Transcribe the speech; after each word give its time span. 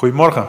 Goedemorgen. 0.00 0.48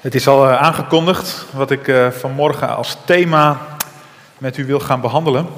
Het 0.00 0.14
is 0.14 0.26
al 0.26 0.48
eh, 0.48 0.56
aangekondigd 0.56 1.46
wat 1.52 1.70
ik 1.70 1.88
eh, 1.88 2.10
vanmorgen 2.10 2.76
als 2.76 2.96
thema 3.04 3.66
met 4.38 4.56
u 4.56 4.66
wil 4.66 4.80
gaan 4.80 5.00
behandelen. 5.00 5.48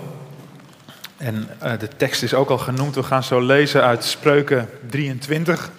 En 1.16 1.48
uh, 1.62 1.78
de 1.78 1.88
tekst 1.96 2.22
is 2.22 2.34
ook 2.34 2.50
al 2.50 2.58
genoemd. 2.58 2.94
We 2.94 3.02
gaan 3.02 3.22
zo 3.22 3.40
lezen 3.40 3.82
uit 3.82 4.04
Spreuken 4.04 4.68
23. 4.88 5.70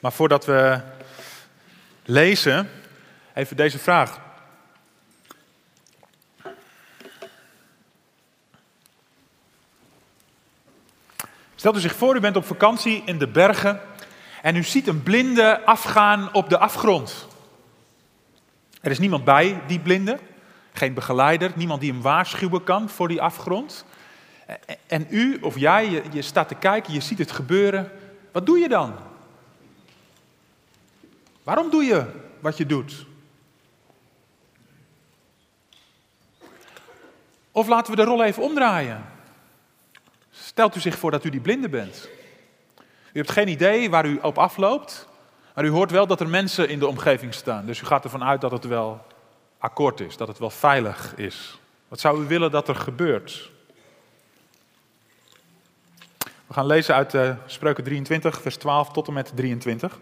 maar 0.00 0.12
voordat 0.12 0.44
we 0.44 0.80
lezen, 2.04 2.68
even 3.34 3.56
deze 3.56 3.78
vraag. 3.78 4.18
Stelt 11.58 11.76
u 11.76 11.80
zich 11.80 11.94
voor, 11.94 12.16
u 12.16 12.20
bent 12.20 12.36
op 12.36 12.44
vakantie 12.44 13.02
in 13.04 13.18
de 13.18 13.28
bergen 13.28 13.80
en 14.42 14.56
u 14.56 14.62
ziet 14.62 14.86
een 14.86 15.02
blinde 15.02 15.64
afgaan 15.64 16.34
op 16.34 16.48
de 16.48 16.58
afgrond. 16.58 17.26
Er 18.80 18.90
is 18.90 18.98
niemand 18.98 19.24
bij 19.24 19.60
die 19.66 19.80
blinde, 19.80 20.18
geen 20.72 20.94
begeleider, 20.94 21.52
niemand 21.54 21.80
die 21.80 21.92
hem 21.92 22.02
waarschuwen 22.02 22.64
kan 22.64 22.88
voor 22.88 23.08
die 23.08 23.22
afgrond. 23.22 23.84
En 24.86 25.06
u 25.10 25.38
of 25.40 25.58
jij, 25.58 25.90
je, 25.90 26.02
je 26.12 26.22
staat 26.22 26.48
te 26.48 26.54
kijken, 26.54 26.92
je 26.92 27.00
ziet 27.00 27.18
het 27.18 27.32
gebeuren. 27.32 27.90
Wat 28.32 28.46
doe 28.46 28.58
je 28.58 28.68
dan? 28.68 28.94
Waarom 31.42 31.70
doe 31.70 31.84
je 31.84 32.06
wat 32.40 32.56
je 32.56 32.66
doet? 32.66 33.06
Of 37.52 37.68
laten 37.68 37.90
we 37.90 37.96
de 37.96 38.04
rol 38.04 38.24
even 38.24 38.42
omdraaien. 38.42 39.16
Stelt 40.58 40.76
u 40.76 40.80
zich 40.80 40.98
voor 40.98 41.10
dat 41.10 41.24
u 41.24 41.30
die 41.30 41.40
blinde 41.40 41.68
bent. 41.68 42.08
U 43.12 43.18
hebt 43.18 43.30
geen 43.30 43.48
idee 43.48 43.90
waar 43.90 44.06
u 44.06 44.18
op 44.22 44.38
afloopt, 44.38 45.08
maar 45.54 45.64
u 45.64 45.68
hoort 45.68 45.90
wel 45.90 46.06
dat 46.06 46.20
er 46.20 46.28
mensen 46.28 46.68
in 46.68 46.78
de 46.78 46.86
omgeving 46.86 47.34
staan. 47.34 47.66
Dus 47.66 47.80
u 47.80 47.84
gaat 47.86 48.04
ervan 48.04 48.24
uit 48.24 48.40
dat 48.40 48.50
het 48.50 48.64
wel 48.64 49.06
akkoord 49.58 50.00
is, 50.00 50.16
dat 50.16 50.28
het 50.28 50.38
wel 50.38 50.50
veilig 50.50 51.16
is. 51.16 51.58
Wat 51.88 52.00
zou 52.00 52.24
u 52.24 52.26
willen 52.26 52.50
dat 52.50 52.68
er 52.68 52.74
gebeurt? 52.74 53.50
We 56.46 56.54
gaan 56.54 56.66
lezen 56.66 56.94
uit 56.94 57.14
uh, 57.14 57.30
Spreuken 57.46 57.84
23, 57.84 58.40
vers 58.40 58.56
12 58.56 58.90
tot 58.90 59.06
en 59.06 59.12
met 59.12 59.32
23. 59.34 59.98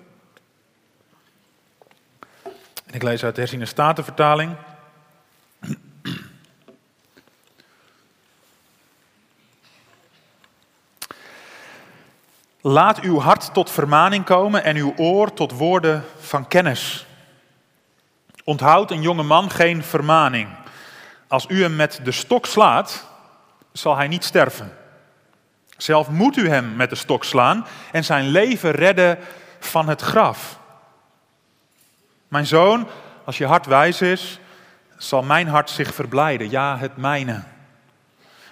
En 2.87 2.95
ik 2.95 3.03
lees 3.03 3.25
uit 3.25 3.35
de 3.35 3.41
herziene 3.41 3.67
statenvertaling. 3.67 4.57
Laat 12.69 13.01
uw 13.01 13.19
hart 13.19 13.55
tot 13.55 13.71
vermaning 13.71 14.25
komen 14.25 14.65
en 14.65 14.77
uw 14.77 14.95
oor 14.97 15.33
tot 15.33 15.53
woorden 15.53 16.05
van 16.19 16.49
kennis. 16.49 17.07
Onthoud 18.45 18.91
een 18.91 19.03
jonge 19.03 19.23
man 19.23 19.51
geen 19.51 19.83
vermaning. 19.83 20.49
Als 21.29 21.47
u 21.49 21.63
hem 21.63 21.77
met 21.77 22.01
de 22.05 22.13
stok 22.13 22.47
slaat, 22.47 23.07
zal 23.73 23.97
hij 23.97 24.09
niet 24.09 24.25
sterven. 24.25 24.73
Zelf 25.77 26.09
moet 26.09 26.37
u 26.37 26.49
hem 26.49 26.77
met 26.77 26.91
de 26.91 26.97
stok 26.97 27.25
slaan 27.25 27.67
en 27.93 28.05
zijn 28.05 28.29
leven 28.29 28.71
redden 28.71 29.19
van 29.59 29.89
het 29.89 30.01
graf. 30.01 30.59
Mijn 32.29 32.47
zoon, 32.47 32.89
als 33.25 33.39
je 33.39 33.47
hart 33.47 33.67
wijs 33.67 34.01
is, 34.01 34.39
zal 34.97 35.23
mijn 35.23 35.49
hart 35.49 35.71
zich 35.71 35.95
verblijden, 35.95 36.51
ja, 36.51 36.79
het 36.79 36.97
mijne. 36.97 37.43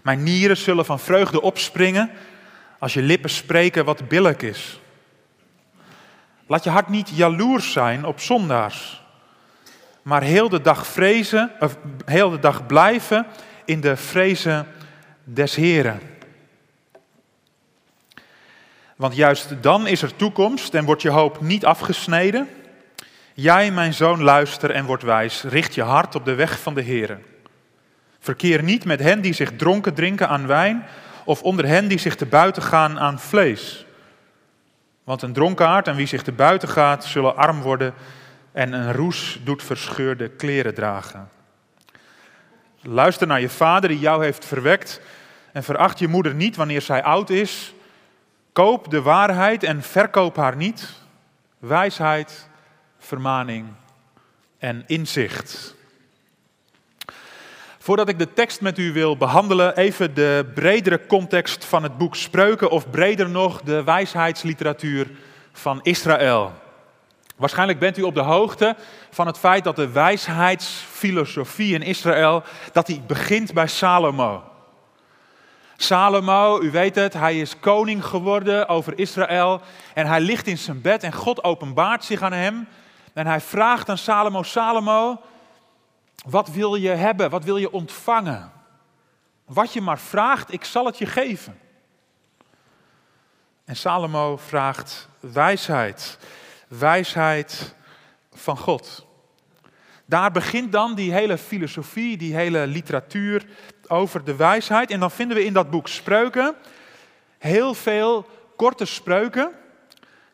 Mijn 0.03 0.23
nieren 0.23 0.57
zullen 0.57 0.85
van 0.85 1.01
vreugde 1.01 1.43
opspringen 1.43 2.11
als 2.85 2.95
je 2.95 3.03
lippen 3.03 3.31
spreken 3.31 3.85
wat 3.85 4.09
billig 4.09 4.37
is. 4.37 4.81
Laat 6.47 6.65
je 6.65 6.71
hart 6.71 6.89
niet 6.89 7.09
jaloers 7.09 7.73
zijn 7.73 8.05
op 8.05 8.21
zondaars, 8.21 9.03
maar 10.03 10.23
heel 10.23 10.49
de 10.49 10.61
dag 10.61 10.87
vrezen, 10.87 11.51
of 11.61 11.77
heel 12.05 12.31
de 12.31 12.39
dag 12.39 12.67
blijven 12.67 13.27
in 13.65 13.81
de 13.81 13.97
vrezen 13.97 14.67
des 15.25 15.55
Heren. 15.55 16.01
Want 18.97 19.15
juist 19.15 19.63
dan 19.63 19.87
is 19.87 20.03
er 20.03 20.17
toekomst 20.17 20.75
en 20.75 20.85
wordt 20.85 21.03
je 21.03 21.11
hoop 21.11 21.41
niet 21.41 21.65
afgesneden. 21.65 22.49
Jij, 23.35 23.71
mijn 23.71 23.95
zoon, 23.95 24.23
luister 24.23 24.71
en 24.71 24.85
word 24.85 25.03
wijs. 25.03 25.43
Richt 25.43 25.75
je 25.75 25.83
hart 25.83 26.15
op 26.15 26.25
de 26.25 26.35
weg 26.35 26.61
van 26.61 26.75
de 26.75 26.83
Heren. 26.83 27.25
Verkeer 28.19 28.63
niet 28.63 28.85
met 28.85 29.01
hen 29.01 29.21
die 29.21 29.33
zich 29.33 29.57
dronken 29.57 29.95
drinken 29.95 30.29
aan 30.29 30.47
wijn 30.47 30.87
of 31.25 31.43
onder 31.43 31.67
hen 31.67 31.89
die 31.89 31.99
zich 31.99 32.15
te 32.15 32.27
buiten 32.27 32.63
gaan 32.63 32.99
aan 32.99 33.19
vlees. 33.19 33.87
Want 35.05 35.23
een 35.23 35.33
dronkaard 35.33 35.89
en 35.89 35.97
wie 35.97 36.07
zich 36.07 36.23
te 36.23 36.33
buiten 36.33 36.69
gaat, 36.69 37.05
zullen 37.05 37.37
arm 37.37 37.61
worden 37.61 37.95
en 38.53 38.73
een 38.73 38.93
roes 38.93 39.41
doet 39.45 39.63
verscheurde 39.63 40.29
kleren 40.29 40.75
dragen. 40.75 41.29
Luister 42.81 43.27
naar 43.27 43.41
je 43.41 43.49
vader 43.49 43.89
die 43.89 43.99
jou 43.99 44.25
heeft 44.25 44.45
verwekt 44.45 45.01
en 45.53 45.65
veracht 45.65 45.99
je 45.99 46.09
moeder 46.09 46.35
niet 46.35 46.57
wanneer 46.57 46.83
zij 46.83 47.03
oud 47.03 47.31
is. 47.31 47.75
Koop 48.53 48.91
de 48.91 49.03
waarheid 49.03 49.63
en 49.63 49.83
verkoop 49.83 50.37
haar 50.37 50.57
niet. 50.57 50.93
Wijsheid, 51.59 52.49
vermaning 52.99 53.67
en 54.59 54.85
inzicht. 54.87 55.75
Voordat 57.85 58.09
ik 58.09 58.19
de 58.19 58.33
tekst 58.33 58.61
met 58.61 58.79
u 58.79 58.93
wil 58.93 59.17
behandelen, 59.17 59.77
even 59.77 60.15
de 60.15 60.51
bredere 60.55 61.07
context 61.07 61.65
van 61.65 61.83
het 61.83 61.99
boek 61.99 62.17
Spreuken, 62.17 62.71
of 62.71 62.91
breder 62.91 63.29
nog 63.29 63.63
de 63.63 63.85
wijsheidsliteratuur 63.85 65.11
van 65.53 65.81
Israël. 65.83 66.53
Waarschijnlijk 67.37 67.79
bent 67.79 67.99
u 67.99 68.03
op 68.03 68.15
de 68.15 68.21
hoogte 68.21 68.77
van 69.11 69.27
het 69.27 69.39
feit 69.39 69.65
dat 69.65 69.77
de 69.77 69.91
wijsheidsfilosofie 69.91 71.75
in 71.75 71.83
Israël, 71.83 72.43
dat 72.73 72.87
die 72.87 73.03
begint 73.07 73.53
bij 73.53 73.67
Salomo. 73.67 74.43
Salomo, 75.77 76.63
u 76.63 76.71
weet 76.71 76.95
het, 76.95 77.13
hij 77.13 77.41
is 77.41 77.59
koning 77.61 78.05
geworden 78.05 78.69
over 78.69 78.99
Israël 78.99 79.61
en 79.95 80.07
hij 80.07 80.21
ligt 80.21 80.47
in 80.47 80.59
zijn 80.59 80.81
bed 80.81 81.03
en 81.03 81.13
God 81.13 81.45
openbaart 81.45 82.05
zich 82.05 82.23
aan 82.23 82.33
hem 82.33 82.69
en 83.13 83.27
hij 83.27 83.41
vraagt 83.41 83.89
aan 83.89 83.99
Salomo, 83.99 84.43
Salomo, 84.43 85.21
wat 86.25 86.49
wil 86.49 86.75
je 86.75 86.89
hebben? 86.89 87.31
Wat 87.31 87.45
wil 87.45 87.57
je 87.57 87.73
ontvangen? 87.73 88.53
Wat 89.45 89.73
je 89.73 89.81
maar 89.81 89.99
vraagt, 89.99 90.53
ik 90.53 90.65
zal 90.65 90.87
het 90.87 90.99
je 90.99 91.07
geven. 91.07 91.59
En 93.65 93.77
Salomo 93.77 94.37
vraagt 94.37 95.09
wijsheid. 95.21 96.19
Wijsheid 96.69 97.75
van 98.33 98.59
God. 98.59 99.07
Daar 100.07 100.31
begint 100.31 100.73
dan 100.73 100.95
die 100.95 101.13
hele 101.13 101.39
filosofie, 101.39 102.17
die 102.17 102.35
hele 102.35 102.67
literatuur 102.67 103.47
over 103.87 104.25
de 104.25 104.37
wijsheid. 104.37 104.91
En 104.91 105.01
dan 105.01 105.11
vinden 105.11 105.37
we 105.37 105.45
in 105.45 105.53
dat 105.53 105.71
boek 105.71 105.89
Spreuken 105.89 106.55
heel 107.39 107.75
veel 107.75 108.27
korte 108.57 108.85
spreuken, 108.85 109.53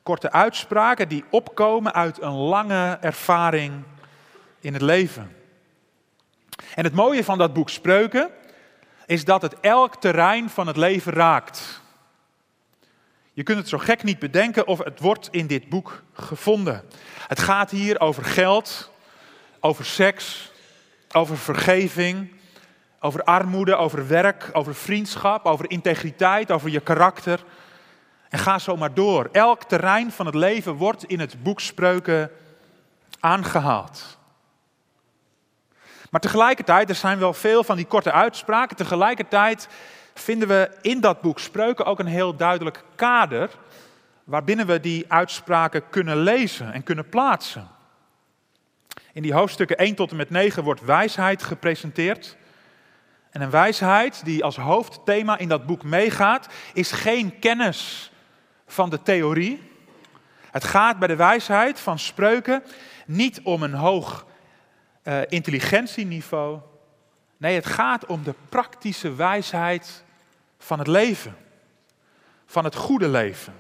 korte 0.03 0.33
uitspraken 0.33 1.09
die 1.09 1.25
opkomen 1.31 1.95
uit 1.95 2.23
een 2.23 2.37
lange 2.37 2.99
ervaring 3.01 3.83
in 4.61 4.73
het 4.73 4.83
leven. 4.83 5.40
En 6.75 6.85
het 6.85 6.95
mooie 6.95 7.25
van 7.25 7.39
dat 7.39 7.53
boek 7.53 7.69
Spreuken 7.69 8.31
is 9.07 9.25
dat 9.25 9.43
het 9.43 9.61
elk 9.61 9.97
terrein 9.97 10.51
van 10.51 10.67
het 10.67 10.77
leven 10.77 11.13
raakt. 11.13 11.81
Je 13.33 13.43
kunt 13.43 13.59
het 13.59 13.69
zo 13.69 13.79
gek 13.79 14.03
niet 14.03 14.19
bedenken 14.19 14.67
of 14.67 14.85
het 14.85 15.01
wordt 15.01 15.29
in 15.31 15.47
dit 15.47 15.69
boek 15.69 16.03
gevonden. 16.13 16.85
Het 17.27 17.41
gaat 17.41 17.71
hier 17.71 18.01
over 18.01 18.25
geld, 18.25 18.91
over 19.61 19.85
seks, 19.85 20.53
over 21.13 21.39
vergeving, 21.39 22.33
over 23.01 23.25
armoede, 23.25 23.77
over 23.77 24.09
werk, 24.09 24.51
over 24.53 24.75
vriendschap, 24.75 25.47
over 25.47 25.71
integriteit, 25.71 26.51
over 26.51 26.71
je 26.71 26.81
karakter. 26.81 27.45
En 28.29 28.39
ga 28.39 28.59
zo 28.59 28.77
maar 28.77 28.95
door. 28.95 29.29
Elk 29.33 29.65
terrein 29.65 30.13
van 30.13 30.27
het 30.27 30.35
leven 30.35 30.75
wordt 30.75 31.05
in 31.05 31.21
het 31.21 31.43
boek 31.43 31.61
Spreuken 31.61 32.31
aangehaald. 33.21 34.19
Maar 36.11 36.21
tegelijkertijd, 36.21 36.89
er 36.89 36.95
zijn 36.95 37.19
wel 37.19 37.33
veel 37.33 37.65
van 37.65 37.77
die 37.77 37.87
korte 37.87 38.13
uitspraken. 38.13 38.77
Tegelijkertijd 38.77 39.69
vinden 40.15 40.49
we 40.49 40.71
in 40.81 41.01
dat 41.01 41.21
boek 41.21 41.39
Spreuken 41.39 41.85
ook 41.85 41.99
een 41.99 42.07
heel 42.07 42.37
duidelijk 42.37 42.85
kader 42.95 43.51
waarbinnen 44.25 44.67
we 44.67 44.81
die 44.81 45.05
uitspraken 45.09 45.89
kunnen 45.91 46.17
lezen 46.17 46.73
en 46.73 46.83
kunnen 46.83 47.09
plaatsen. 47.09 47.69
In 49.13 49.23
die 49.23 49.35
hoofdstukken 49.35 49.77
1 49.77 49.95
tot 49.95 50.11
en 50.11 50.17
met 50.17 50.31
9 50.31 50.63
wordt 50.63 50.85
wijsheid 50.85 51.43
gepresenteerd. 51.43 52.37
En 53.31 53.41
een 53.41 53.51
wijsheid 53.51 54.25
die 54.25 54.45
als 54.45 54.57
hoofdthema 54.57 55.39
in 55.39 55.49
dat 55.49 55.67
boek 55.67 55.83
meegaat, 55.83 56.49
is 56.73 56.93
geen 56.93 57.39
kennis 57.39 58.13
van 58.67 58.91
de 58.91 59.03
theorie. 59.03 59.71
Het 60.51 60.65
gaat 60.65 60.99
bij 60.99 61.09
de 61.09 61.17
wijsheid 61.17 61.81
van 61.81 61.99
spreuken 61.99 62.63
niet 63.07 63.41
om 63.43 63.63
een 63.63 63.75
hoog 63.75 64.27
uh, 65.05 65.21
intelligentieniveau. 65.29 66.59
Nee, 67.37 67.55
het 67.55 67.67
gaat 67.67 68.07
om 68.07 68.23
de 68.23 68.35
praktische 68.49 69.15
wijsheid 69.15 70.05
van 70.59 70.79
het 70.79 70.89
leven. 70.89 71.37
van 72.47 72.65
het 72.65 72.75
goede 72.75 73.09
leven. 73.09 73.55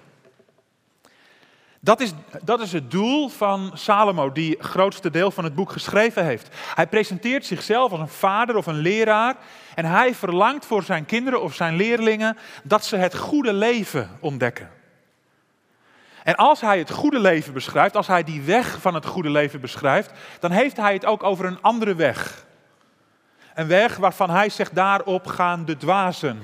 Dat 1.81 2.01
is, 2.01 2.13
dat 2.43 2.61
is 2.61 2.73
het 2.73 2.91
doel 2.91 3.29
van 3.29 3.71
Salomo, 3.75 4.33
die 4.33 4.57
het 4.59 4.67
grootste 4.67 5.11
deel 5.11 5.31
van 5.31 5.45
het 5.45 5.55
boek 5.55 5.73
geschreven 5.73 6.25
heeft. 6.25 6.49
Hij 6.75 6.87
presenteert 6.87 7.47
zichzelf 7.47 7.91
als 7.91 8.01
een 8.01 8.09
vader 8.09 8.57
of 8.57 8.67
een 8.67 8.79
leraar 8.79 9.37
en 9.75 9.85
hij 9.85 10.15
verlangt 10.15 10.67
voor 10.67 10.83
zijn 10.83 11.07
kinderen 11.07 11.43
of 11.43 11.55
zijn 11.55 11.77
leerlingen 11.77 12.37
dat 12.63 12.85
ze 12.85 12.97
het 12.97 13.17
goede 13.17 13.53
leven 13.53 14.11
ontdekken. 14.21 14.71
En 16.25 16.37
als 16.37 16.61
hij 16.61 16.79
het 16.79 16.91
goede 16.91 17.19
leven 17.19 17.53
beschrijft, 17.53 17.97
als 17.97 18.07
hij 18.07 18.25
die 18.25 18.43
weg 18.43 18.81
van 18.81 18.95
het 18.95 19.07
goede 19.07 19.31
leven 19.31 19.61
beschrijft, 19.61 20.11
dan 20.41 20.51
heeft 20.51 20.77
hij 20.77 20.93
het 20.93 21.05
ook 21.05 21.23
over 21.23 21.45
een 21.45 21.63
andere 21.63 21.95
weg. 21.95 22.47
Een 23.55 23.67
weg 23.67 23.97
waarvan 23.97 24.31
hij 24.31 24.49
zegt, 24.49 24.75
daarop 24.75 25.27
gaan 25.27 25.65
de 25.65 25.77
dwazen. 25.77 26.43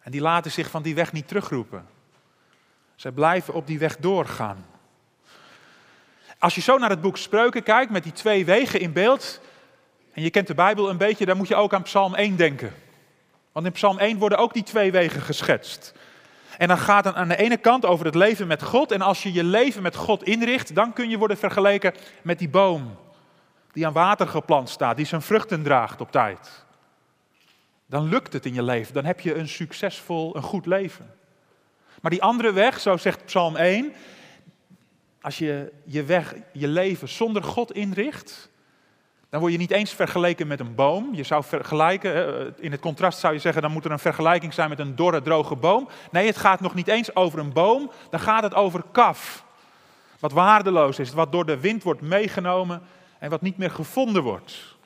En 0.00 0.10
die 0.10 0.20
laten 0.20 0.50
zich 0.50 0.70
van 0.70 0.82
die 0.82 0.94
weg 0.94 1.12
niet 1.12 1.28
terugroepen. 1.28 1.86
Zij 2.94 3.10
blijven 3.10 3.54
op 3.54 3.66
die 3.66 3.78
weg 3.78 3.96
doorgaan. 3.96 4.66
Als 6.38 6.54
je 6.54 6.60
zo 6.60 6.78
naar 6.78 6.90
het 6.90 7.00
boek 7.00 7.16
Spreuken 7.16 7.62
kijkt 7.62 7.90
met 7.90 8.02
die 8.02 8.12
twee 8.12 8.44
wegen 8.44 8.80
in 8.80 8.92
beeld, 8.92 9.40
en 10.12 10.22
je 10.22 10.30
kent 10.30 10.46
de 10.46 10.54
Bijbel 10.54 10.90
een 10.90 10.96
beetje, 10.96 11.26
dan 11.26 11.36
moet 11.36 11.48
je 11.48 11.54
ook 11.54 11.74
aan 11.74 11.82
Psalm 11.82 12.14
1 12.14 12.36
denken. 12.36 12.74
Want 13.52 13.66
in 13.66 13.72
Psalm 13.72 13.98
1 13.98 14.18
worden 14.18 14.38
ook 14.38 14.52
die 14.52 14.62
twee 14.62 14.92
wegen 14.92 15.20
geschetst. 15.20 15.94
En 16.58 16.68
dan 16.68 16.78
gaat 16.78 17.04
het 17.04 17.14
aan 17.14 17.28
de 17.28 17.36
ene 17.36 17.56
kant 17.56 17.86
over 17.86 18.06
het 18.06 18.14
leven 18.14 18.46
met 18.46 18.62
God. 18.62 18.92
En 18.92 19.00
als 19.00 19.22
je 19.22 19.32
je 19.32 19.44
leven 19.44 19.82
met 19.82 19.96
God 19.96 20.22
inricht, 20.22 20.74
dan 20.74 20.92
kun 20.92 21.08
je 21.08 21.18
worden 21.18 21.36
vergeleken 21.36 21.94
met 22.22 22.38
die 22.38 22.48
boom 22.48 22.96
die 23.74 23.86
aan 23.86 23.92
water 23.92 24.28
geplant 24.28 24.68
staat, 24.68 24.96
die 24.96 25.06
zijn 25.06 25.22
vruchten 25.22 25.62
draagt 25.62 26.00
op 26.00 26.10
tijd. 26.10 26.64
Dan 27.86 28.08
lukt 28.08 28.32
het 28.32 28.46
in 28.46 28.54
je 28.54 28.62
leven, 28.62 28.94
dan 28.94 29.04
heb 29.04 29.20
je 29.20 29.34
een 29.34 29.48
succesvol, 29.48 30.36
een 30.36 30.42
goed 30.42 30.66
leven. 30.66 31.14
Maar 32.00 32.10
die 32.10 32.22
andere 32.22 32.52
weg, 32.52 32.80
zo 32.80 32.96
zegt 32.96 33.24
Psalm 33.24 33.56
1, 33.56 33.92
als 35.20 35.38
je 35.38 35.72
je 35.84 36.04
weg, 36.04 36.34
je 36.52 36.68
leven 36.68 37.08
zonder 37.08 37.42
God 37.42 37.72
inricht, 37.72 38.50
dan 39.34 39.42
word 39.42 39.54
je 39.54 39.62
niet 39.62 39.70
eens 39.70 39.92
vergeleken 39.92 40.46
met 40.46 40.60
een 40.60 40.74
boom. 40.74 41.08
Je 41.12 41.22
zou 41.22 41.44
vergelijken, 41.44 42.54
in 42.60 42.70
het 42.70 42.80
contrast 42.80 43.18
zou 43.18 43.32
je 43.32 43.38
zeggen, 43.38 43.62
dan 43.62 43.70
moet 43.72 43.84
er 43.84 43.90
een 43.90 43.98
vergelijking 43.98 44.54
zijn 44.54 44.68
met 44.68 44.78
een 44.78 44.94
dorre, 44.94 45.22
droge 45.22 45.56
boom. 45.56 45.88
Nee, 46.10 46.26
het 46.26 46.36
gaat 46.36 46.60
nog 46.60 46.74
niet 46.74 46.88
eens 46.88 47.16
over 47.16 47.38
een 47.38 47.52
boom, 47.52 47.90
dan 48.10 48.20
gaat 48.20 48.42
het 48.42 48.54
over 48.54 48.82
kaf. 48.92 49.44
Wat 50.18 50.32
waardeloos 50.32 50.98
is, 50.98 51.12
wat 51.12 51.32
door 51.32 51.46
de 51.46 51.60
wind 51.60 51.82
wordt 51.82 52.00
meegenomen 52.00 52.82
en 53.18 53.30
wat 53.30 53.42
niet 53.42 53.56
meer 53.56 53.70
gevonden 53.70 54.22
wordt. 54.22 54.76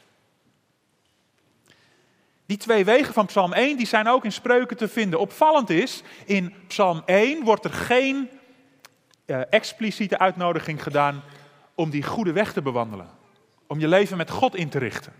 Die 2.47 2.57
twee 2.57 2.85
wegen 2.85 3.15
van 3.15 3.27
Psalm 3.27 3.53
1 3.53 3.77
die 3.77 3.87
zijn 3.87 4.09
ook 4.09 4.25
in 4.25 4.33
spreuken 4.33 4.77
te 4.77 4.89
vinden. 4.89 5.21
Opvallend 5.21 5.71
is, 5.71 6.03
in 6.25 6.55
Psalm 6.67 7.03
1 7.05 7.45
wordt 7.45 7.65
er 7.65 7.73
geen 7.73 8.29
uh, 9.27 9.41
expliciete 9.51 10.19
uitnodiging 10.19 10.83
gedaan 10.83 11.23
om 11.75 11.91
die 11.91 12.03
goede 12.03 12.33
weg 12.33 12.53
te 12.53 12.63
bewandelen. 12.63 13.18
Om 13.69 13.79
je 13.79 13.89
leven 13.89 14.17
met 14.17 14.31
God 14.31 14.55
in 14.55 14.69
te 14.69 14.79
richten. 14.79 15.13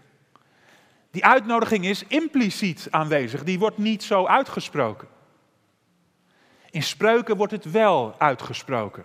Die 1.11 1.25
uitnodiging 1.25 1.85
is 1.85 2.05
impliciet 2.07 2.87
aanwezig, 2.91 3.45
die 3.45 3.59
wordt 3.59 3.79
niet 3.79 4.03
zo 4.03 4.27
uitgesproken. 4.27 5.09
In 6.71 6.83
spreuken 6.83 7.37
wordt 7.37 7.53
het 7.53 7.71
wel 7.71 8.15
uitgesproken. 8.19 9.05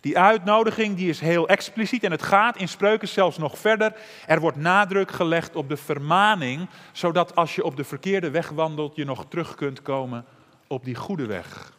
Die 0.00 0.18
uitnodiging 0.18 0.96
die 0.96 1.08
is 1.08 1.20
heel 1.20 1.48
expliciet 1.48 2.04
en 2.04 2.10
het 2.10 2.22
gaat 2.22 2.56
in 2.56 2.68
spreuken 2.68 3.08
zelfs 3.08 3.38
nog 3.38 3.58
verder. 3.58 3.94
Er 4.26 4.40
wordt 4.40 4.56
nadruk 4.56 5.10
gelegd 5.10 5.56
op 5.56 5.68
de 5.68 5.76
vermaning, 5.76 6.68
zodat 6.92 7.34
als 7.34 7.54
je 7.54 7.64
op 7.64 7.76
de 7.76 7.84
verkeerde 7.84 8.30
weg 8.30 8.48
wandelt, 8.48 8.96
je 8.96 9.04
nog 9.04 9.26
terug 9.28 9.54
kunt 9.54 9.82
komen 9.82 10.24
op 10.66 10.84
die 10.84 10.94
goede 10.94 11.26
weg. 11.26 11.72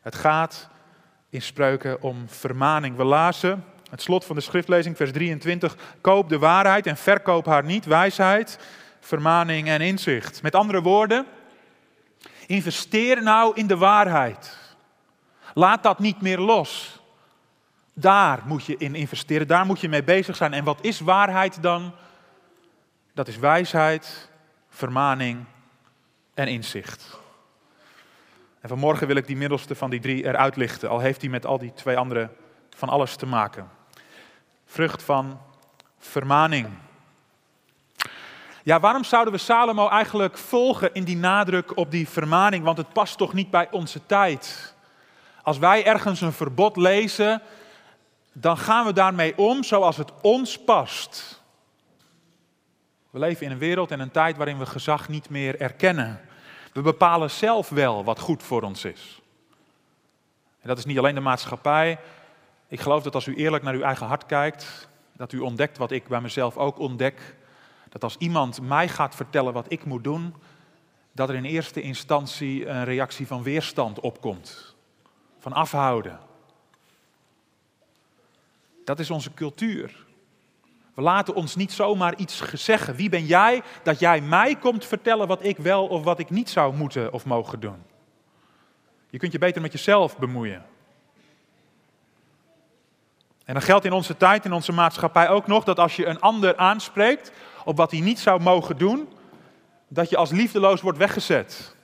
Het 0.00 0.14
gaat 0.14 0.68
in 1.30 1.42
spreuken 1.42 2.02
om 2.02 2.28
vermaning. 2.28 2.96
We 2.96 3.04
lazen 3.04 3.64
het 3.92 4.02
slot 4.02 4.24
van 4.24 4.36
de 4.36 4.42
schriftlezing, 4.42 4.96
vers 4.96 5.12
23. 5.12 5.76
Koop 6.00 6.28
de 6.28 6.38
waarheid 6.38 6.86
en 6.86 6.96
verkoop 6.96 7.46
haar 7.46 7.64
niet, 7.64 7.84
wijsheid, 7.84 8.58
vermaning 9.00 9.68
en 9.68 9.80
inzicht. 9.80 10.42
Met 10.42 10.54
andere 10.54 10.82
woorden, 10.82 11.26
investeer 12.46 13.22
nou 13.22 13.54
in 13.54 13.66
de 13.66 13.76
waarheid. 13.76 14.58
Laat 15.54 15.82
dat 15.82 15.98
niet 15.98 16.20
meer 16.20 16.38
los. 16.38 17.00
Daar 17.94 18.42
moet 18.44 18.64
je 18.64 18.76
in 18.76 18.94
investeren, 18.94 19.46
daar 19.46 19.66
moet 19.66 19.80
je 19.80 19.88
mee 19.88 20.04
bezig 20.04 20.36
zijn. 20.36 20.52
En 20.52 20.64
wat 20.64 20.78
is 20.84 21.00
waarheid 21.00 21.62
dan? 21.62 21.94
Dat 23.14 23.28
is 23.28 23.38
wijsheid, 23.38 24.28
vermaning 24.68 25.44
en 26.34 26.48
inzicht. 26.48 27.20
En 28.60 28.68
vanmorgen 28.68 29.06
wil 29.06 29.16
ik 29.16 29.26
die 29.26 29.36
middelste 29.36 29.74
van 29.74 29.90
die 29.90 30.00
drie 30.00 30.24
eruit 30.24 30.56
lichten, 30.56 30.88
al 30.88 31.00
heeft 31.00 31.20
hij 31.20 31.30
met 31.30 31.46
al 31.46 31.58
die 31.58 31.72
twee 31.72 31.96
andere 31.96 32.28
van 32.70 32.88
alles 32.88 33.16
te 33.16 33.26
maken. 33.26 33.80
Vrucht 34.72 35.02
van 35.02 35.40
vermaning. 35.98 36.68
Ja, 38.62 38.80
waarom 38.80 39.04
zouden 39.04 39.32
we 39.32 39.38
Salomo 39.38 39.88
eigenlijk 39.88 40.38
volgen 40.38 40.94
in 40.94 41.04
die 41.04 41.16
nadruk 41.16 41.76
op 41.76 41.90
die 41.90 42.08
vermaning? 42.08 42.64
Want 42.64 42.76
het 42.76 42.92
past 42.92 43.18
toch 43.18 43.32
niet 43.32 43.50
bij 43.50 43.68
onze 43.70 44.06
tijd. 44.06 44.74
Als 45.42 45.58
wij 45.58 45.86
ergens 45.86 46.20
een 46.20 46.32
verbod 46.32 46.76
lezen, 46.76 47.42
dan 48.32 48.56
gaan 48.58 48.84
we 48.84 48.92
daarmee 48.92 49.38
om 49.38 49.62
zoals 49.62 49.96
het 49.96 50.12
ons 50.20 50.58
past. 50.58 51.42
We 53.10 53.18
leven 53.18 53.46
in 53.46 53.52
een 53.52 53.58
wereld 53.58 53.90
en 53.90 54.00
een 54.00 54.10
tijd 54.10 54.36
waarin 54.36 54.58
we 54.58 54.66
gezag 54.66 55.08
niet 55.08 55.28
meer 55.28 55.60
erkennen. 55.60 56.20
We 56.72 56.80
bepalen 56.80 57.30
zelf 57.30 57.68
wel 57.68 58.04
wat 58.04 58.18
goed 58.18 58.42
voor 58.42 58.62
ons 58.62 58.84
is. 58.84 59.20
En 60.60 60.68
dat 60.68 60.78
is 60.78 60.84
niet 60.84 60.98
alleen 60.98 61.14
de 61.14 61.20
maatschappij. 61.20 61.98
Ik 62.72 62.80
geloof 62.80 63.02
dat 63.02 63.14
als 63.14 63.26
u 63.26 63.34
eerlijk 63.34 63.62
naar 63.62 63.74
uw 63.74 63.82
eigen 63.82 64.06
hart 64.06 64.26
kijkt, 64.26 64.88
dat 65.16 65.32
u 65.32 65.38
ontdekt 65.38 65.78
wat 65.78 65.90
ik 65.90 66.08
bij 66.08 66.20
mezelf 66.20 66.56
ook 66.56 66.78
ontdek. 66.78 67.36
Dat 67.88 68.02
als 68.02 68.16
iemand 68.16 68.60
mij 68.60 68.88
gaat 68.88 69.14
vertellen 69.14 69.52
wat 69.52 69.66
ik 69.68 69.84
moet 69.84 70.04
doen, 70.04 70.34
dat 71.12 71.28
er 71.28 71.34
in 71.34 71.44
eerste 71.44 71.80
instantie 71.80 72.66
een 72.66 72.84
reactie 72.84 73.26
van 73.26 73.42
weerstand 73.42 74.00
opkomt 74.00 74.74
van 75.38 75.52
afhouden. 75.52 76.20
Dat 78.84 78.98
is 78.98 79.10
onze 79.10 79.34
cultuur. 79.34 80.06
We 80.94 81.02
laten 81.02 81.34
ons 81.34 81.56
niet 81.56 81.72
zomaar 81.72 82.16
iets 82.16 82.52
zeggen. 82.52 82.94
Wie 82.94 83.08
ben 83.08 83.26
jij 83.26 83.62
dat 83.82 83.98
jij 83.98 84.20
mij 84.20 84.56
komt 84.56 84.84
vertellen 84.84 85.26
wat 85.28 85.44
ik 85.44 85.56
wel 85.56 85.86
of 85.86 86.04
wat 86.04 86.18
ik 86.18 86.30
niet 86.30 86.50
zou 86.50 86.74
moeten 86.74 87.12
of 87.12 87.24
mogen 87.24 87.60
doen? 87.60 87.82
Je 89.10 89.18
kunt 89.18 89.32
je 89.32 89.38
beter 89.38 89.62
met 89.62 89.72
jezelf 89.72 90.18
bemoeien. 90.18 90.71
En 93.44 93.54
dan 93.54 93.62
geldt 93.62 93.84
in 93.84 93.92
onze 93.92 94.16
tijd, 94.16 94.44
in 94.44 94.52
onze 94.52 94.72
maatschappij 94.72 95.28
ook 95.28 95.46
nog 95.46 95.64
dat 95.64 95.78
als 95.78 95.96
je 95.96 96.06
een 96.06 96.20
ander 96.20 96.56
aanspreekt 96.56 97.32
op 97.64 97.76
wat 97.76 97.90
hij 97.90 98.00
niet 98.00 98.20
zou 98.20 98.40
mogen 98.40 98.78
doen, 98.78 99.08
dat 99.88 100.10
je 100.10 100.16
als 100.16 100.30
liefdeloos 100.30 100.80
wordt 100.80 100.98
weggezet. 100.98 101.76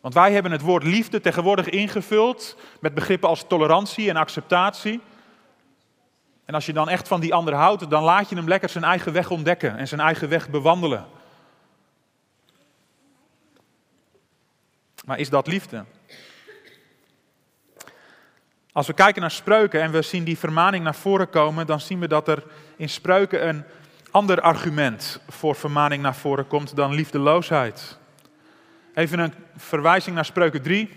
Want 0.00 0.14
wij 0.14 0.32
hebben 0.32 0.52
het 0.52 0.60
woord 0.60 0.82
liefde 0.82 1.20
tegenwoordig 1.20 1.68
ingevuld 1.68 2.56
met 2.80 2.94
begrippen 2.94 3.28
als 3.28 3.44
tolerantie 3.46 4.08
en 4.08 4.16
acceptatie. 4.16 5.00
En 6.44 6.54
als 6.54 6.66
je 6.66 6.72
dan 6.72 6.88
echt 6.88 7.08
van 7.08 7.20
die 7.20 7.34
ander 7.34 7.54
houdt, 7.54 7.90
dan 7.90 8.02
laat 8.02 8.28
je 8.28 8.36
hem 8.36 8.48
lekker 8.48 8.68
zijn 8.68 8.84
eigen 8.84 9.12
weg 9.12 9.30
ontdekken 9.30 9.76
en 9.76 9.88
zijn 9.88 10.00
eigen 10.00 10.28
weg 10.28 10.48
bewandelen. 10.48 11.06
Maar 15.04 15.18
is 15.18 15.30
dat 15.30 15.46
liefde? 15.46 15.84
Als 18.72 18.86
we 18.86 18.92
kijken 18.92 19.20
naar 19.20 19.30
spreuken 19.30 19.82
en 19.82 19.90
we 19.90 20.02
zien 20.02 20.24
die 20.24 20.38
vermaning 20.38 20.84
naar 20.84 20.94
voren 20.94 21.30
komen, 21.30 21.66
dan 21.66 21.80
zien 21.80 22.00
we 22.00 22.08
dat 22.08 22.28
er 22.28 22.42
in 22.76 22.88
spreuken 22.88 23.48
een 23.48 23.64
ander 24.10 24.40
argument 24.40 25.20
voor 25.28 25.54
vermaning 25.54 26.02
naar 26.02 26.14
voren 26.14 26.46
komt 26.46 26.76
dan 26.76 26.94
liefdeloosheid. 26.94 27.98
Even 28.94 29.18
een 29.18 29.34
verwijzing 29.56 30.14
naar 30.14 30.24
Spreuken 30.24 30.62
3. 30.62 30.90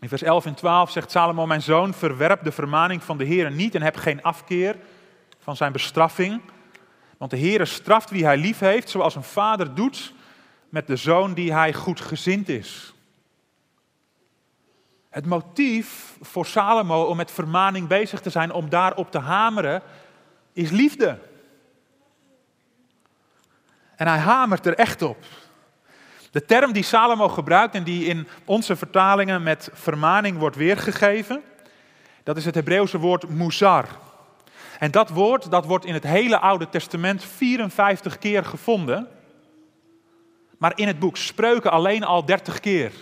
In 0.00 0.08
vers 0.08 0.22
11 0.22 0.46
en 0.46 0.54
12 0.54 0.90
zegt 0.90 1.10
Salomo, 1.10 1.46
mijn 1.46 1.62
zoon, 1.62 1.94
verwerp 1.94 2.44
de 2.44 2.52
vermaning 2.52 3.02
van 3.02 3.18
de 3.18 3.24
Heer 3.24 3.50
niet 3.50 3.74
en 3.74 3.82
heb 3.82 3.96
geen 3.96 4.22
afkeer 4.22 4.76
van 5.38 5.56
zijn 5.56 5.72
bestraffing. 5.72 6.40
Want 7.18 7.30
de 7.30 7.36
Heer 7.36 7.66
straft 7.66 8.10
wie 8.10 8.24
hij 8.24 8.36
lief 8.36 8.58
heeft, 8.58 8.88
zoals 8.88 9.14
een 9.14 9.22
vader 9.22 9.74
doet 9.74 10.12
met 10.68 10.86
de 10.86 10.96
zoon 10.96 11.34
die 11.34 11.52
hij 11.52 11.72
goed 11.72 12.00
gezind 12.00 12.48
is. 12.48 12.94
Het 15.12 15.26
motief 15.26 16.16
voor 16.20 16.46
Salomo 16.46 17.04
om 17.04 17.16
met 17.16 17.30
vermaning 17.30 17.86
bezig 17.86 18.20
te 18.20 18.30
zijn, 18.30 18.52
om 18.52 18.68
daarop 18.68 19.10
te 19.10 19.18
hameren, 19.18 19.82
is 20.52 20.70
liefde. 20.70 21.18
En 23.96 24.06
hij 24.06 24.18
hamert 24.18 24.66
er 24.66 24.74
echt 24.74 25.02
op. 25.02 25.16
De 26.30 26.44
term 26.44 26.72
die 26.72 26.82
Salomo 26.82 27.28
gebruikt 27.28 27.74
en 27.74 27.84
die 27.84 28.04
in 28.04 28.28
onze 28.44 28.76
vertalingen 28.76 29.42
met 29.42 29.70
vermaning 29.72 30.38
wordt 30.38 30.56
weergegeven, 30.56 31.42
dat 32.22 32.36
is 32.36 32.44
het 32.44 32.54
Hebreeuwse 32.54 32.98
woord 32.98 33.28
muzar. 33.28 33.86
En 34.78 34.90
dat 34.90 35.08
woord 35.08 35.50
dat 35.50 35.64
wordt 35.64 35.84
in 35.84 35.94
het 35.94 36.04
hele 36.04 36.38
Oude 36.38 36.68
Testament 36.68 37.24
54 37.24 38.18
keer 38.18 38.44
gevonden. 38.44 39.08
maar 40.58 40.72
in 40.74 40.86
het 40.86 40.98
boek 40.98 41.16
Spreuken 41.16 41.70
alleen 41.70 42.04
al 42.04 42.24
30 42.24 42.60
keer. 42.60 42.92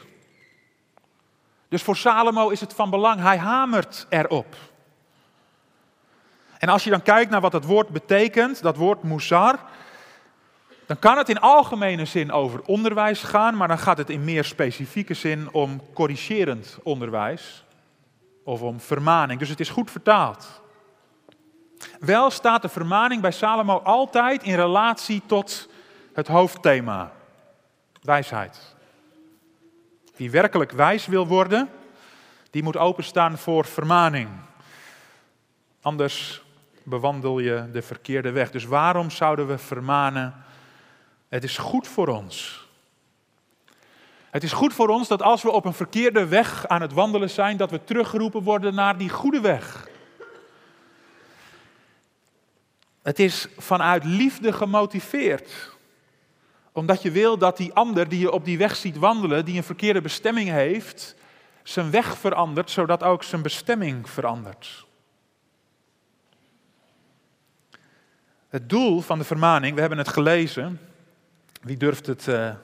Dus 1.71 1.83
voor 1.83 1.97
Salomo 1.97 2.49
is 2.49 2.61
het 2.61 2.75
van 2.75 2.91
belang, 2.91 3.21
hij 3.21 3.39
hamert 3.39 4.07
erop. 4.09 4.57
En 6.59 6.69
als 6.69 6.85
je 6.85 6.91
dan 6.91 7.03
kijkt 7.03 7.31
naar 7.31 7.41
wat 7.41 7.53
dat 7.53 7.65
woord 7.65 7.89
betekent, 7.89 8.63
dat 8.63 8.77
woord 8.77 9.03
musar, 9.03 9.59
dan 10.87 10.99
kan 10.99 11.19
het 11.19 11.29
in 11.29 11.41
algemene 11.41 12.05
zin 12.05 12.33
over 12.33 12.63
onderwijs 12.63 13.23
gaan, 13.23 13.57
maar 13.57 13.69
dan 13.69 13.79
gaat 13.79 13.99
het 13.99 14.11
in 14.11 14.25
meer 14.25 14.45
specifieke 14.45 15.15
zin 15.15 15.53
om 15.53 15.81
corrigerend 15.95 16.79
onderwijs 16.83 17.65
of 18.45 18.63
om 18.63 18.81
vermaning. 18.81 19.39
Dus 19.39 19.49
het 19.49 19.61
is 19.61 19.69
goed 19.69 19.91
vertaald. 19.91 20.61
Wel 22.01 22.31
staat 22.31 22.63
de 22.63 22.69
vermaning 22.69 23.23
bij 23.23 23.31
Salomo 23.31 23.79
altijd 23.79 24.43
in 24.43 24.55
relatie 24.55 25.23
tot 25.27 25.69
het 26.13 26.29
hoofdthema, 26.29 27.13
wijsheid. 28.03 28.75
Wie 30.21 30.31
werkelijk 30.31 30.73
wijs 30.73 31.07
wil 31.07 31.27
worden, 31.27 31.71
die 32.51 32.63
moet 32.63 32.77
openstaan 32.77 33.39
voor 33.39 33.65
vermaning. 33.65 34.29
Anders 35.81 36.43
bewandel 36.83 37.39
je 37.39 37.69
de 37.73 37.83
verkeerde 37.83 38.31
weg. 38.31 38.51
Dus 38.51 38.65
waarom 38.65 39.11
zouden 39.11 39.47
we 39.47 39.59
vermanen? 39.59 40.45
Het 41.29 41.45
is 41.45 41.59
goed 41.59 41.89
voor 41.89 42.09
ons. 42.09 42.67
Het 44.31 44.43
is 44.43 44.53
goed 44.53 44.75
voor 44.75 44.89
ons 44.89 45.09
dat 45.09 45.23
als 45.23 45.43
we 45.43 45.51
op 45.51 45.65
een 45.65 45.75
verkeerde 45.75 46.27
weg 46.27 46.69
aan 46.69 46.81
het 46.81 46.93
wandelen 46.93 47.31
zijn, 47.31 47.57
dat 47.57 47.71
we 47.71 47.85
teruggeroepen 47.85 48.43
worden 48.43 48.75
naar 48.75 48.99
die 48.99 49.11
goede 49.11 49.41
weg. 49.41 49.89
Het 53.03 53.19
is 53.19 53.49
vanuit 53.57 54.05
liefde 54.05 54.53
gemotiveerd. 54.53 55.79
Omdat 56.81 57.03
je 57.03 57.11
wil 57.11 57.39
dat 57.39 57.57
die 57.57 57.73
ander 57.73 58.09
die 58.09 58.19
je 58.19 58.33
op 58.33 58.45
die 58.45 58.59
weg 58.59 58.77
ziet 58.77 58.97
wandelen, 58.97 59.45
die 59.45 59.57
een 59.57 59.63
verkeerde 59.63 60.01
bestemming 60.01 60.49
heeft, 60.49 61.15
zijn 61.63 61.91
weg 61.91 62.19
verandert, 62.19 62.71
zodat 62.71 63.03
ook 63.03 63.23
zijn 63.23 63.43
bestemming 63.43 64.09
verandert. 64.09 64.87
Het 68.49 68.69
doel 68.69 69.01
van 69.01 69.19
de 69.19 69.25
vermaning, 69.25 69.75
we 69.75 69.81
hebben 69.81 69.99
het 69.99 70.09
gelezen. 70.09 70.81
Wie 71.61 71.77
durft 71.77 72.07
het, 72.07 72.27
uh, 72.27 72.55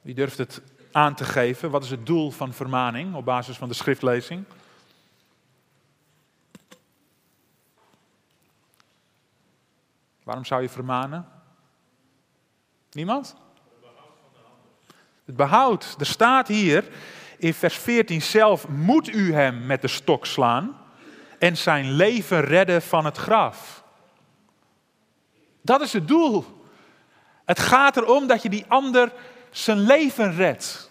wie 0.00 0.14
durft 0.14 0.38
het 0.38 0.62
aan 0.92 1.14
te 1.14 1.24
geven? 1.24 1.70
Wat 1.70 1.84
is 1.84 1.90
het 1.90 2.06
doel 2.06 2.30
van 2.30 2.52
vermaning 2.52 3.14
op 3.14 3.24
basis 3.24 3.56
van 3.56 3.68
de 3.68 3.74
schriftlezing? 3.74 4.44
Waarom 10.22 10.44
zou 10.44 10.62
je 10.62 10.68
vermanen? 10.68 11.33
Niemand? 12.94 13.36
Het 15.24 15.36
behoud. 15.36 15.94
Er 15.98 16.06
staat 16.06 16.48
hier 16.48 16.84
in 17.38 17.54
vers 17.54 17.76
14 17.76 18.22
zelf: 18.22 18.68
moet 18.68 19.08
u 19.08 19.32
hem 19.32 19.66
met 19.66 19.80
de 19.82 19.88
stok 19.88 20.26
slaan 20.26 20.80
en 21.38 21.56
zijn 21.56 21.90
leven 21.90 22.40
redden 22.40 22.82
van 22.82 23.04
het 23.04 23.16
graf. 23.16 23.84
Dat 25.60 25.80
is 25.80 25.92
het 25.92 26.08
doel. 26.08 26.62
Het 27.44 27.58
gaat 27.58 27.96
erom 27.96 28.26
dat 28.26 28.42
je 28.42 28.48
die 28.48 28.64
ander 28.68 29.12
zijn 29.50 29.78
leven 29.78 30.34
redt. 30.34 30.90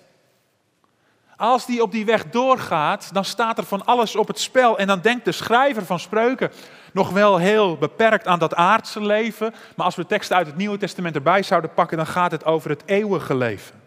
Als 1.43 1.65
die 1.65 1.81
op 1.81 1.91
die 1.91 2.05
weg 2.05 2.29
doorgaat, 2.29 3.09
dan 3.13 3.25
staat 3.25 3.57
er 3.57 3.63
van 3.63 3.85
alles 3.85 4.15
op 4.15 4.27
het 4.27 4.39
spel. 4.39 4.77
En 4.77 4.87
dan 4.87 5.01
denkt 5.01 5.25
de 5.25 5.31
schrijver 5.31 5.85
van 5.85 5.99
spreuken 5.99 6.51
nog 6.93 7.09
wel 7.09 7.37
heel 7.37 7.77
beperkt 7.77 8.27
aan 8.27 8.39
dat 8.39 8.55
aardse 8.55 9.01
leven. 9.01 9.53
Maar 9.75 9.85
als 9.85 9.95
we 9.95 10.05
teksten 10.05 10.35
uit 10.35 10.47
het 10.47 10.55
Nieuwe 10.55 10.77
Testament 10.77 11.15
erbij 11.15 11.43
zouden 11.43 11.73
pakken, 11.73 11.97
dan 11.97 12.07
gaat 12.07 12.31
het 12.31 12.45
over 12.45 12.69
het 12.69 12.83
eeuwige 12.85 13.35
leven. 13.35 13.81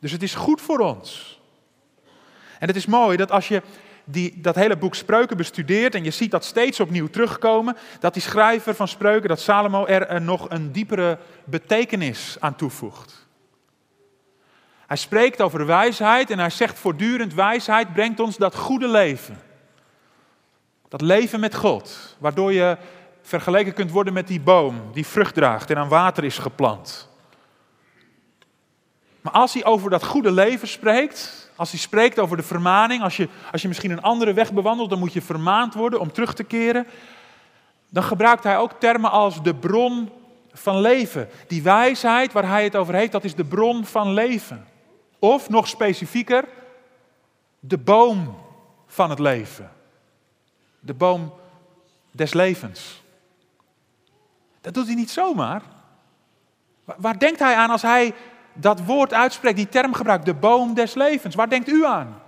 Dus 0.00 0.12
het 0.12 0.22
is 0.22 0.34
goed 0.34 0.60
voor 0.60 0.78
ons. 0.78 1.40
En 2.58 2.66
het 2.66 2.76
is 2.76 2.86
mooi 2.86 3.16
dat 3.16 3.30
als 3.30 3.48
je 3.48 3.62
die 4.04 4.40
dat 4.40 4.54
hele 4.54 4.76
boek 4.76 4.94
Spreuken 4.94 5.36
bestudeert 5.36 5.94
en 5.94 6.04
je 6.04 6.10
ziet 6.10 6.30
dat 6.30 6.44
steeds 6.44 6.80
opnieuw 6.80 7.08
terugkomen, 7.08 7.76
dat 8.00 8.12
die 8.12 8.22
schrijver 8.22 8.74
van 8.74 8.88
Spreuken, 8.88 9.28
dat 9.28 9.40
Salomo 9.40 9.86
er 9.86 10.10
een 10.10 10.24
nog 10.24 10.50
een 10.50 10.72
diepere 10.72 11.18
betekenis 11.44 12.36
aan 12.40 12.56
toevoegt. 12.56 13.27
Hij 14.88 14.96
spreekt 14.96 15.42
over 15.42 15.66
wijsheid 15.66 16.30
en 16.30 16.38
hij 16.38 16.50
zegt 16.50 16.78
voortdurend 16.78 17.34
wijsheid 17.34 17.92
brengt 17.92 18.20
ons 18.20 18.36
dat 18.36 18.54
goede 18.54 18.88
leven. 18.88 19.40
Dat 20.88 21.00
leven 21.00 21.40
met 21.40 21.54
God, 21.54 22.16
waardoor 22.18 22.52
je 22.52 22.76
vergeleken 23.22 23.72
kunt 23.72 23.90
worden 23.90 24.12
met 24.12 24.26
die 24.26 24.40
boom 24.40 24.80
die 24.92 25.06
vrucht 25.06 25.34
draagt 25.34 25.70
en 25.70 25.76
aan 25.76 25.88
water 25.88 26.24
is 26.24 26.38
geplant. 26.38 27.08
Maar 29.20 29.32
als 29.32 29.54
hij 29.54 29.64
over 29.64 29.90
dat 29.90 30.04
goede 30.04 30.30
leven 30.30 30.68
spreekt, 30.68 31.50
als 31.56 31.70
hij 31.70 31.80
spreekt 31.80 32.18
over 32.18 32.36
de 32.36 32.42
vermaning, 32.42 33.02
als 33.02 33.16
je, 33.16 33.28
als 33.52 33.62
je 33.62 33.68
misschien 33.68 33.90
een 33.90 34.02
andere 34.02 34.32
weg 34.32 34.52
bewandelt, 34.52 34.90
dan 34.90 34.98
moet 34.98 35.12
je 35.12 35.22
vermaand 35.22 35.74
worden 35.74 36.00
om 36.00 36.12
terug 36.12 36.34
te 36.34 36.44
keren. 36.44 36.86
Dan 37.88 38.02
gebruikt 38.02 38.44
hij 38.44 38.58
ook 38.58 38.72
termen 38.78 39.10
als 39.10 39.42
de 39.42 39.54
bron 39.54 40.10
van 40.52 40.80
leven. 40.80 41.28
Die 41.46 41.62
wijsheid 41.62 42.32
waar 42.32 42.48
hij 42.48 42.64
het 42.64 42.76
over 42.76 42.94
heeft, 42.94 43.12
dat 43.12 43.24
is 43.24 43.34
de 43.34 43.44
bron 43.44 43.84
van 43.84 44.12
leven. 44.12 44.76
Of 45.18 45.48
nog 45.48 45.68
specifieker, 45.68 46.44
de 47.60 47.78
boom 47.78 48.38
van 48.86 49.10
het 49.10 49.18
leven. 49.18 49.70
De 50.80 50.94
boom 50.94 51.32
des 52.10 52.32
levens. 52.32 53.02
Dat 54.60 54.74
doet 54.74 54.86
hij 54.86 54.94
niet 54.94 55.10
zomaar. 55.10 55.62
Waar 56.84 57.18
denkt 57.18 57.38
hij 57.38 57.54
aan 57.54 57.70
als 57.70 57.82
hij 57.82 58.14
dat 58.52 58.84
woord 58.84 59.12
uitspreekt, 59.12 59.56
die 59.56 59.68
term 59.68 59.94
gebruikt, 59.94 60.24
de 60.24 60.34
boom 60.34 60.74
des 60.74 60.94
levens? 60.94 61.34
Waar 61.34 61.48
denkt 61.48 61.68
u 61.68 61.84
aan? 61.84 62.22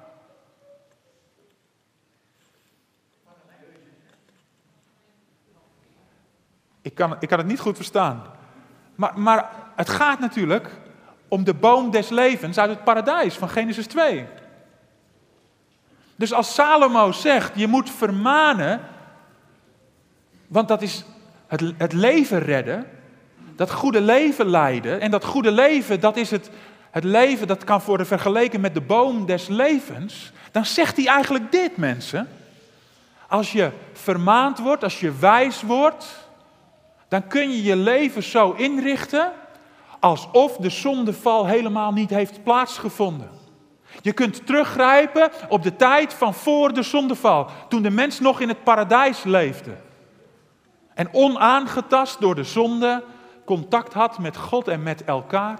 Ik 6.82 6.94
kan, 6.94 7.16
ik 7.20 7.28
kan 7.28 7.38
het 7.38 7.47
niet 7.47 7.61
goed 7.61 7.76
verstaan. 7.76 8.23
Maar, 8.94 9.20
maar 9.20 9.50
het 9.76 9.88
gaat 9.88 10.18
natuurlijk 10.18 10.70
om 11.30 11.44
de 11.44 11.54
boom 11.54 11.90
des 11.90 12.08
levens 12.08 12.58
uit 12.58 12.70
het 12.70 12.84
paradijs 12.84 13.34
van 13.34 13.49
Genesis 13.49 13.87
2. 13.87 14.26
Dus 16.16 16.32
als 16.32 16.54
Salomo 16.54 17.12
zegt, 17.12 17.52
je 17.54 17.66
moet 17.66 17.90
vermanen, 17.90 18.80
want 20.46 20.68
dat 20.68 20.82
is 20.82 21.04
het, 21.46 21.72
het 21.76 21.92
leven 21.92 22.38
redden, 22.38 22.87
dat 23.56 23.70
goede 23.70 24.00
leven 24.00 24.46
leiden. 24.46 25.00
En 25.00 25.10
dat 25.10 25.25
goede 25.25 25.50
leven, 25.50 26.00
dat 26.00 26.16
is 26.16 26.30
het, 26.30 26.50
het 26.90 27.04
leven 27.04 27.46
dat 27.46 27.64
kan 27.64 27.80
worden 27.84 28.06
vergeleken 28.06 28.60
met 28.60 28.75
de 28.75 28.80
boom 28.80 29.26
des 29.26 29.49
levens. 29.49 30.32
Dan 30.50 30.64
zegt 30.64 30.96
hij 30.96 31.06
eigenlijk 31.06 31.52
dit, 31.52 31.76
mensen. 31.76 32.28
Als 33.28 33.52
je 33.52 33.70
vermaand 33.92 34.58
wordt, 34.58 34.82
als 34.82 35.00
je 35.00 35.18
wijs 35.18 35.62
wordt, 35.62 36.28
dan 37.08 37.26
kun 37.26 37.50
je 37.50 37.62
je 37.62 37.76
leven 37.76 38.22
zo 38.22 38.52
inrichten 38.52 39.32
alsof 40.00 40.57
de 40.57 40.71
zondeval 40.71 41.47
helemaal 41.47 41.92
niet 41.92 42.11
heeft 42.11 42.42
plaatsgevonden. 42.42 43.30
Je 44.02 44.12
kunt 44.12 44.47
teruggrijpen 44.47 45.30
op 45.49 45.62
de 45.62 45.76
tijd 45.76 46.14
van 46.14 46.35
voor 46.35 46.73
de 46.73 46.83
zondeval, 46.83 47.50
toen 47.69 47.83
de 47.83 47.90
mens 47.90 48.21
nog 48.21 48.40
in 48.40 48.49
het 48.49 48.64
paradijs 48.64 49.23
leefde. 49.25 49.76
En 50.95 51.14
onaangetast 51.14 52.21
door 52.21 52.35
de 52.35 52.45
zonde 52.45 53.04
contact 53.45 53.92
had 53.92 54.19
met 54.19 54.37
God 54.37 54.69
en 54.69 54.83
met 54.83 55.04
elkaar. 55.04 55.59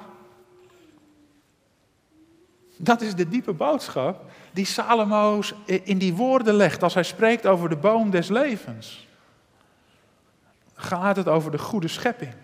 Dat 2.77 3.01
is 3.01 3.15
de 3.15 3.29
diepe 3.29 3.53
boodschap 3.53 4.25
die 4.53 4.65
Salomo 4.65 5.41
in 5.65 5.99
die 5.99 6.15
woorden 6.15 6.55
legt 6.55 6.83
als 6.83 6.95
hij 6.95 7.03
spreekt 7.03 7.47
over 7.47 7.69
de 7.69 7.77
boom 7.77 8.11
des 8.11 8.29
levens. 8.29 9.09
Gaat 10.75 11.17
het 11.17 11.29
over 11.29 11.51
de 11.51 11.59
goede 11.59 11.89
schepping. 11.89 12.35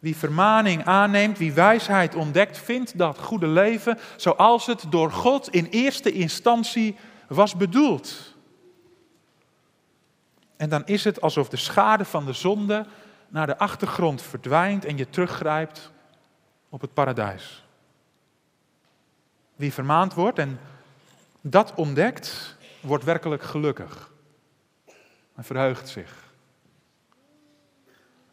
Wie 0.00 0.16
vermaning 0.16 0.84
aanneemt, 0.84 1.38
wie 1.38 1.52
wijsheid 1.52 2.14
ontdekt, 2.14 2.58
vindt 2.58 2.98
dat 2.98 3.18
goede 3.18 3.46
leven 3.46 3.98
zoals 4.16 4.66
het 4.66 4.84
door 4.88 5.12
God 5.12 5.48
in 5.48 5.66
eerste 5.66 6.12
instantie 6.12 6.96
was 7.28 7.56
bedoeld. 7.56 8.36
En 10.56 10.68
dan 10.68 10.86
is 10.86 11.04
het 11.04 11.20
alsof 11.20 11.48
de 11.48 11.56
schade 11.56 12.04
van 12.04 12.26
de 12.26 12.32
zonde 12.32 12.86
naar 13.28 13.46
de 13.46 13.58
achtergrond 13.58 14.22
verdwijnt 14.22 14.84
en 14.84 14.96
je 14.96 15.10
teruggrijpt 15.10 15.90
op 16.68 16.80
het 16.80 16.94
paradijs. 16.94 17.64
Wie 19.56 19.72
vermaand 19.72 20.14
wordt 20.14 20.38
en 20.38 20.60
dat 21.40 21.74
ontdekt, 21.74 22.56
wordt 22.80 23.04
werkelijk 23.04 23.42
gelukkig 23.42 24.10
en 25.34 25.44
verheugt 25.44 25.88
zich. 25.88 26.29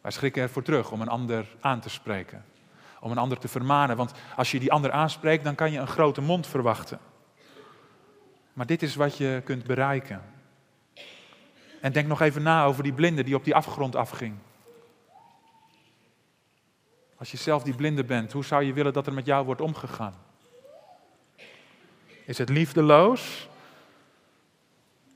Wij 0.08 0.16
schrikken 0.16 0.42
ervoor 0.42 0.62
terug 0.62 0.90
om 0.90 1.00
een 1.00 1.08
ander 1.08 1.46
aan 1.60 1.80
te 1.80 1.88
spreken, 1.88 2.44
om 3.00 3.10
een 3.10 3.18
ander 3.18 3.38
te 3.38 3.48
vermanen, 3.48 3.96
want 3.96 4.12
als 4.36 4.50
je 4.50 4.58
die 4.58 4.72
ander 4.72 4.90
aanspreekt, 4.90 5.44
dan 5.44 5.54
kan 5.54 5.72
je 5.72 5.78
een 5.78 5.86
grote 5.86 6.20
mond 6.20 6.46
verwachten. 6.46 6.98
Maar 8.52 8.66
dit 8.66 8.82
is 8.82 8.94
wat 8.94 9.16
je 9.16 9.40
kunt 9.44 9.64
bereiken. 9.64 10.22
En 11.80 11.92
denk 11.92 12.06
nog 12.06 12.20
even 12.20 12.42
na 12.42 12.64
over 12.64 12.82
die 12.82 12.92
blinde 12.92 13.24
die 13.24 13.34
op 13.34 13.44
die 13.44 13.54
afgrond 13.54 13.96
afging. 13.96 14.34
Als 17.16 17.30
je 17.30 17.36
zelf 17.36 17.62
die 17.62 17.74
blinde 17.74 18.04
bent, 18.04 18.32
hoe 18.32 18.44
zou 18.44 18.64
je 18.64 18.72
willen 18.72 18.92
dat 18.92 19.06
er 19.06 19.12
met 19.12 19.26
jou 19.26 19.44
wordt 19.44 19.60
omgegaan? 19.60 20.14
Is 22.24 22.38
het 22.38 22.48
liefdeloos 22.48 23.48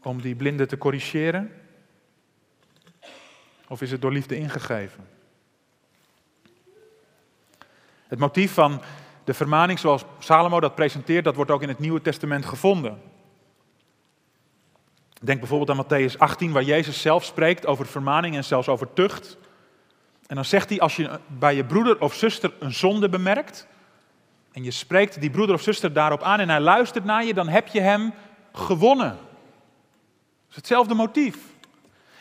om 0.03 0.23
die 0.23 0.35
blinde 0.35 0.67
te 0.67 0.79
corrigeren? 0.79 1.62
Of 3.73 3.83
is 3.83 3.91
het 3.91 4.01
door 4.01 4.13
liefde 4.13 4.37
ingegeven? 4.37 5.09
Het 8.07 8.19
motief 8.19 8.53
van 8.53 8.83
de 9.25 9.35
vermaning 9.35 9.79
zoals 9.79 10.05
Salomo 10.19 10.61
dat 10.61 10.75
presenteert, 10.75 11.25
dat 11.25 11.37
wordt 11.37 11.51
ook 11.51 11.63
in 11.63 11.69
het 11.69 11.79
Nieuwe 11.79 12.01
Testament 12.01 12.45
gevonden. 12.45 13.03
Denk 15.23 15.39
bijvoorbeeld 15.39 15.79
aan 15.79 15.85
Matthäus 15.85 16.19
18, 16.19 16.53
waar 16.53 16.63
Jezus 16.63 17.01
zelf 17.01 17.25
spreekt 17.25 17.67
over 17.67 17.87
vermaning 17.87 18.37
en 18.37 18.45
zelfs 18.45 18.69
over 18.69 18.93
tucht. 18.93 19.37
En 20.27 20.35
dan 20.35 20.45
zegt 20.45 20.69
hij, 20.69 20.81
als 20.81 20.97
je 20.97 21.21
bij 21.27 21.55
je 21.55 21.65
broeder 21.65 22.01
of 22.01 22.15
zuster 22.15 22.53
een 22.59 22.75
zonde 22.75 23.09
bemerkt, 23.09 23.67
en 24.53 24.65
je 24.65 24.71
spreekt 24.71 25.21
die 25.21 25.31
broeder 25.31 25.55
of 25.55 25.63
zuster 25.63 25.93
daarop 25.93 26.23
aan 26.23 26.41
en 26.41 26.49
hij 26.49 26.61
luistert 26.61 27.05
naar 27.05 27.25
je, 27.25 27.35
dan 27.35 27.49
heb 27.49 27.69
je 27.69 27.81
hem 27.81 28.13
gewonnen. 28.53 29.11
Dat 29.11 30.51
is 30.51 30.57
hetzelfde 30.57 30.95
motief. 30.95 31.52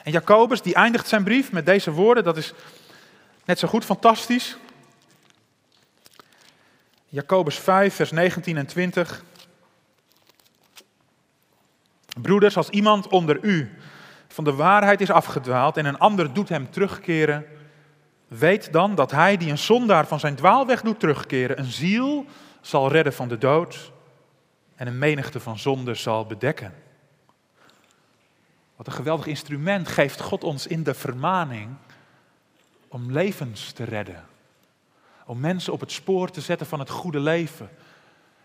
En 0.04 0.12
Jacobus, 0.12 0.62
die 0.62 0.74
eindigt 0.74 1.08
zijn 1.08 1.24
brief 1.24 1.52
met 1.52 1.66
deze 1.66 1.92
woorden, 1.92 2.24
dat 2.24 2.38
is 2.38 2.54
net 3.46 3.60
zo 3.60 3.68
goed 3.68 3.86
fantastisch. 3.86 4.58
Jacobus 7.06 7.60
5, 7.60 7.96
vers 7.96 8.12
19 8.12 8.58
en 8.58 8.66
20. 8.66 9.24
Broeders, 12.22 12.58
als 12.58 12.70
iemand 12.70 13.08
onder 13.08 13.40
u 13.42 13.76
van 14.28 14.44
de 14.44 14.54
waarheid 14.54 15.02
is 15.02 15.12
afgedwaald 15.12 15.78
en 15.78 15.86
een 15.86 15.98
ander 15.98 16.34
doet 16.34 16.50
hem 16.50 16.70
terugkeren, 16.70 17.46
weet 18.28 18.74
dan 18.74 18.96
dat 18.96 19.12
hij 19.12 19.38
die 19.38 19.50
een 19.50 19.58
zondaar 19.58 20.08
van 20.08 20.20
zijn 20.20 20.36
dwaalweg 20.36 20.82
doet 20.82 21.00
terugkeren, 21.00 21.60
een 21.60 21.72
ziel 21.72 22.26
zal 22.62 22.92
redden 22.92 23.14
van 23.14 23.28
de 23.28 23.38
dood 23.38 23.92
en 24.76 24.88
een 24.88 24.98
menigte 24.98 25.40
van 25.40 25.60
zonden 25.60 25.98
zal 25.98 26.26
bedekken. 26.26 26.74
Wat 28.82 28.90
een 28.90 28.96
geweldig 28.96 29.26
instrument 29.26 29.88
geeft 29.88 30.22
God 30.22 30.44
ons 30.44 30.68
in 30.68 30.84
de 30.84 30.94
vermaning 30.94 31.70
om 32.88 33.12
levens 33.12 33.72
te 33.72 33.84
redden. 33.84 34.26
Om 35.26 35.40
mensen 35.40 35.74
op 35.74 35.80
het 35.80 35.92
spoor 35.92 36.30
te 36.30 36.42
zetten 36.42 36.68
van 36.68 36.80
het 36.80 36.90
goede 36.90 37.20
leven. 37.20 37.70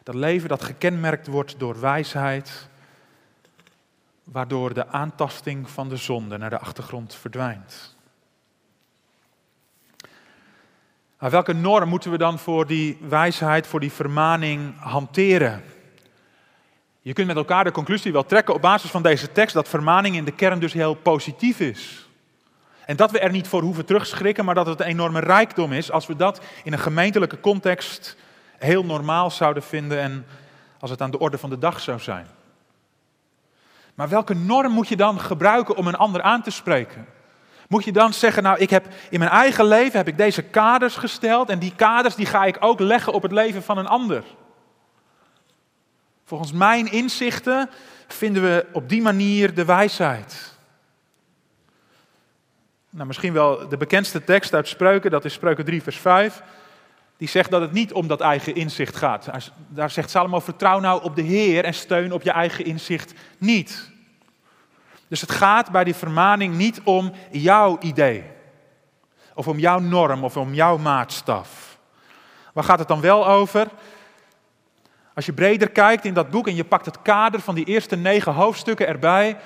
Dat 0.02 0.14
leven 0.14 0.48
dat 0.48 0.64
gekenmerkt 0.64 1.26
wordt 1.26 1.58
door 1.58 1.80
wijsheid, 1.80 2.68
waardoor 4.24 4.74
de 4.74 4.88
aantasting 4.88 5.70
van 5.70 5.88
de 5.88 5.96
zonde 5.96 6.38
naar 6.38 6.50
de 6.50 6.58
achtergrond 6.58 7.14
verdwijnt. 7.14 7.96
Maar 11.18 11.30
welke 11.30 11.52
norm 11.52 11.88
moeten 11.88 12.10
we 12.10 12.18
dan 12.18 12.38
voor 12.38 12.66
die 12.66 12.98
wijsheid, 13.08 13.66
voor 13.66 13.80
die 13.80 13.92
vermaning 13.92 14.78
hanteren? 14.78 15.62
Je 17.06 17.12
kunt 17.12 17.26
met 17.26 17.36
elkaar 17.36 17.64
de 17.64 17.70
conclusie 17.70 18.12
wel 18.12 18.26
trekken 18.26 18.54
op 18.54 18.60
basis 18.60 18.90
van 18.90 19.02
deze 19.02 19.32
tekst 19.32 19.54
dat 19.54 19.68
vermaning 19.68 20.16
in 20.16 20.24
de 20.24 20.32
kern 20.32 20.58
dus 20.58 20.72
heel 20.72 20.94
positief 20.94 21.60
is. 21.60 22.08
En 22.86 22.96
dat 22.96 23.10
we 23.10 23.18
er 23.18 23.30
niet 23.30 23.48
voor 23.48 23.62
hoeven 23.62 23.84
terugschrikken, 23.84 24.44
maar 24.44 24.54
dat 24.54 24.66
het 24.66 24.80
een 24.80 24.86
enorme 24.86 25.20
rijkdom 25.20 25.72
is 25.72 25.90
als 25.90 26.06
we 26.06 26.16
dat 26.16 26.40
in 26.64 26.72
een 26.72 26.78
gemeentelijke 26.78 27.40
context 27.40 28.16
heel 28.58 28.84
normaal 28.84 29.30
zouden 29.30 29.62
vinden 29.62 30.00
en 30.00 30.26
als 30.80 30.90
het 30.90 31.00
aan 31.00 31.10
de 31.10 31.18
orde 31.18 31.38
van 31.38 31.50
de 31.50 31.58
dag 31.58 31.80
zou 31.80 32.00
zijn. 32.00 32.26
Maar 33.94 34.08
welke 34.08 34.34
norm 34.34 34.72
moet 34.72 34.88
je 34.88 34.96
dan 34.96 35.20
gebruiken 35.20 35.76
om 35.76 35.86
een 35.86 35.96
ander 35.96 36.22
aan 36.22 36.42
te 36.42 36.50
spreken? 36.50 37.06
Moet 37.68 37.84
je 37.84 37.92
dan 37.92 38.12
zeggen, 38.12 38.42
nou 38.42 38.58
ik 38.58 38.70
heb 38.70 38.86
in 39.10 39.18
mijn 39.18 39.30
eigen 39.30 39.64
leven 39.64 39.96
heb 39.96 40.08
ik 40.08 40.16
deze 40.16 40.42
kaders 40.42 40.96
gesteld 40.96 41.48
en 41.48 41.58
die 41.58 41.74
kaders 41.76 42.14
die 42.14 42.26
ga 42.26 42.44
ik 42.44 42.56
ook 42.60 42.80
leggen 42.80 43.12
op 43.12 43.22
het 43.22 43.32
leven 43.32 43.62
van 43.62 43.78
een 43.78 43.88
ander. 43.88 44.24
Volgens 46.26 46.52
mijn 46.52 46.92
inzichten 46.92 47.70
vinden 48.08 48.42
we 48.42 48.66
op 48.72 48.88
die 48.88 49.02
manier 49.02 49.54
de 49.54 49.64
wijsheid. 49.64 50.54
Nou, 52.90 53.06
misschien 53.06 53.32
wel 53.32 53.68
de 53.68 53.76
bekendste 53.76 54.24
tekst 54.24 54.54
uit 54.54 54.68
Spreuken, 54.68 55.10
dat 55.10 55.24
is 55.24 55.32
Spreuken 55.32 55.64
3, 55.64 55.82
vers 55.82 55.96
5. 55.96 56.42
Die 57.16 57.28
zegt 57.28 57.50
dat 57.50 57.60
het 57.60 57.72
niet 57.72 57.92
om 57.92 58.06
dat 58.06 58.20
eigen 58.20 58.54
inzicht 58.54 58.96
gaat. 58.96 59.28
Daar 59.68 59.90
zegt 59.90 60.10
Salomo, 60.10 60.40
vertrouw 60.40 60.80
nou 60.80 61.02
op 61.02 61.16
de 61.16 61.22
Heer 61.22 61.64
en 61.64 61.74
steun 61.74 62.12
op 62.12 62.22
je 62.22 62.30
eigen 62.30 62.64
inzicht 62.64 63.14
niet. 63.38 63.90
Dus 65.08 65.20
het 65.20 65.32
gaat 65.32 65.70
bij 65.70 65.84
die 65.84 65.94
vermaning 65.94 66.56
niet 66.56 66.80
om 66.84 67.12
jouw 67.30 67.78
idee. 67.80 68.24
Of 69.34 69.48
om 69.48 69.58
jouw 69.58 69.78
norm 69.78 70.24
of 70.24 70.36
om 70.36 70.54
jouw 70.54 70.78
maatstaf. 70.78 71.78
Waar 72.52 72.64
gaat 72.64 72.78
het 72.78 72.88
dan 72.88 73.00
wel 73.00 73.26
over? 73.26 73.68
Als 75.16 75.26
je 75.26 75.32
breder 75.32 75.70
kijkt 75.70 76.04
in 76.04 76.14
dat 76.14 76.30
boek 76.30 76.46
en 76.46 76.54
je 76.54 76.64
pakt 76.64 76.86
het 76.86 77.02
kader 77.02 77.40
van 77.40 77.54
die 77.54 77.64
eerste 77.64 77.96
negen 77.96 78.32
hoofdstukken 78.32 78.86
erbij, 78.86 79.36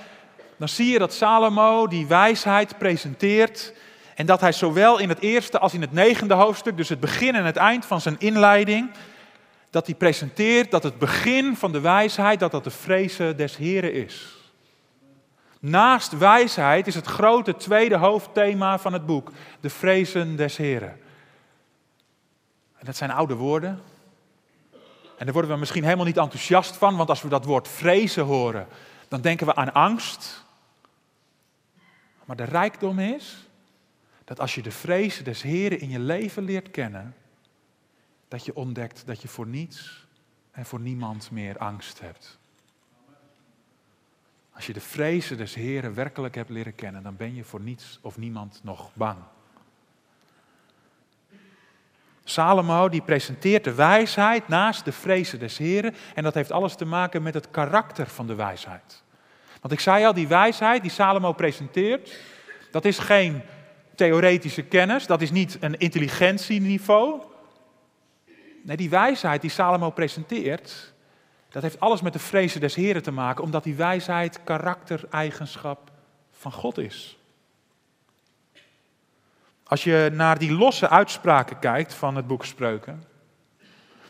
dan 0.57 0.69
zie 0.69 0.93
je 0.93 0.99
dat 0.99 1.15
Salomo 1.15 1.87
die 1.87 2.07
wijsheid 2.07 2.79
presenteert 2.79 3.73
en 4.15 4.27
dat 4.27 4.41
hij 4.41 4.53
zowel 4.53 4.99
in 4.99 5.09
het 5.09 5.21
eerste 5.21 5.59
als 5.59 5.75
in 5.75 5.81
het 5.81 5.93
negende 5.93 6.35
hoofdstuk, 6.35 6.77
dus 6.77 6.89
het 6.89 7.01
begin 7.01 7.35
en 7.35 7.45
het 7.45 7.57
eind 7.57 7.85
van 7.85 8.01
zijn 8.01 8.17
inleiding, 8.19 8.91
dat 9.71 9.87
hij 9.87 9.95
presenteert 9.95 10.71
dat 10.71 10.83
het 10.83 10.99
begin 10.99 11.57
van 11.57 11.73
de 11.73 11.81
wijsheid, 11.81 12.41
dat 12.41 12.51
dat 12.51 12.65
de 12.65 12.71
vrezen 12.71 13.37
des 13.37 13.57
Heren 13.57 13.93
is. 13.93 14.37
Naast 15.61 16.19
wijsheid 16.19 16.87
is 16.87 16.95
het 16.95 17.07
grote 17.07 17.57
tweede 17.57 17.97
hoofdthema 17.97 18.79
van 18.79 18.93
het 18.93 19.07
boek, 19.07 19.31
de 19.61 19.71
vrezen 19.71 20.37
des 20.37 20.57
Heren. 20.57 21.01
En 22.79 22.87
dat 22.87 22.97
zijn 22.97 23.11
oude 23.11 23.35
woorden. 23.35 23.90
En 25.21 25.27
daar 25.27 25.35
worden 25.35 25.53
we 25.53 25.59
misschien 25.59 25.85
helemaal 25.85 26.05
niet 26.05 26.17
enthousiast 26.17 26.77
van, 26.77 26.97
want 26.97 27.09
als 27.09 27.23
we 27.23 27.29
dat 27.29 27.45
woord 27.45 27.69
vrezen 27.69 28.25
horen, 28.25 28.67
dan 29.09 29.21
denken 29.21 29.47
we 29.47 29.55
aan 29.55 29.73
angst. 29.73 30.45
Maar 32.25 32.37
de 32.37 32.45
rijkdom 32.45 32.99
is 32.99 33.49
dat 34.25 34.41
als 34.41 34.55
je 34.55 34.63
de 34.63 34.71
vrezen 34.71 35.25
des 35.25 35.43
Heren 35.43 35.81
in 35.81 35.89
je 35.89 35.99
leven 35.99 36.43
leert 36.43 36.71
kennen, 36.71 37.15
dat 38.29 38.45
je 38.45 38.57
ontdekt 38.57 39.07
dat 39.07 39.23
je 39.23 39.29
voor 39.29 39.47
niets 39.47 40.07
en 40.51 40.67
voor 40.67 40.81
niemand 40.81 41.31
meer 41.31 41.59
angst 41.59 42.01
hebt. 42.01 42.39
Als 44.51 44.67
je 44.67 44.73
de 44.73 44.81
vrezen 44.81 45.37
des 45.37 45.55
Heren 45.55 45.95
werkelijk 45.95 46.35
hebt 46.35 46.51
leren 46.51 46.75
kennen, 46.75 47.03
dan 47.03 47.17
ben 47.17 47.35
je 47.35 47.45
voor 47.45 47.61
niets 47.61 47.99
of 48.03 48.19
niemand 48.19 48.61
nog 48.63 48.95
bang. 48.95 49.19
Salomo 52.31 52.89
die 52.89 53.03
presenteert 53.03 53.65
de 53.65 53.75
wijsheid 53.75 54.49
naast 54.49 54.85
de 54.85 54.93
vrezen 54.93 55.39
des 55.39 55.59
Heren 55.59 55.95
en 56.15 56.23
dat 56.23 56.35
heeft 56.35 56.53
alles 56.53 56.75
te 56.75 56.85
maken 56.85 57.23
met 57.23 57.35
het 57.35 57.51
karakter 57.51 58.07
van 58.07 58.27
de 58.27 58.35
wijsheid. 58.35 59.03
Want 59.61 59.73
ik 59.73 59.81
zei 59.81 60.05
al, 60.05 60.15
die 60.15 60.29
wijsheid 60.29 60.83
die 60.83 60.91
Salomo 60.91 61.33
presenteert, 61.33 62.19
dat 62.71 62.85
is 62.85 62.99
geen 62.99 63.43
theoretische 63.95 64.63
kennis, 64.63 65.07
dat 65.07 65.23
is 65.23 65.31
niet 65.31 65.57
een 65.61 65.79
intelligentieniveau. 65.79 67.21
Nee, 68.63 68.77
die 68.77 68.91
wijsheid 68.91 69.41
die 69.41 69.51
Salomo 69.51 69.91
presenteert, 69.91 70.93
dat 71.49 71.63
heeft 71.63 71.81
alles 71.81 72.01
met 72.01 72.13
de 72.13 72.19
vrezen 72.19 72.61
des 72.61 72.75
Heren 72.75 73.03
te 73.03 73.11
maken, 73.11 73.45
omdat 73.45 73.65
die 73.65 73.75
wijsheid 73.75 74.45
karaktereigenschap 74.45 75.91
van 76.31 76.53
God 76.53 76.79
is. 76.79 77.20
Als 79.71 79.85
je 79.85 80.11
naar 80.13 80.39
die 80.39 80.53
losse 80.53 80.89
uitspraken 80.89 81.59
kijkt 81.59 81.95
van 81.95 82.17
het 82.17 82.27
boek 82.27 82.45
Spreuken, 82.45 83.05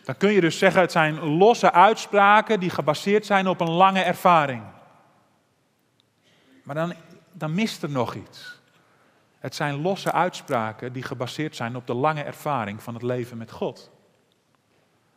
dan 0.05 0.17
kun 0.17 0.33
je 0.33 0.41
dus 0.41 0.59
zeggen 0.59 0.81
het 0.81 0.93
zijn 0.93 1.21
losse 1.21 1.73
uitspraken 1.73 2.61
die 2.61 2.71
gebaseerd 2.71 3.27
zijn 3.27 3.47
op 3.47 3.61
een 3.61 3.71
lange 3.71 4.03
ervaring. 4.03 4.63
Maar 6.63 6.75
dan, 6.75 6.95
dan 7.33 7.55
mist 7.55 7.83
er 7.83 7.91
nog 7.91 8.15
iets. 8.15 8.61
Het 9.39 9.55
zijn 9.55 9.81
losse 9.81 10.13
uitspraken 10.13 10.93
die 10.93 11.03
gebaseerd 11.03 11.57
zijn 11.57 11.77
op 11.77 11.87
de 11.87 11.95
lange 11.95 12.23
ervaring 12.23 12.83
van 12.83 12.95
het 12.95 13.03
leven 13.03 13.37
met 13.37 13.51
God. 13.51 13.91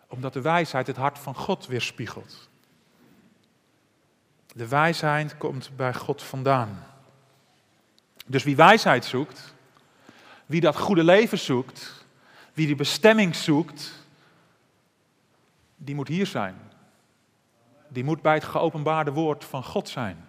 Omdat 0.07 0.33
de 0.33 0.41
wijsheid 0.41 0.87
het 0.87 0.97
hart 0.97 1.19
van 1.19 1.35
God 1.35 1.67
weerspiegelt. 1.67 2.49
De 4.53 4.67
wijsheid 4.67 5.37
komt 5.37 5.71
bij 5.75 5.93
God 5.93 6.23
vandaan. 6.23 6.83
Dus 8.25 8.43
wie 8.43 8.55
wijsheid 8.55 9.05
zoekt, 9.05 9.52
wie 10.53 10.61
dat 10.61 10.77
goede 10.77 11.03
leven 11.03 11.39
zoekt, 11.39 12.05
wie 12.53 12.65
die 12.65 12.75
bestemming 12.75 13.35
zoekt, 13.35 14.05
die 15.75 15.95
moet 15.95 16.07
hier 16.07 16.25
zijn. 16.25 16.55
Die 17.87 18.03
moet 18.03 18.21
bij 18.21 18.33
het 18.33 18.43
geopenbaarde 18.43 19.11
woord 19.11 19.45
van 19.45 19.63
God 19.63 19.89
zijn. 19.89 20.25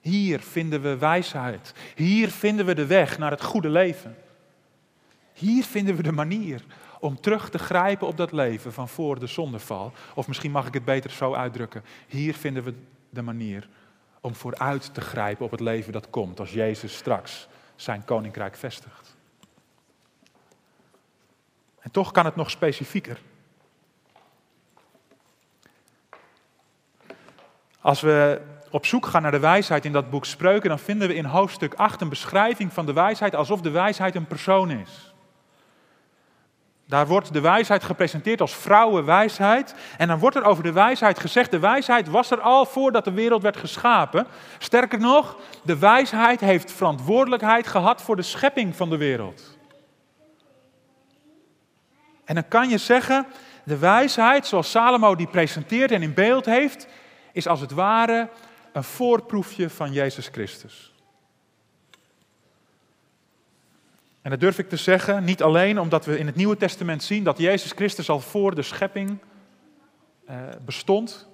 Hier 0.00 0.40
vinden 0.40 0.82
we 0.82 0.96
wijsheid. 0.96 1.74
Hier 1.94 2.28
vinden 2.30 2.66
we 2.66 2.74
de 2.74 2.86
weg 2.86 3.18
naar 3.18 3.30
het 3.30 3.42
goede 3.42 3.68
leven. 3.68 4.16
Hier 5.32 5.64
vinden 5.64 5.96
we 5.96 6.02
de 6.02 6.12
manier 6.12 6.64
om 7.00 7.20
terug 7.20 7.50
te 7.50 7.58
grijpen 7.58 8.06
op 8.06 8.16
dat 8.16 8.32
leven 8.32 8.72
van 8.72 8.88
voor 8.88 9.18
de 9.18 9.26
zondeval. 9.26 9.92
Of 10.14 10.26
misschien 10.28 10.50
mag 10.50 10.66
ik 10.66 10.74
het 10.74 10.84
beter 10.84 11.10
zo 11.10 11.34
uitdrukken. 11.34 11.84
Hier 12.06 12.34
vinden 12.34 12.64
we 12.64 12.74
de 13.10 13.22
manier 13.22 13.68
om 14.20 14.34
vooruit 14.34 14.94
te 14.94 15.00
grijpen 15.00 15.44
op 15.44 15.50
het 15.50 15.60
leven 15.60 15.92
dat 15.92 16.10
komt 16.10 16.40
als 16.40 16.52
Jezus 16.52 16.96
straks 16.96 17.48
zijn 17.76 18.04
koninkrijk 18.04 18.56
vestigt. 18.56 19.16
En 21.80 21.90
toch 21.90 22.12
kan 22.12 22.24
het 22.24 22.36
nog 22.36 22.50
specifieker. 22.50 23.20
Als 27.80 28.00
we 28.00 28.40
op 28.70 28.86
zoek 28.86 29.06
gaan 29.06 29.22
naar 29.22 29.30
de 29.30 29.38
wijsheid 29.38 29.84
in 29.84 29.92
dat 29.92 30.10
boek 30.10 30.24
Spreuken, 30.24 30.68
dan 30.68 30.78
vinden 30.78 31.08
we 31.08 31.14
in 31.14 31.24
hoofdstuk 31.24 31.74
8 31.74 32.00
een 32.00 32.08
beschrijving 32.08 32.72
van 32.72 32.86
de 32.86 32.92
wijsheid 32.92 33.34
alsof 33.34 33.60
de 33.60 33.70
wijsheid 33.70 34.14
een 34.14 34.26
persoon 34.26 34.70
is. 34.70 35.14
Daar 36.86 37.06
wordt 37.06 37.32
de 37.32 37.40
wijsheid 37.40 37.84
gepresenteerd 37.84 38.40
als 38.40 38.56
vrouwenwijsheid. 38.56 39.74
En 39.98 40.08
dan 40.08 40.18
wordt 40.18 40.36
er 40.36 40.44
over 40.44 40.62
de 40.62 40.72
wijsheid 40.72 41.18
gezegd: 41.18 41.50
de 41.50 41.58
wijsheid 41.58 42.08
was 42.08 42.30
er 42.30 42.40
al 42.40 42.64
voordat 42.64 43.04
de 43.04 43.12
wereld 43.12 43.42
werd 43.42 43.56
geschapen. 43.56 44.26
Sterker 44.58 44.98
nog, 44.98 45.36
de 45.62 45.78
wijsheid 45.78 46.40
heeft 46.40 46.72
verantwoordelijkheid 46.72 47.66
gehad 47.66 48.02
voor 48.02 48.16
de 48.16 48.22
schepping 48.22 48.76
van 48.76 48.90
de 48.90 48.96
wereld. 48.96 49.57
En 52.28 52.34
dan 52.34 52.48
kan 52.48 52.68
je 52.68 52.78
zeggen: 52.78 53.26
de 53.64 53.78
wijsheid, 53.78 54.46
zoals 54.46 54.70
Salomo 54.70 55.14
die 55.16 55.26
presenteert 55.26 55.90
en 55.90 56.02
in 56.02 56.14
beeld 56.14 56.44
heeft, 56.44 56.86
is 57.32 57.46
als 57.46 57.60
het 57.60 57.70
ware 57.70 58.28
een 58.72 58.84
voorproefje 58.84 59.70
van 59.70 59.92
Jezus 59.92 60.28
Christus. 60.32 60.94
En 64.22 64.30
dat 64.30 64.40
durf 64.40 64.58
ik 64.58 64.68
te 64.68 64.76
zeggen, 64.76 65.24
niet 65.24 65.42
alleen 65.42 65.80
omdat 65.80 66.04
we 66.04 66.18
in 66.18 66.26
het 66.26 66.34
Nieuwe 66.34 66.56
Testament 66.56 67.02
zien 67.02 67.24
dat 67.24 67.38
Jezus 67.38 67.72
Christus 67.72 68.08
al 68.08 68.20
voor 68.20 68.54
de 68.54 68.62
schepping 68.62 69.18
eh, 70.26 70.36
bestond, 70.64 71.28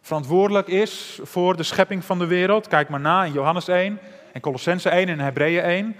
verantwoordelijk 0.00 0.68
is 0.68 1.20
voor 1.22 1.56
de 1.56 1.62
schepping 1.62 2.04
van 2.04 2.18
de 2.18 2.26
wereld. 2.26 2.68
Kijk 2.68 2.88
maar 2.88 3.00
na 3.00 3.24
in 3.24 3.32
Johannes 3.32 3.68
1 3.68 3.98
en 4.32 4.40
Colossense 4.40 4.88
1 4.88 5.08
en 5.08 5.18
Hebreeën 5.18 5.62
1. 5.62 5.96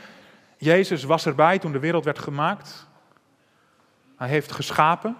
Jezus 0.57 1.05
was 1.05 1.27
erbij 1.27 1.59
toen 1.59 1.73
de 1.73 1.79
wereld 1.79 2.05
werd 2.05 2.19
gemaakt. 2.19 2.93
Hij 4.25 4.33
heeft 4.33 4.53
geschapen. 4.53 5.17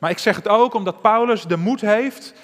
Maar 0.00 0.10
ik 0.10 0.18
zeg 0.18 0.36
het 0.36 0.48
ook 0.48 0.74
omdat 0.74 1.02
Paulus 1.02 1.42
de 1.42 1.56
moed 1.56 1.80
heeft 1.80 2.34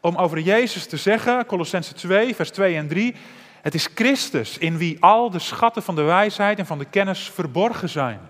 om 0.00 0.16
over 0.16 0.38
Jezus 0.38 0.86
te 0.86 0.96
zeggen, 0.96 1.46
Colossense 1.46 1.94
2, 1.94 2.34
vers 2.34 2.50
2 2.50 2.76
en 2.76 2.88
3, 2.88 3.14
het 3.62 3.74
is 3.74 3.88
Christus 3.94 4.58
in 4.58 4.76
wie 4.76 5.02
al 5.02 5.30
de 5.30 5.38
schatten 5.38 5.82
van 5.82 5.94
de 5.94 6.02
wijsheid 6.02 6.58
en 6.58 6.66
van 6.66 6.78
de 6.78 6.84
kennis 6.84 7.30
verborgen 7.30 7.88
zijn. 7.88 8.20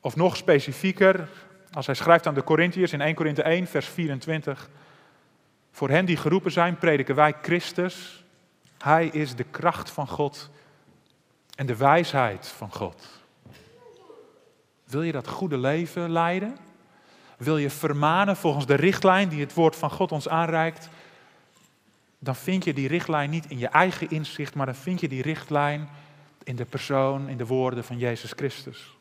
Of 0.00 0.16
nog 0.16 0.36
specifieker, 0.36 1.28
als 1.72 1.86
hij 1.86 1.94
schrijft 1.94 2.26
aan 2.26 2.34
de 2.34 2.44
Corinthiërs 2.44 2.92
in 2.92 3.00
1 3.00 3.14
Korinthe 3.14 3.42
1, 3.42 3.66
vers 3.66 3.86
24. 3.86 4.68
Voor 5.72 5.88
hen 5.88 6.04
die 6.04 6.16
geroepen 6.16 6.52
zijn, 6.52 6.78
prediken 6.78 7.14
wij 7.14 7.34
Christus. 7.42 8.24
Hij 8.78 9.06
is 9.06 9.34
de 9.34 9.44
kracht 9.44 9.90
van 9.90 10.08
God 10.08 10.50
en 11.54 11.66
de 11.66 11.76
wijsheid 11.76 12.48
van 12.48 12.72
God. 12.72 13.21
Wil 14.92 15.02
je 15.02 15.12
dat 15.12 15.28
goede 15.28 15.58
leven 15.58 16.10
leiden? 16.10 16.56
Wil 17.36 17.56
je 17.56 17.70
vermanen 17.70 18.36
volgens 18.36 18.66
de 18.66 18.74
richtlijn 18.74 19.28
die 19.28 19.40
het 19.40 19.54
woord 19.54 19.76
van 19.76 19.90
God 19.90 20.12
ons 20.12 20.28
aanreikt? 20.28 20.88
dan 22.22 22.36
vind 22.36 22.64
je 22.64 22.72
die 22.72 22.88
richtlijn 22.88 23.30
niet 23.30 23.46
in 23.46 23.58
je 23.58 23.68
eigen 23.68 24.10
inzicht, 24.10 24.54
maar 24.54 24.66
dan 24.66 24.74
vind 24.74 25.00
je 25.00 25.08
die 25.08 25.22
richtlijn 25.22 25.88
in 26.44 26.56
de 26.56 26.64
persoon, 26.64 27.28
in 27.28 27.36
de 27.36 27.46
woorden 27.46 27.84
van 27.84 27.98
Jezus 27.98 28.32
Christus. 28.36 28.96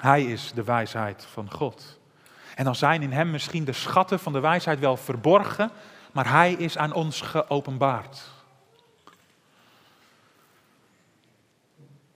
Hij 0.00 0.24
is 0.24 0.52
de 0.54 0.64
wijsheid 0.64 1.26
van 1.32 1.50
God. 1.50 1.98
En 2.54 2.64
dan 2.64 2.74
zijn 2.74 3.02
in 3.02 3.12
Hem 3.12 3.30
misschien 3.30 3.64
de 3.64 3.72
schatten 3.72 4.18
van 4.18 4.32
de 4.32 4.40
wijsheid 4.40 4.78
wel 4.78 4.96
verborgen, 4.96 5.70
maar 6.12 6.30
Hij 6.30 6.52
is 6.52 6.78
aan 6.78 6.92
ons 6.92 7.20
geopenbaard. 7.20 8.33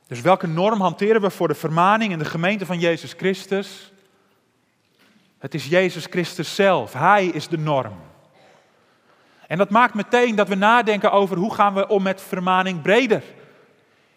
Dus 0.08 0.20
welke 0.20 0.46
norm 0.46 0.80
hanteren 0.80 1.20
we 1.20 1.30
voor 1.30 1.48
de 1.48 1.54
vermaning 1.54 2.12
in 2.12 2.18
de 2.18 2.24
gemeente 2.24 2.66
van 2.66 2.78
Jezus 2.78 3.12
Christus? 3.12 3.92
Het 5.38 5.54
is 5.54 5.66
Jezus 5.66 6.06
Christus 6.10 6.54
zelf. 6.54 6.92
Hij 6.92 7.26
is 7.26 7.48
de 7.48 7.58
norm. 7.58 8.00
En 9.46 9.58
dat 9.58 9.70
maakt 9.70 9.94
meteen 9.94 10.34
dat 10.34 10.48
we 10.48 10.54
nadenken 10.54 11.12
over 11.12 11.36
hoe 11.36 11.54
gaan 11.54 11.74
we 11.74 11.88
om 11.88 12.02
met 12.02 12.20
vermaning 12.20 12.82
breder. 12.82 13.22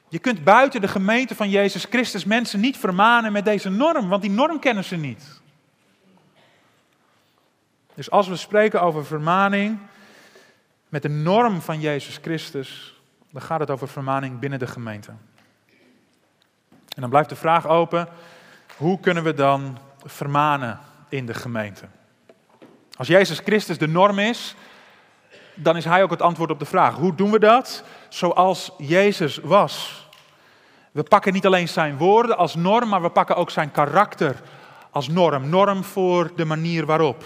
Je 0.10 0.20
kunt 0.20 0.44
buiten 0.44 0.82
de 0.82 0.88
gemeente 0.88 1.36
van 1.36 1.50
Jezus 1.50 1.86
Christus 1.86 2.26
mensen 2.26 2.60
niet 2.60 2.78
vermanen 2.78 3.32
met 3.32 3.46
deze 3.46 3.70
norm, 3.70 4.10
want 4.10 4.22
die 4.22 4.32
norm 4.32 4.60
kennen 4.60 4.84
ze 4.84 4.96
niet. 4.96 5.42
Dus 7.94 8.12
als 8.12 8.28
we 8.28 8.36
spreken 8.36 8.82
over 8.82 9.06
vermaning 9.06 9.78
met 10.90 11.02
de 11.02 11.10
norm 11.10 11.62
van 11.62 11.80
Jezus 11.80 12.20
Christus, 12.22 13.02
dan 13.32 13.42
gaat 13.42 13.60
het 13.60 13.70
over 13.70 13.88
vermaning 13.88 14.40
binnen 14.40 14.60
de 14.60 14.68
gemeente. 14.68 15.12
En 16.96 17.02
dan 17.02 17.10
blijft 17.10 17.30
de 17.30 17.36
vraag 17.36 17.68
open, 17.68 18.08
hoe 18.78 19.00
kunnen 19.00 19.24
we 19.24 19.34
dan 19.34 19.78
vermanen 20.04 20.80
in 21.10 21.26
de 21.26 21.34
gemeente? 21.34 21.86
Als 22.96 23.08
Jezus 23.08 23.40
Christus 23.40 23.78
de 23.78 23.88
norm 23.88 24.20
is, 24.20 24.56
dan 25.56 25.78
is 25.78 25.86
hij 25.86 26.04
ook 26.04 26.10
het 26.10 26.22
antwoord 26.22 26.52
op 26.52 26.60
de 26.60 26.66
vraag. 26.66 26.96
Hoe 26.96 27.16
doen 27.16 27.32
we 27.32 27.40
dat? 27.40 27.84
Zoals 28.10 28.72
Jezus 28.78 29.38
was. 29.38 30.08
We 30.92 31.04
pakken 31.04 31.34
niet 31.34 31.46
alleen 31.46 31.68
zijn 31.68 31.98
woorden 31.98 32.38
als 32.38 32.56
norm, 32.56 32.90
maar 32.90 33.02
we 33.02 33.10
pakken 33.10 33.36
ook 33.36 33.50
zijn 33.50 33.72
karakter 33.72 34.36
als 34.90 35.08
norm. 35.08 35.50
Norm 35.50 35.84
voor 35.84 36.32
de 36.36 36.46
manier 36.46 36.86
waarop. 36.86 37.24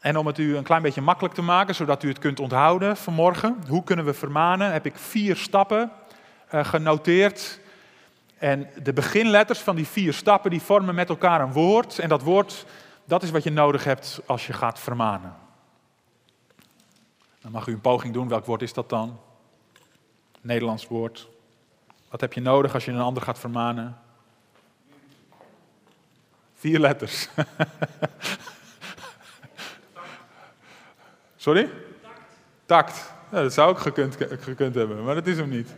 En 0.00 0.16
om 0.16 0.26
het 0.26 0.38
u 0.38 0.56
een 0.56 0.62
klein 0.62 0.82
beetje 0.82 1.00
makkelijk 1.00 1.34
te 1.34 1.42
maken, 1.42 1.74
zodat 1.74 2.02
u 2.02 2.08
het 2.08 2.18
kunt 2.18 2.40
onthouden 2.40 2.96
vanmorgen. 2.96 3.62
Hoe 3.68 3.84
kunnen 3.84 4.04
we 4.04 4.14
vermanen? 4.14 4.72
Heb 4.72 4.86
ik 4.86 4.96
vier 4.96 5.36
stappen 5.36 5.90
genoteerd. 6.62 7.60
En 8.38 8.70
de 8.82 8.92
beginletters 8.92 9.58
van 9.58 9.76
die 9.76 9.86
vier 9.86 10.12
stappen, 10.12 10.50
die 10.50 10.62
vormen 10.62 10.94
met 10.94 11.08
elkaar 11.08 11.40
een 11.40 11.52
woord. 11.52 11.98
En 11.98 12.08
dat 12.08 12.22
woord, 12.22 12.66
dat 13.04 13.22
is 13.22 13.30
wat 13.30 13.42
je 13.42 13.50
nodig 13.50 13.84
hebt 13.84 14.20
als 14.26 14.46
je 14.46 14.52
gaat 14.52 14.78
vermanen. 14.78 15.34
Dan 17.40 17.52
mag 17.52 17.66
u 17.66 17.72
een 17.72 17.80
poging 17.80 18.14
doen. 18.14 18.28
Welk 18.28 18.44
woord 18.44 18.62
is 18.62 18.72
dat 18.72 18.88
dan? 18.88 19.20
Nederlands 20.40 20.86
woord. 20.86 21.28
Wat 22.10 22.20
heb 22.20 22.32
je 22.32 22.40
nodig 22.40 22.74
als 22.74 22.84
je 22.84 22.90
een 22.90 23.00
ander 23.00 23.22
gaat 23.22 23.38
vermanen? 23.38 23.98
Vier 26.54 26.78
letters. 26.78 27.28
Sorry? 31.36 31.70
Tact. 32.66 33.12
Ja, 33.30 33.42
dat 33.42 33.52
zou 33.52 33.72
ik 33.72 33.78
gekund, 33.78 34.16
gekund 34.40 34.74
hebben, 34.74 35.04
maar 35.04 35.14
dat 35.14 35.26
is 35.26 35.36
hem 35.36 35.48
niet. 35.48 35.74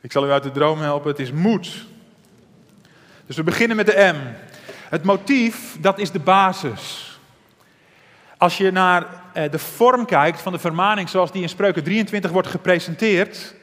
Ik 0.00 0.12
zal 0.12 0.26
u 0.26 0.30
uit 0.30 0.42
de 0.42 0.50
droom 0.50 0.80
helpen. 0.80 1.10
Het 1.10 1.18
is 1.18 1.32
moed. 1.32 1.86
Dus 3.26 3.36
we 3.36 3.42
beginnen 3.42 3.76
met 3.76 3.86
de 3.86 4.12
M. 4.14 4.48
Het 4.88 5.04
motief, 5.04 5.76
dat 5.80 5.98
is 5.98 6.10
de 6.10 6.18
basis. 6.18 7.18
Als 8.38 8.56
je 8.56 8.70
naar 8.70 9.06
eh, 9.32 9.50
de 9.50 9.58
vorm 9.58 10.04
kijkt 10.04 10.40
van 10.40 10.52
de 10.52 10.58
vermaning 10.58 11.08
zoals 11.08 11.32
die 11.32 11.42
in 11.42 11.48
Spreuken 11.48 11.84
23 11.84 12.30
wordt 12.30 12.48
gepresenteerd, 12.48 13.54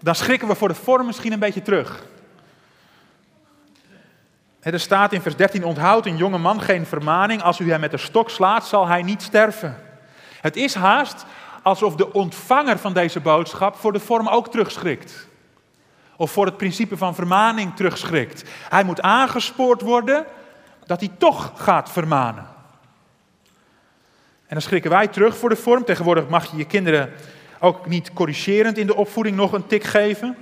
dan 0.00 0.14
schrikken 0.14 0.48
we 0.48 0.54
voor 0.54 0.68
de 0.68 0.74
vorm 0.74 1.06
misschien 1.06 1.32
een 1.32 1.38
beetje 1.38 1.62
terug. 1.62 2.04
Er 4.60 4.80
staat 4.80 5.12
in 5.12 5.20
vers 5.20 5.36
13, 5.36 5.64
onthoud 5.64 6.06
een 6.06 6.16
jonge 6.16 6.38
man 6.38 6.60
geen 6.60 6.86
vermaning, 6.86 7.42
als 7.42 7.58
u 7.58 7.70
hem 7.70 7.80
met 7.80 7.90
de 7.90 7.96
stok 7.96 8.30
slaat, 8.30 8.66
zal 8.66 8.86
hij 8.86 9.02
niet 9.02 9.22
sterven. 9.22 9.76
Het 10.40 10.56
is 10.56 10.74
haast 10.74 11.24
alsof 11.62 11.96
de 11.96 12.12
ontvanger 12.12 12.78
van 12.78 12.92
deze 12.92 13.20
boodschap 13.20 13.76
voor 13.76 13.92
de 13.92 14.00
vorm 14.00 14.28
ook 14.28 14.50
terugschrikt. 14.50 15.26
Of 16.16 16.30
voor 16.30 16.46
het 16.46 16.56
principe 16.56 16.96
van 16.96 17.14
vermaning 17.14 17.76
terugschrikt. 17.76 18.50
Hij 18.68 18.84
moet 18.84 19.00
aangespoord 19.00 19.80
worden 19.80 20.26
dat 20.86 21.00
hij 21.00 21.10
toch 21.18 21.52
gaat 21.54 21.90
vermanen. 21.90 22.46
En 24.46 24.60
dan 24.60 24.62
schrikken 24.62 24.90
wij 24.90 25.08
terug 25.08 25.36
voor 25.36 25.48
de 25.48 25.56
vorm. 25.56 25.84
Tegenwoordig 25.84 26.28
mag 26.28 26.50
je 26.50 26.56
je 26.56 26.66
kinderen 26.66 27.12
ook 27.58 27.86
niet 27.86 28.12
corrigerend 28.12 28.78
in 28.78 28.86
de 28.86 28.94
opvoeding 28.94 29.36
nog 29.36 29.52
een 29.52 29.66
tik 29.66 29.84
geven. 29.84 30.36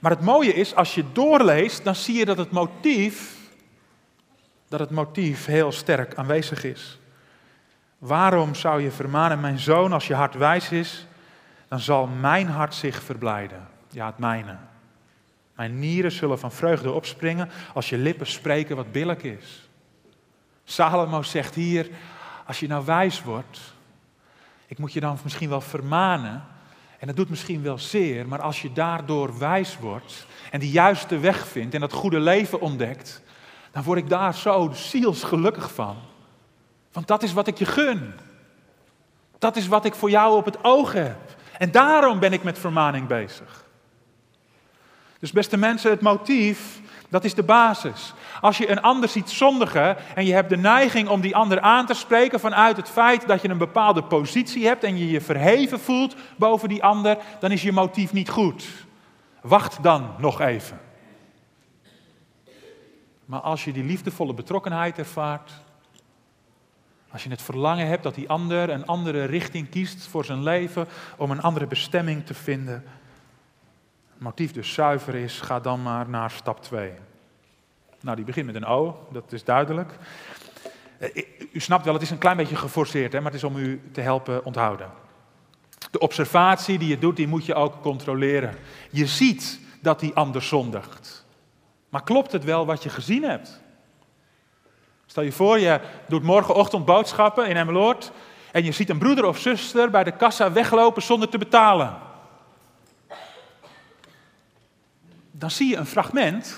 Maar 0.00 0.10
het 0.10 0.20
mooie 0.20 0.54
is, 0.54 0.74
als 0.74 0.94
je 0.94 1.04
doorleest, 1.12 1.84
dan 1.84 1.94
zie 1.94 2.18
je 2.18 2.24
dat 2.24 2.38
het 2.38 2.50
motief, 2.50 3.36
dat 4.68 4.80
het 4.80 4.90
motief 4.90 5.46
heel 5.46 5.72
sterk 5.72 6.14
aanwezig 6.14 6.64
is. 6.64 6.98
Waarom 7.98 8.54
zou 8.54 8.82
je 8.82 8.90
vermanen, 8.90 9.40
mijn 9.40 9.58
zoon, 9.58 9.92
als 9.92 10.06
je 10.06 10.14
hart 10.14 10.34
wijs 10.34 10.70
is, 10.70 11.06
dan 11.68 11.80
zal 11.80 12.06
mijn 12.06 12.48
hart 12.48 12.74
zich 12.74 13.02
verblijden. 13.02 13.68
Ja, 13.92 14.06
het 14.06 14.18
mijne. 14.18 14.56
Mijn 15.54 15.78
nieren 15.78 16.12
zullen 16.12 16.38
van 16.38 16.52
vreugde 16.52 16.92
opspringen 16.92 17.50
als 17.74 17.88
je 17.88 17.98
lippen 17.98 18.26
spreken 18.26 18.76
wat 18.76 18.92
billig 18.92 19.22
is. 19.22 19.68
Salomo 20.64 21.22
zegt 21.22 21.54
hier, 21.54 21.90
als 22.46 22.60
je 22.60 22.66
nou 22.66 22.84
wijs 22.84 23.22
wordt, 23.22 23.60
ik 24.66 24.78
moet 24.78 24.92
je 24.92 25.00
dan 25.00 25.18
misschien 25.22 25.48
wel 25.48 25.60
vermanen, 25.60 26.44
en 26.98 27.06
dat 27.06 27.16
doet 27.16 27.30
misschien 27.30 27.62
wel 27.62 27.78
zeer, 27.78 28.28
maar 28.28 28.40
als 28.42 28.62
je 28.62 28.72
daardoor 28.72 29.38
wijs 29.38 29.78
wordt 29.78 30.26
en 30.50 30.60
die 30.60 30.70
juiste 30.70 31.18
weg 31.18 31.46
vindt 31.46 31.74
en 31.74 31.80
dat 31.80 31.92
goede 31.92 32.20
leven 32.20 32.60
ontdekt, 32.60 33.22
dan 33.70 33.82
word 33.82 33.98
ik 33.98 34.08
daar 34.08 34.34
zo 34.34 34.70
zielsgelukkig 34.72 35.74
van. 35.74 35.96
Want 36.92 37.06
dat 37.06 37.22
is 37.22 37.32
wat 37.32 37.46
ik 37.46 37.58
je 37.58 37.64
gun. 37.64 38.12
Dat 39.38 39.56
is 39.56 39.68
wat 39.68 39.84
ik 39.84 39.94
voor 39.94 40.10
jou 40.10 40.36
op 40.36 40.44
het 40.44 40.64
oog 40.64 40.92
heb. 40.92 41.36
En 41.58 41.70
daarom 41.70 42.18
ben 42.18 42.32
ik 42.32 42.42
met 42.42 42.58
vermaning 42.58 43.06
bezig. 43.06 43.61
Dus 45.22 45.32
beste 45.32 45.56
mensen, 45.56 45.90
het 45.90 46.00
motief, 46.00 46.80
dat 47.08 47.24
is 47.24 47.34
de 47.34 47.42
basis. 47.42 48.14
Als 48.40 48.58
je 48.58 48.70
een 48.70 48.82
ander 48.82 49.08
ziet 49.08 49.30
zondigen 49.30 49.96
en 50.14 50.24
je 50.26 50.32
hebt 50.32 50.48
de 50.48 50.56
neiging 50.56 51.08
om 51.08 51.20
die 51.20 51.36
ander 51.36 51.60
aan 51.60 51.86
te 51.86 51.94
spreken 51.94 52.40
vanuit 52.40 52.76
het 52.76 52.88
feit 52.88 53.26
dat 53.26 53.42
je 53.42 53.48
een 53.48 53.58
bepaalde 53.58 54.02
positie 54.02 54.66
hebt 54.66 54.84
en 54.84 54.98
je 54.98 55.10
je 55.10 55.20
verheven 55.20 55.80
voelt 55.80 56.16
boven 56.36 56.68
die 56.68 56.84
ander, 56.84 57.18
dan 57.40 57.50
is 57.50 57.62
je 57.62 57.72
motief 57.72 58.12
niet 58.12 58.28
goed. 58.30 58.64
Wacht 59.40 59.82
dan 59.82 60.14
nog 60.18 60.40
even. 60.40 60.80
Maar 63.24 63.40
als 63.40 63.64
je 63.64 63.72
die 63.72 63.84
liefdevolle 63.84 64.34
betrokkenheid 64.34 64.98
ervaart, 64.98 65.52
als 67.10 67.22
je 67.24 67.30
het 67.30 67.42
verlangen 67.42 67.86
hebt 67.86 68.02
dat 68.02 68.14
die 68.14 68.28
ander 68.28 68.70
een 68.70 68.86
andere 68.86 69.24
richting 69.24 69.68
kiest 69.68 70.06
voor 70.06 70.24
zijn 70.24 70.42
leven, 70.42 70.88
om 71.16 71.30
een 71.30 71.42
andere 71.42 71.66
bestemming 71.66 72.26
te 72.26 72.34
vinden, 72.34 72.84
motief 74.22 74.52
dus 74.52 74.72
zuiver 74.72 75.14
is, 75.14 75.40
ga 75.40 75.60
dan 75.60 75.82
maar 75.82 76.08
naar 76.08 76.30
stap 76.30 76.62
2. 76.62 76.92
Nou, 78.00 78.16
die 78.16 78.24
begint 78.24 78.46
met 78.46 78.54
een 78.54 78.66
O, 78.66 79.06
dat 79.12 79.32
is 79.32 79.44
duidelijk. 79.44 79.92
Eh, 80.98 81.24
u 81.52 81.60
snapt 81.60 81.84
wel, 81.84 81.94
het 81.94 82.02
is 82.02 82.10
een 82.10 82.18
klein 82.18 82.36
beetje 82.36 82.56
geforceerd, 82.56 83.12
hè, 83.12 83.20
maar 83.20 83.32
het 83.32 83.42
is 83.42 83.48
om 83.48 83.56
u 83.56 83.80
te 83.92 84.00
helpen 84.00 84.44
onthouden. 84.44 84.90
De 85.90 85.98
observatie 85.98 86.78
die 86.78 86.88
je 86.88 86.98
doet, 86.98 87.16
die 87.16 87.26
moet 87.26 87.46
je 87.46 87.54
ook 87.54 87.80
controleren. 87.80 88.54
Je 88.90 89.06
ziet 89.06 89.60
dat 89.80 90.00
die 90.00 90.14
ander 90.14 90.42
zondigt. 90.42 91.26
Maar 91.88 92.02
klopt 92.02 92.32
het 92.32 92.44
wel 92.44 92.66
wat 92.66 92.82
je 92.82 92.88
gezien 92.88 93.22
hebt? 93.22 93.60
Stel 95.06 95.22
je 95.22 95.32
voor, 95.32 95.58
je 95.58 95.80
doet 96.08 96.22
morgenochtend 96.22 96.84
boodschappen 96.84 97.48
in 97.48 97.56
Emmeloord 97.56 98.12
en 98.52 98.64
je 98.64 98.72
ziet 98.72 98.90
een 98.90 98.98
broeder 98.98 99.24
of 99.24 99.38
zuster 99.38 99.90
bij 99.90 100.04
de 100.04 100.16
kassa 100.16 100.52
weglopen 100.52 101.02
zonder 101.02 101.28
te 101.28 101.38
betalen. 101.38 102.10
Dan 105.42 105.50
zie 105.50 105.68
je 105.68 105.76
een 105.76 105.86
fragment. 105.86 106.56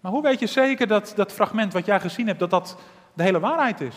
Maar 0.00 0.12
hoe 0.12 0.22
weet 0.22 0.40
je 0.40 0.46
zeker 0.46 0.86
dat 0.86 1.12
dat 1.16 1.32
fragment 1.32 1.72
wat 1.72 1.86
jij 1.86 2.00
gezien 2.00 2.26
hebt, 2.26 2.38
dat 2.38 2.50
dat 2.50 2.76
de 3.14 3.22
hele 3.22 3.40
waarheid 3.40 3.80
is? 3.80 3.94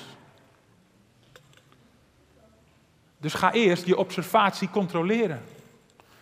Dus 3.17 3.33
ga 3.33 3.51
eerst 3.51 3.85
je 3.85 3.97
observatie 3.97 4.69
controleren. 4.69 5.43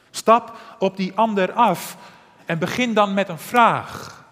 Stap 0.09 0.57
op 0.79 0.97
die 0.97 1.13
ander 1.15 1.53
af 1.53 1.97
en 2.45 2.59
begin 2.59 2.93
dan 2.93 3.13
met 3.13 3.29
een 3.29 3.39
vraag. 3.39 4.25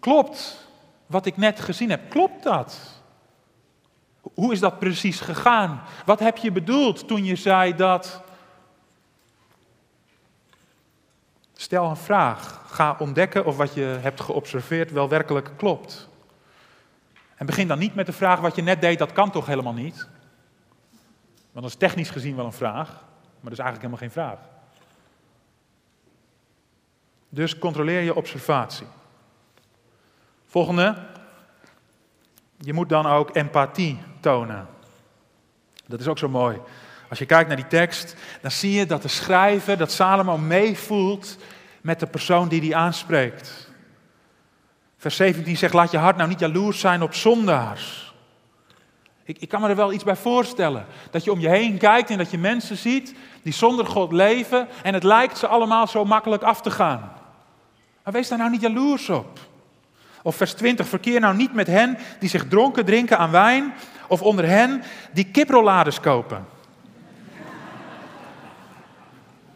Klopt 0.00 0.68
wat 1.06 1.26
ik 1.26 1.36
net 1.36 1.60
gezien 1.60 1.90
heb, 1.90 2.10
klopt 2.10 2.42
dat? 2.42 2.78
Hoe 4.34 4.52
is 4.52 4.60
dat 4.60 4.78
precies 4.78 5.20
gegaan? 5.20 5.82
Wat 6.04 6.18
heb 6.18 6.36
je 6.36 6.52
bedoeld 6.52 7.08
toen 7.08 7.24
je 7.24 7.36
zei 7.36 7.76
dat? 7.76 8.22
Stel 11.62 11.90
een 11.90 11.96
vraag. 11.96 12.60
Ga 12.66 12.96
ontdekken 12.98 13.44
of 13.44 13.56
wat 13.56 13.74
je 13.74 13.98
hebt 14.00 14.20
geobserveerd 14.20 14.90
wel 14.90 15.08
werkelijk 15.08 15.50
klopt. 15.56 16.08
En 17.36 17.46
begin 17.46 17.68
dan 17.68 17.78
niet 17.78 17.94
met 17.94 18.06
de 18.06 18.12
vraag 18.12 18.40
wat 18.40 18.56
je 18.56 18.62
net 18.62 18.80
deed, 18.80 18.98
dat 18.98 19.12
kan 19.12 19.30
toch 19.30 19.46
helemaal 19.46 19.72
niet? 19.72 20.08
Want 21.52 21.64
dat 21.64 21.64
is 21.64 21.74
technisch 21.74 22.10
gezien 22.10 22.36
wel 22.36 22.44
een 22.44 22.52
vraag, 22.52 22.88
maar 22.90 23.50
dat 23.50 23.52
is 23.52 23.58
eigenlijk 23.58 23.76
helemaal 23.76 23.98
geen 23.98 24.10
vraag. 24.10 24.38
Dus 27.28 27.58
controleer 27.58 28.00
je 28.00 28.14
observatie. 28.14 28.86
Volgende. 30.46 30.96
Je 32.56 32.72
moet 32.72 32.88
dan 32.88 33.06
ook 33.06 33.36
empathie 33.36 33.98
tonen. 34.20 34.66
Dat 35.86 36.00
is 36.00 36.08
ook 36.08 36.18
zo 36.18 36.28
mooi. 36.28 36.60
Als 37.12 37.20
je 37.20 37.26
kijkt 37.26 37.48
naar 37.48 37.56
die 37.56 37.66
tekst, 37.66 38.14
dan 38.40 38.50
zie 38.50 38.72
je 38.72 38.86
dat 38.86 39.02
de 39.02 39.08
schrijver, 39.08 39.76
dat 39.76 39.92
Salomo 39.92 40.38
meevoelt 40.38 41.36
met 41.80 42.00
de 42.00 42.06
persoon 42.06 42.48
die 42.48 42.60
die 42.60 42.76
aanspreekt. 42.76 43.70
Vers 44.96 45.16
17 45.16 45.56
zegt, 45.56 45.72
laat 45.72 45.90
je 45.90 45.98
hart 45.98 46.16
nou 46.16 46.28
niet 46.28 46.40
jaloers 46.40 46.80
zijn 46.80 47.02
op 47.02 47.14
zondaars. 47.14 48.14
Ik, 49.24 49.38
ik 49.38 49.48
kan 49.48 49.60
me 49.60 49.68
er 49.68 49.76
wel 49.76 49.92
iets 49.92 50.04
bij 50.04 50.16
voorstellen. 50.16 50.86
Dat 51.10 51.24
je 51.24 51.32
om 51.32 51.40
je 51.40 51.48
heen 51.48 51.78
kijkt 51.78 52.10
en 52.10 52.18
dat 52.18 52.30
je 52.30 52.38
mensen 52.38 52.76
ziet 52.76 53.14
die 53.42 53.52
zonder 53.52 53.86
God 53.86 54.12
leven 54.12 54.68
en 54.82 54.94
het 54.94 55.04
lijkt 55.04 55.38
ze 55.38 55.46
allemaal 55.46 55.86
zo 55.86 56.04
makkelijk 56.04 56.42
af 56.42 56.60
te 56.60 56.70
gaan. 56.70 57.12
Maar 58.04 58.12
wees 58.12 58.28
daar 58.28 58.38
nou 58.38 58.50
niet 58.50 58.60
jaloers 58.60 59.08
op. 59.08 59.38
Of 60.22 60.36
vers 60.36 60.52
20, 60.52 60.88
verkeer 60.88 61.20
nou 61.20 61.36
niet 61.36 61.54
met 61.54 61.66
hen 61.66 61.98
die 62.18 62.28
zich 62.28 62.48
dronken 62.48 62.84
drinken 62.84 63.18
aan 63.18 63.30
wijn, 63.30 63.74
of 64.08 64.22
onder 64.22 64.48
hen 64.48 64.82
die 65.12 65.30
kiprollades 65.30 66.00
kopen. 66.00 66.51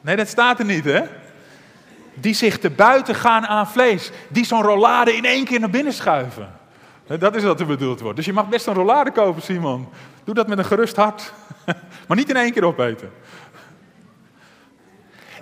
Nee, 0.06 0.16
dat 0.16 0.28
staat 0.28 0.58
er 0.58 0.64
niet, 0.64 0.84
hè? 0.84 1.02
Die 2.14 2.34
zich 2.34 2.58
te 2.58 2.70
buiten 2.70 3.14
gaan 3.14 3.46
aan 3.46 3.68
vlees, 3.68 4.10
die 4.28 4.44
zo'n 4.44 4.62
rollade 4.62 5.16
in 5.16 5.24
één 5.24 5.44
keer 5.44 5.60
naar 5.60 5.70
binnen 5.70 5.92
schuiven. 5.92 6.52
Dat 7.06 7.36
is 7.36 7.42
wat 7.42 7.60
er 7.60 7.66
bedoeld 7.66 8.00
wordt. 8.00 8.16
Dus 8.16 8.26
je 8.26 8.32
mag 8.32 8.48
best 8.48 8.66
een 8.66 8.74
rollade 8.74 9.10
kopen, 9.10 9.42
Simon. 9.42 9.88
Doe 10.24 10.34
dat 10.34 10.48
met 10.48 10.58
een 10.58 10.64
gerust 10.64 10.96
hart. 10.96 11.32
Maar 12.06 12.16
niet 12.16 12.28
in 12.28 12.36
één 12.36 12.52
keer 12.52 12.64
opeten. 12.64 13.10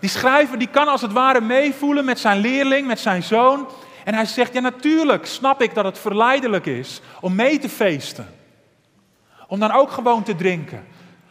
Die 0.00 0.10
schrijver 0.10 0.58
die 0.58 0.68
kan 0.68 0.88
als 0.88 1.02
het 1.02 1.12
ware 1.12 1.40
meevoelen 1.40 2.04
met 2.04 2.18
zijn 2.18 2.38
leerling, 2.38 2.86
met 2.86 3.00
zijn 3.00 3.22
zoon. 3.22 3.68
En 4.04 4.14
hij 4.14 4.26
zegt, 4.26 4.54
ja 4.54 4.60
natuurlijk 4.60 5.26
snap 5.26 5.62
ik 5.62 5.74
dat 5.74 5.84
het 5.84 5.98
verleidelijk 5.98 6.66
is 6.66 7.00
om 7.20 7.34
mee 7.34 7.58
te 7.58 7.68
feesten. 7.68 8.28
Om 9.48 9.60
dan 9.60 9.72
ook 9.72 9.90
gewoon 9.90 10.22
te 10.22 10.36
drinken. 10.36 10.84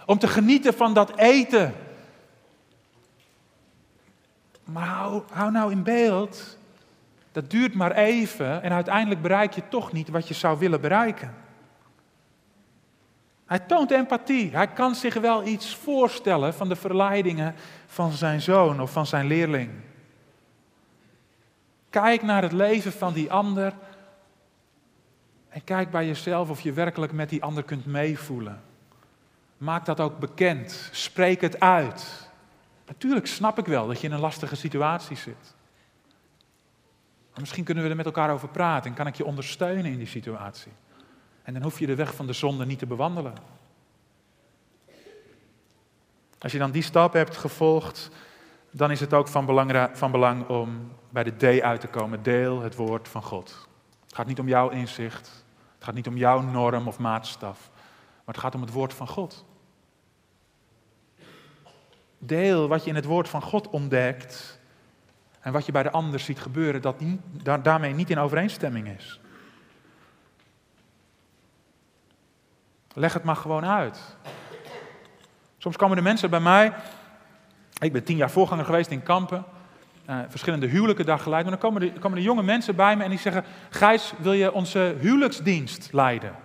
Om 0.05 0.17
te 0.17 0.27
genieten 0.27 0.73
van 0.73 0.93
dat 0.93 1.17
eten. 1.17 1.73
Maar 4.63 4.87
hou, 4.87 5.23
hou 5.31 5.51
nou 5.51 5.71
in 5.71 5.83
beeld, 5.83 6.57
dat 7.31 7.49
duurt 7.49 7.73
maar 7.73 7.91
even 7.91 8.61
en 8.61 8.71
uiteindelijk 8.71 9.21
bereik 9.21 9.53
je 9.53 9.63
toch 9.69 9.91
niet 9.91 10.09
wat 10.09 10.27
je 10.27 10.33
zou 10.33 10.59
willen 10.59 10.81
bereiken. 10.81 11.33
Hij 13.45 13.59
toont 13.59 13.91
empathie. 13.91 14.55
Hij 14.55 14.67
kan 14.67 14.95
zich 14.95 15.13
wel 15.13 15.45
iets 15.45 15.75
voorstellen 15.75 16.53
van 16.53 16.69
de 16.69 16.75
verleidingen 16.75 17.55
van 17.85 18.11
zijn 18.11 18.41
zoon 18.41 18.81
of 18.81 18.91
van 18.91 19.05
zijn 19.05 19.25
leerling. 19.25 19.69
Kijk 21.89 22.21
naar 22.21 22.41
het 22.41 22.51
leven 22.51 22.91
van 22.91 23.13
die 23.13 23.31
ander. 23.31 23.73
En 25.49 25.63
kijk 25.63 25.91
bij 25.91 26.05
jezelf 26.05 26.49
of 26.49 26.61
je 26.61 26.73
werkelijk 26.73 27.11
met 27.11 27.29
die 27.29 27.43
ander 27.43 27.63
kunt 27.63 27.85
meevoelen. 27.85 28.61
Maak 29.57 29.85
dat 29.85 29.99
ook 29.99 30.19
bekend. 30.19 30.89
Spreek 30.91 31.41
het 31.41 31.59
uit. 31.59 32.22
Natuurlijk 32.85 33.27
snap 33.27 33.59
ik 33.59 33.65
wel 33.65 33.87
dat 33.87 34.01
je 34.01 34.07
in 34.07 34.13
een 34.13 34.19
lastige 34.19 34.55
situatie 34.55 35.17
zit. 35.17 35.55
Maar 37.31 37.39
misschien 37.39 37.63
kunnen 37.63 37.83
we 37.83 37.89
er 37.89 37.95
met 37.95 38.05
elkaar 38.05 38.31
over 38.31 38.47
praten 38.47 38.89
en 38.89 38.95
kan 38.95 39.07
ik 39.07 39.15
je 39.15 39.25
ondersteunen 39.25 39.91
in 39.91 39.97
die 39.97 40.07
situatie. 40.07 40.71
En 41.43 41.53
dan 41.53 41.63
hoef 41.63 41.79
je 41.79 41.85
de 41.85 41.95
weg 41.95 42.15
van 42.15 42.27
de 42.27 42.33
zonde 42.33 42.65
niet 42.65 42.79
te 42.79 42.85
bewandelen. 42.85 43.33
Als 46.39 46.51
je 46.51 46.57
dan 46.57 46.71
die 46.71 46.81
stap 46.81 47.13
hebt 47.13 47.37
gevolgd, 47.37 48.09
dan 48.71 48.91
is 48.91 48.99
het 48.99 49.13
ook 49.13 49.27
van 49.27 49.45
belang, 49.45 49.89
van 49.93 50.11
belang 50.11 50.47
om 50.47 50.91
bij 51.09 51.23
de 51.23 51.57
D 51.57 51.61
uit 51.61 51.81
te 51.81 51.87
komen. 51.87 52.23
Deel 52.23 52.61
het 52.61 52.75
woord 52.75 53.07
van 53.07 53.23
God. 53.23 53.67
Het 54.03 54.15
gaat 54.15 54.27
niet 54.27 54.39
om 54.39 54.47
jouw 54.47 54.69
inzicht. 54.69 55.45
Het 55.75 55.83
gaat 55.83 55.93
niet 55.93 56.07
om 56.07 56.17
jouw 56.17 56.41
norm 56.41 56.87
of 56.87 56.99
maatstaf. 56.99 57.69
Maar 58.25 58.35
het 58.35 58.43
gaat 58.43 58.55
om 58.55 58.61
het 58.61 58.71
woord 58.71 58.93
van 58.93 59.07
God. 59.07 59.45
Deel 62.25 62.67
wat 62.67 62.83
je 62.83 62.89
in 62.89 62.95
het 62.95 63.05
woord 63.05 63.29
van 63.29 63.41
God 63.41 63.69
ontdekt. 63.69 64.59
En 65.39 65.51
wat 65.51 65.65
je 65.65 65.71
bij 65.71 65.83
de 65.83 65.91
ander 65.91 66.19
ziet 66.19 66.39
gebeuren, 66.39 66.81
dat 66.81 67.63
daarmee 67.63 67.93
niet 67.93 68.09
in 68.09 68.19
overeenstemming 68.19 68.87
is. 68.97 69.19
Leg 72.93 73.13
het 73.13 73.23
maar 73.23 73.35
gewoon 73.35 73.65
uit. 73.65 74.17
Soms 75.57 75.77
komen 75.77 75.97
de 75.97 76.03
mensen 76.03 76.29
bij 76.29 76.39
mij. 76.39 76.73
Ik 77.79 77.91
ben 77.91 78.03
tien 78.03 78.17
jaar 78.17 78.31
voorganger 78.31 78.65
geweest 78.65 78.89
in 78.89 79.03
kampen. 79.03 79.45
Uh, 80.09 80.19
verschillende 80.27 80.67
huwelijken 80.67 81.05
daar 81.05 81.19
geleid. 81.19 81.43
Maar 81.43 81.59
dan 81.59 81.69
komen 81.69 81.81
de, 81.81 81.99
komen 81.99 82.17
de 82.17 82.23
jonge 82.23 82.43
mensen 82.43 82.75
bij 82.75 82.97
me 82.97 83.03
en 83.03 83.09
die 83.09 83.19
zeggen: 83.19 83.43
Gijs, 83.69 84.13
wil 84.17 84.33
je 84.33 84.53
onze 84.53 84.95
huwelijksdienst 84.99 85.93
leiden? 85.93 86.35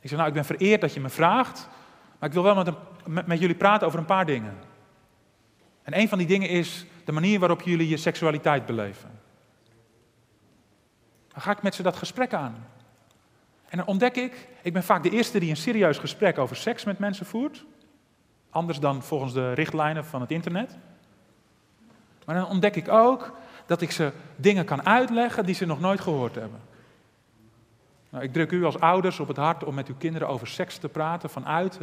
Ik 0.00 0.08
zeg: 0.08 0.16
Nou, 0.18 0.28
ik 0.28 0.34
ben 0.34 0.44
vereerd 0.44 0.80
dat 0.80 0.94
je 0.94 1.00
me 1.00 1.08
vraagt. 1.08 1.68
Maar 2.18 2.28
ik 2.28 2.34
wil 2.34 2.42
wel 2.42 2.54
met, 2.54 2.68
met, 3.08 3.26
met 3.26 3.38
jullie 3.38 3.56
praten 3.56 3.86
over 3.86 3.98
een 3.98 4.04
paar 4.04 4.26
dingen. 4.26 4.54
En 5.82 5.98
een 5.98 6.08
van 6.08 6.18
die 6.18 6.26
dingen 6.26 6.48
is 6.48 6.86
de 7.04 7.12
manier 7.12 7.38
waarop 7.38 7.62
jullie 7.62 7.88
je 7.88 7.96
seksualiteit 7.96 8.66
beleven. 8.66 9.10
Dan 11.28 11.42
ga 11.42 11.50
ik 11.50 11.62
met 11.62 11.74
ze 11.74 11.82
dat 11.82 11.96
gesprek 11.96 12.34
aan. 12.34 12.66
En 13.68 13.78
dan 13.78 13.86
ontdek 13.86 14.16
ik, 14.16 14.48
ik 14.62 14.72
ben 14.72 14.82
vaak 14.82 15.02
de 15.02 15.10
eerste 15.10 15.38
die 15.38 15.50
een 15.50 15.56
serieus 15.56 15.98
gesprek 15.98 16.38
over 16.38 16.56
seks 16.56 16.84
met 16.84 16.98
mensen 16.98 17.26
voert. 17.26 17.64
Anders 18.50 18.80
dan 18.80 19.02
volgens 19.02 19.32
de 19.32 19.52
richtlijnen 19.52 20.04
van 20.04 20.20
het 20.20 20.30
internet. 20.30 20.76
Maar 22.24 22.34
dan 22.34 22.48
ontdek 22.48 22.76
ik 22.76 22.88
ook 22.88 23.36
dat 23.66 23.80
ik 23.80 23.90
ze 23.90 24.12
dingen 24.36 24.64
kan 24.64 24.86
uitleggen 24.86 25.46
die 25.46 25.54
ze 25.54 25.66
nog 25.66 25.80
nooit 25.80 26.00
gehoord 26.00 26.34
hebben. 26.34 26.60
Nou, 28.10 28.24
ik 28.24 28.32
druk 28.32 28.50
u 28.50 28.64
als 28.64 28.80
ouders 28.80 29.20
op 29.20 29.28
het 29.28 29.36
hart 29.36 29.64
om 29.64 29.74
met 29.74 29.88
uw 29.88 29.94
kinderen 29.98 30.28
over 30.28 30.46
seks 30.46 30.78
te 30.78 30.88
praten 30.88 31.30
vanuit 31.30 31.78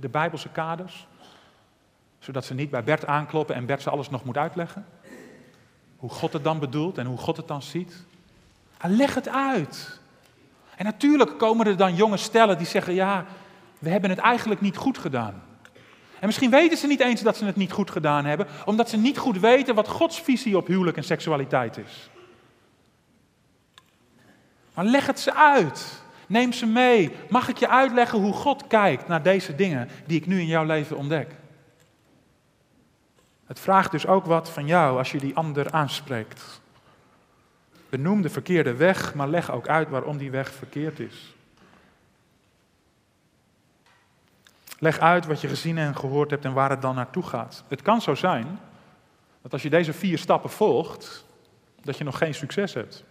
de 0.00 0.08
Bijbelse 0.08 0.48
kaders. 0.48 1.06
Zodat 2.18 2.44
ze 2.44 2.54
niet 2.54 2.70
bij 2.70 2.84
Bert 2.84 3.06
aankloppen 3.06 3.54
en 3.54 3.66
Bert 3.66 3.82
ze 3.82 3.90
alles 3.90 4.10
nog 4.10 4.24
moet 4.24 4.36
uitleggen. 4.36 4.86
hoe 5.96 6.10
God 6.10 6.32
het 6.32 6.44
dan 6.44 6.58
bedoelt 6.58 6.98
en 6.98 7.06
hoe 7.06 7.18
God 7.18 7.36
het 7.36 7.48
dan 7.48 7.62
ziet. 7.62 8.04
leg 8.82 9.14
het 9.14 9.28
uit. 9.28 10.00
En 10.76 10.84
natuurlijk 10.84 11.38
komen 11.38 11.66
er 11.66 11.76
dan 11.76 11.94
jonge 11.94 12.16
stellen 12.16 12.58
die 12.58 12.66
zeggen: 12.66 12.94
Ja, 12.94 13.24
we 13.78 13.88
hebben 13.88 14.10
het 14.10 14.18
eigenlijk 14.18 14.60
niet 14.60 14.76
goed 14.76 14.98
gedaan. 14.98 15.42
En 16.20 16.26
misschien 16.26 16.50
weten 16.50 16.78
ze 16.78 16.86
niet 16.86 17.00
eens 17.00 17.22
dat 17.22 17.36
ze 17.36 17.44
het 17.44 17.56
niet 17.56 17.72
goed 17.72 17.90
gedaan 17.90 18.24
hebben, 18.24 18.46
omdat 18.64 18.88
ze 18.88 18.96
niet 18.96 19.18
goed 19.18 19.38
weten 19.38 19.74
wat 19.74 19.88
Gods 19.88 20.20
visie 20.20 20.56
op 20.56 20.66
huwelijk 20.66 20.96
en 20.96 21.04
seksualiteit 21.04 21.76
is. 21.78 22.10
Maar 24.76 24.84
leg 24.84 25.06
het 25.06 25.20
ze 25.20 25.34
uit. 25.34 26.02
Neem 26.26 26.52
ze 26.52 26.66
mee. 26.66 27.16
Mag 27.28 27.48
ik 27.48 27.56
je 27.56 27.68
uitleggen 27.68 28.18
hoe 28.18 28.32
God 28.32 28.66
kijkt 28.66 29.08
naar 29.08 29.22
deze 29.22 29.54
dingen 29.54 29.88
die 30.06 30.16
ik 30.16 30.26
nu 30.26 30.40
in 30.40 30.46
jouw 30.46 30.64
leven 30.64 30.96
ontdek? 30.96 31.34
Het 33.46 33.60
vraagt 33.60 33.90
dus 33.90 34.06
ook 34.06 34.24
wat 34.24 34.50
van 34.50 34.66
jou 34.66 34.98
als 34.98 35.12
je 35.12 35.18
die 35.18 35.36
ander 35.36 35.70
aanspreekt. 35.70 36.60
Benoem 37.88 38.22
de 38.22 38.28
verkeerde 38.28 38.74
weg, 38.74 39.14
maar 39.14 39.28
leg 39.28 39.50
ook 39.50 39.68
uit 39.68 39.88
waarom 39.88 40.16
die 40.16 40.30
weg 40.30 40.52
verkeerd 40.52 41.00
is. 41.00 41.34
Leg 44.78 44.98
uit 44.98 45.26
wat 45.26 45.40
je 45.40 45.48
gezien 45.48 45.78
en 45.78 45.96
gehoord 45.96 46.30
hebt 46.30 46.44
en 46.44 46.52
waar 46.52 46.70
het 46.70 46.82
dan 46.82 46.94
naartoe 46.94 47.22
gaat. 47.22 47.64
Het 47.68 47.82
kan 47.82 48.00
zo 48.00 48.14
zijn 48.14 48.58
dat 49.42 49.52
als 49.52 49.62
je 49.62 49.70
deze 49.70 49.92
vier 49.92 50.18
stappen 50.18 50.50
volgt, 50.50 51.24
dat 51.82 51.98
je 51.98 52.04
nog 52.04 52.18
geen 52.18 52.34
succes 52.34 52.74
hebt. 52.74 53.04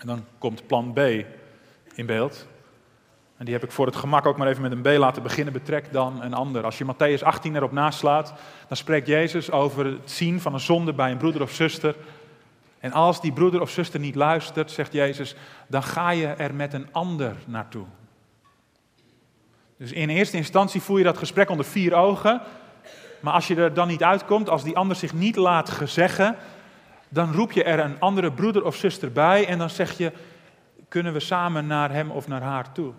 En 0.00 0.06
dan 0.06 0.24
komt 0.38 0.66
plan 0.66 0.92
B 0.92 0.98
in 1.94 2.06
beeld. 2.06 2.46
En 3.36 3.44
die 3.44 3.54
heb 3.54 3.64
ik 3.64 3.72
voor 3.72 3.86
het 3.86 3.96
gemak 3.96 4.26
ook 4.26 4.36
maar 4.36 4.48
even 4.48 4.62
met 4.62 4.72
een 4.72 4.82
B 4.82 4.98
laten 4.98 5.22
beginnen. 5.22 5.52
Betrek 5.52 5.92
dan 5.92 6.22
een 6.22 6.34
ander. 6.34 6.64
Als 6.64 6.78
je 6.78 6.84
Matthäus 6.84 7.22
18 7.22 7.56
erop 7.56 7.72
naslaat, 7.72 8.32
dan 8.68 8.76
spreekt 8.76 9.06
Jezus 9.06 9.50
over 9.50 9.84
het 9.84 10.10
zien 10.10 10.40
van 10.40 10.54
een 10.54 10.60
zonde 10.60 10.92
bij 10.92 11.10
een 11.10 11.16
broeder 11.16 11.42
of 11.42 11.52
zuster. 11.52 11.96
En 12.78 12.92
als 12.92 13.20
die 13.20 13.32
broeder 13.32 13.60
of 13.60 13.70
zuster 13.70 14.00
niet 14.00 14.14
luistert, 14.14 14.70
zegt 14.70 14.92
Jezus, 14.92 15.34
dan 15.66 15.82
ga 15.82 16.10
je 16.10 16.26
er 16.26 16.54
met 16.54 16.72
een 16.72 16.88
ander 16.92 17.36
naartoe. 17.46 17.84
Dus 19.76 19.92
in 19.92 20.08
eerste 20.08 20.36
instantie 20.36 20.80
voer 20.80 20.98
je 20.98 21.04
dat 21.04 21.18
gesprek 21.18 21.50
onder 21.50 21.66
vier 21.66 21.94
ogen. 21.94 22.40
Maar 23.20 23.32
als 23.32 23.46
je 23.46 23.56
er 23.56 23.74
dan 23.74 23.88
niet 23.88 24.02
uitkomt, 24.02 24.48
als 24.48 24.64
die 24.64 24.76
ander 24.76 24.96
zich 24.96 25.12
niet 25.12 25.36
laat 25.36 25.70
gezeggen, 25.70 26.36
dan 27.10 27.32
roep 27.32 27.52
je 27.52 27.64
er 27.64 27.78
een 27.78 28.00
andere 28.00 28.32
broeder 28.32 28.64
of 28.64 28.76
zuster 28.76 29.12
bij 29.12 29.46
en 29.46 29.58
dan 29.58 29.70
zeg 29.70 29.98
je, 29.98 30.12
kunnen 30.88 31.12
we 31.12 31.20
samen 31.20 31.66
naar 31.66 31.90
hem 31.90 32.10
of 32.10 32.28
naar 32.28 32.42
haar 32.42 32.72
toe. 32.72 32.92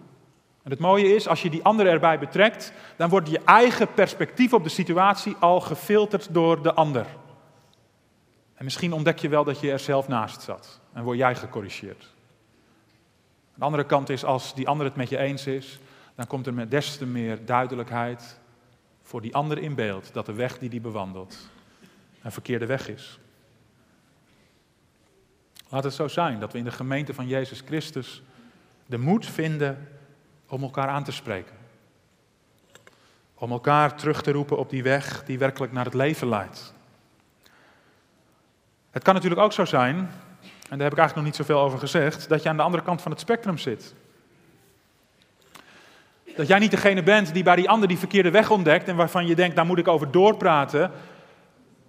En 0.64 0.72
het 0.72 0.80
mooie 0.80 1.16
is, 1.16 1.28
als 1.28 1.42
je 1.42 1.50
die 1.50 1.64
andere 1.64 1.90
erbij 1.90 2.20
betrekt, 2.20 2.74
dan 2.98 3.10
wordt 3.10 3.30
je 3.30 3.40
eigen 3.46 3.94
perspectief 3.94 4.54
op 4.54 4.64
de 4.64 4.70
situatie 4.70 5.36
al 5.40 5.62
gefilterd 5.62 6.34
door 6.34 6.64
de 6.64 6.74
ander. 6.74 7.06
En 8.54 8.64
misschien 8.64 8.94
ontdek 8.94 9.20
je 9.20 9.30
wel 9.30 9.44
dat 9.44 9.60
je 9.60 9.72
er 9.72 9.80
zelf 9.80 10.08
naast 10.08 10.42
zat 10.42 10.80
en 10.94 11.04
word 11.04 11.18
jij 11.18 11.36
gecorrigeerd. 11.36 12.14
De 13.56 13.64
andere 13.64 13.86
kant 13.86 14.10
is, 14.10 14.26
als 14.26 14.56
die 14.56 14.68
ander 14.68 14.86
het 14.86 14.96
met 14.96 15.10
je 15.10 15.18
eens 15.18 15.48
is, 15.48 15.80
dan 16.16 16.28
komt 16.28 16.48
er 16.48 16.54
met 16.54 16.72
des 16.72 16.98
te 16.98 17.06
meer 17.06 17.46
duidelijkheid 17.46 18.40
voor 19.02 19.22
die 19.22 19.36
ander 19.36 19.58
in 19.58 19.76
beeld 19.76 20.14
dat 20.14 20.26
de 20.26 20.34
weg 20.34 20.60
die 20.60 20.70
die 20.70 20.82
bewandelt 20.82 21.50
een 22.22 22.32
verkeerde 22.32 22.66
weg 22.66 22.88
is. 22.88 23.20
Laat 25.72 25.84
het 25.84 25.94
zo 25.94 26.08
zijn 26.08 26.40
dat 26.40 26.52
we 26.52 26.58
in 26.58 26.64
de 26.64 26.72
gemeente 26.72 27.14
van 27.14 27.28
Jezus 27.28 27.62
Christus 27.66 28.24
de 28.86 28.98
moed 28.98 29.26
vinden 29.26 29.88
om 30.48 30.62
elkaar 30.62 30.88
aan 30.88 31.04
te 31.04 31.12
spreken. 31.12 31.56
Om 33.34 33.52
elkaar 33.52 33.96
terug 33.96 34.22
te 34.22 34.32
roepen 34.32 34.58
op 34.58 34.70
die 34.70 34.84
weg 34.84 35.24
die 35.24 35.40
werkelijk 35.40 35.72
naar 35.72 35.86
het 35.86 35.94
leven 35.94 36.30
leidt. 36.30 36.74
Het 38.92 39.04
kan 39.04 39.14
natuurlijk 39.14 39.42
ook 39.42 39.54
zo 39.54 39.66
zijn, 39.66 39.96
en 39.98 40.78
daar 40.78 40.90
heb 40.90 40.92
ik 40.92 40.98
eigenlijk 40.98 41.16
nog 41.16 41.26
niet 41.26 41.36
zoveel 41.36 41.60
over 41.60 41.80
gezegd, 41.80 42.30
dat 42.30 42.44
je 42.44 42.50
aan 42.50 42.58
de 42.58 42.64
andere 42.64 42.84
kant 42.84 43.02
van 43.02 43.12
het 43.12 43.20
spectrum 43.20 43.58
zit. 43.58 43.94
Dat 46.36 46.48
jij 46.48 46.60
niet 46.60 46.72
degene 46.72 47.04
bent 47.04 47.34
die 47.34 47.44
bij 47.44 47.56
die 47.56 47.70
ander 47.70 47.88
die 47.88 47.98
verkeerde 47.98 48.32
weg 48.32 48.50
ontdekt 48.50 48.88
en 48.88 48.96
waarvan 48.96 49.28
je 49.28 49.36
denkt, 49.36 49.56
daar 49.56 49.66
moet 49.66 49.78
ik 49.78 49.88
over 49.88 50.12
doorpraten. 50.12 50.92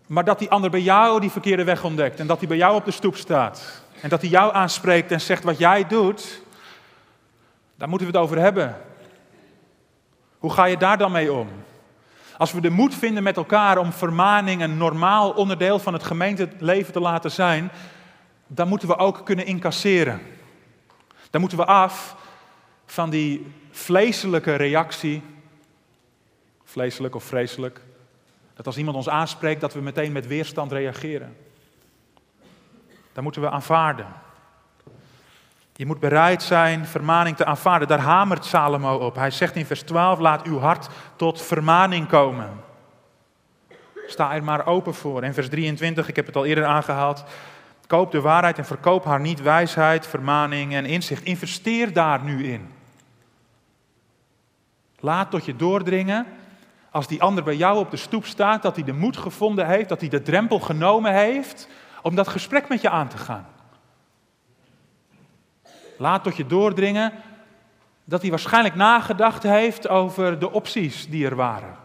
Maar 0.06 0.24
dat 0.24 0.38
die 0.38 0.50
ander 0.50 0.70
bij 0.70 0.80
jou 0.80 1.20
die 1.20 1.30
verkeerde 1.30 1.64
weg 1.64 1.84
ontdekt 1.84 2.20
en 2.20 2.26
dat 2.26 2.38
hij 2.38 2.48
bij 2.48 2.56
jou 2.56 2.74
op 2.74 2.84
de 2.84 2.90
stoep 2.90 3.16
staat. 3.16 3.82
En 4.00 4.08
dat 4.08 4.20
hij 4.20 4.30
jou 4.30 4.54
aanspreekt 4.54 5.10
en 5.10 5.20
zegt 5.20 5.44
wat 5.44 5.58
jij 5.58 5.86
doet, 5.86 6.42
daar 7.74 7.88
moeten 7.88 8.06
we 8.06 8.12
het 8.12 8.22
over 8.22 8.38
hebben. 8.38 8.76
Hoe 10.38 10.52
ga 10.52 10.64
je 10.64 10.76
daar 10.76 10.98
dan 10.98 11.12
mee 11.12 11.32
om? 11.32 11.48
Als 12.36 12.52
we 12.52 12.60
de 12.60 12.70
moed 12.70 12.94
vinden 12.94 13.22
met 13.22 13.36
elkaar 13.36 13.78
om 13.78 13.92
vermaning 13.92 14.62
een 14.62 14.76
normaal 14.76 15.30
onderdeel 15.30 15.78
van 15.78 15.92
het 15.92 16.02
gemeenteleven 16.02 16.92
te 16.92 17.00
laten 17.00 17.30
zijn, 17.30 17.70
dan 18.46 18.68
moeten 18.68 18.88
we 18.88 18.96
ook 18.96 19.24
kunnen 19.24 19.46
incasseren. 19.46 20.20
Dan 21.30 21.40
moeten 21.40 21.58
we 21.58 21.64
af 21.64 22.16
van 22.86 23.10
die 23.10 23.52
vleeselijke 23.70 24.54
reactie, 24.54 25.22
vleeselijk 26.64 27.14
of 27.14 27.24
vreselijk, 27.24 27.80
dat 28.62 28.70
als 28.72 28.80
iemand 28.80 28.96
ons 28.96 29.08
aanspreekt, 29.08 29.60
dat 29.60 29.74
we 29.74 29.80
meteen 29.80 30.12
met 30.12 30.26
weerstand 30.26 30.72
reageren. 30.72 31.36
Daar 33.12 33.22
moeten 33.22 33.42
we 33.42 33.50
aanvaarden. 33.50 34.06
Je 35.76 35.86
moet 35.86 36.00
bereid 36.00 36.42
zijn 36.42 36.86
vermaning 36.86 37.36
te 37.36 37.44
aanvaarden. 37.44 37.88
Daar 37.88 38.00
hamert 38.00 38.44
Salomo 38.44 38.96
op. 38.96 39.14
Hij 39.14 39.30
zegt 39.30 39.56
in 39.56 39.66
vers 39.66 39.82
12: 39.82 40.18
Laat 40.18 40.42
uw 40.42 40.58
hart 40.58 40.88
tot 41.16 41.42
vermaning 41.42 42.08
komen. 42.08 42.50
Sta 44.06 44.34
er 44.34 44.44
maar 44.44 44.66
open 44.66 44.94
voor. 44.94 45.22
En 45.22 45.34
vers 45.34 45.48
23, 45.48 46.08
ik 46.08 46.16
heb 46.16 46.26
het 46.26 46.36
al 46.36 46.44
eerder 46.44 46.64
aangehaald. 46.64 47.24
Koop 47.86 48.10
de 48.10 48.20
waarheid 48.20 48.58
en 48.58 48.64
verkoop 48.64 49.04
haar 49.04 49.20
niet 49.20 49.42
wijsheid, 49.42 50.06
vermaning 50.06 50.74
en 50.74 50.86
inzicht. 50.86 51.24
Investeer 51.24 51.92
daar 51.92 52.22
nu 52.24 52.46
in. 52.46 52.70
Laat 55.00 55.30
tot 55.30 55.44
je 55.44 55.56
doordringen, 55.56 56.26
als 56.92 57.06
die 57.06 57.22
ander 57.22 57.44
bij 57.44 57.56
jou 57.56 57.78
op 57.78 57.90
de 57.90 57.96
stoep 57.96 58.24
staat, 58.24 58.62
dat 58.62 58.76
hij 58.76 58.84
de 58.84 58.92
moed 58.92 59.16
gevonden 59.16 59.66
heeft, 59.66 59.88
dat 59.88 60.00
hij 60.00 60.08
de 60.08 60.22
drempel 60.22 60.60
genomen 60.60 61.12
heeft 61.12 61.68
om 62.02 62.14
dat 62.14 62.28
gesprek 62.28 62.68
met 62.68 62.80
je 62.80 62.90
aan 62.90 63.08
te 63.08 63.18
gaan. 63.18 63.46
Laat 65.98 66.22
tot 66.22 66.36
je 66.36 66.46
doordringen 66.46 67.12
dat 68.04 68.20
hij 68.20 68.30
waarschijnlijk 68.30 68.74
nagedacht 68.74 69.42
heeft 69.42 69.88
over 69.88 70.38
de 70.38 70.52
opties 70.52 71.08
die 71.08 71.26
er 71.26 71.36
waren. 71.36 71.76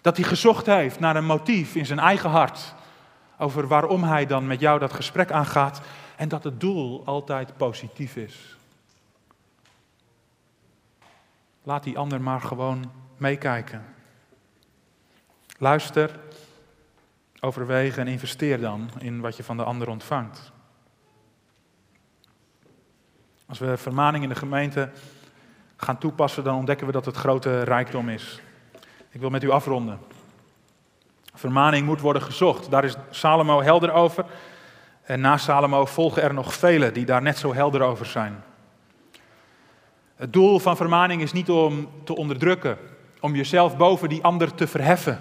Dat 0.00 0.16
hij 0.16 0.26
gezocht 0.26 0.66
heeft 0.66 1.00
naar 1.00 1.16
een 1.16 1.24
motief 1.24 1.74
in 1.74 1.86
zijn 1.86 1.98
eigen 1.98 2.30
hart. 2.30 2.74
Over 3.38 3.66
waarom 3.66 4.04
hij 4.04 4.26
dan 4.26 4.46
met 4.46 4.60
jou 4.60 4.78
dat 4.78 4.92
gesprek 4.92 5.30
aangaat. 5.30 5.80
En 6.16 6.28
dat 6.28 6.44
het 6.44 6.60
doel 6.60 7.02
altijd 7.04 7.56
positief 7.56 8.16
is. 8.16 8.56
Laat 11.62 11.82
die 11.82 11.98
ander 11.98 12.20
maar 12.20 12.40
gewoon 12.40 12.90
meekijken. 13.16 13.95
Luister, 15.58 16.10
overweeg 17.40 17.96
en 17.96 18.06
investeer 18.06 18.60
dan 18.60 18.90
in 18.98 19.20
wat 19.20 19.36
je 19.36 19.44
van 19.44 19.56
de 19.56 19.64
ander 19.64 19.88
ontvangt. 19.88 20.52
Als 23.46 23.58
we 23.58 23.76
vermaning 23.76 24.22
in 24.22 24.28
de 24.28 24.34
gemeente 24.34 24.90
gaan 25.76 25.98
toepassen, 25.98 26.44
dan 26.44 26.56
ontdekken 26.56 26.86
we 26.86 26.92
dat 26.92 27.04
het 27.04 27.16
grote 27.16 27.62
rijkdom 27.62 28.08
is. 28.08 28.40
Ik 29.10 29.20
wil 29.20 29.30
met 29.30 29.42
u 29.42 29.50
afronden. 29.50 29.98
Vermaning 31.34 31.86
moet 31.86 32.00
worden 32.00 32.22
gezocht. 32.22 32.70
Daar 32.70 32.84
is 32.84 32.94
Salomo 33.10 33.62
helder 33.62 33.92
over. 33.92 34.24
En 35.02 35.20
na 35.20 35.36
Salomo 35.36 35.84
volgen 35.84 36.22
er 36.22 36.34
nog 36.34 36.54
velen 36.54 36.94
die 36.94 37.04
daar 37.04 37.22
net 37.22 37.38
zo 37.38 37.54
helder 37.54 37.82
over 37.82 38.06
zijn. 38.06 38.42
Het 40.14 40.32
doel 40.32 40.58
van 40.58 40.76
vermaning 40.76 41.22
is 41.22 41.32
niet 41.32 41.50
om 41.50 41.88
te 42.04 42.16
onderdrukken, 42.16 42.78
om 43.20 43.34
jezelf 43.34 43.76
boven 43.76 44.08
die 44.08 44.24
ander 44.24 44.54
te 44.54 44.66
verheffen. 44.66 45.20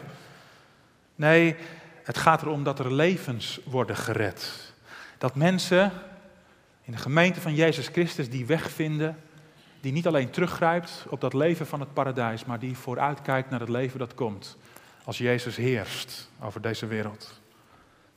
Nee, 1.15 1.55
het 2.03 2.17
gaat 2.17 2.41
erom 2.41 2.63
dat 2.63 2.79
er 2.79 2.93
levens 2.93 3.59
worden 3.63 3.95
gered. 3.95 4.73
Dat 5.17 5.35
mensen 5.35 5.91
in 6.81 6.91
de 6.91 6.97
gemeente 6.97 7.41
van 7.41 7.55
Jezus 7.55 7.87
Christus 7.87 8.29
die 8.29 8.45
weg 8.45 8.71
vinden, 8.71 9.17
die 9.81 9.91
niet 9.91 10.07
alleen 10.07 10.29
teruggrijpt 10.29 11.05
op 11.09 11.21
dat 11.21 11.33
leven 11.33 11.67
van 11.67 11.79
het 11.79 11.93
paradijs, 11.93 12.45
maar 12.45 12.59
die 12.59 12.77
vooruitkijkt 12.77 13.49
naar 13.49 13.59
het 13.59 13.69
leven 13.69 13.99
dat 13.99 14.13
komt 14.13 14.57
als 15.03 15.17
Jezus 15.17 15.55
heerst 15.55 16.29
over 16.39 16.61
deze 16.61 16.85
wereld, 16.85 17.41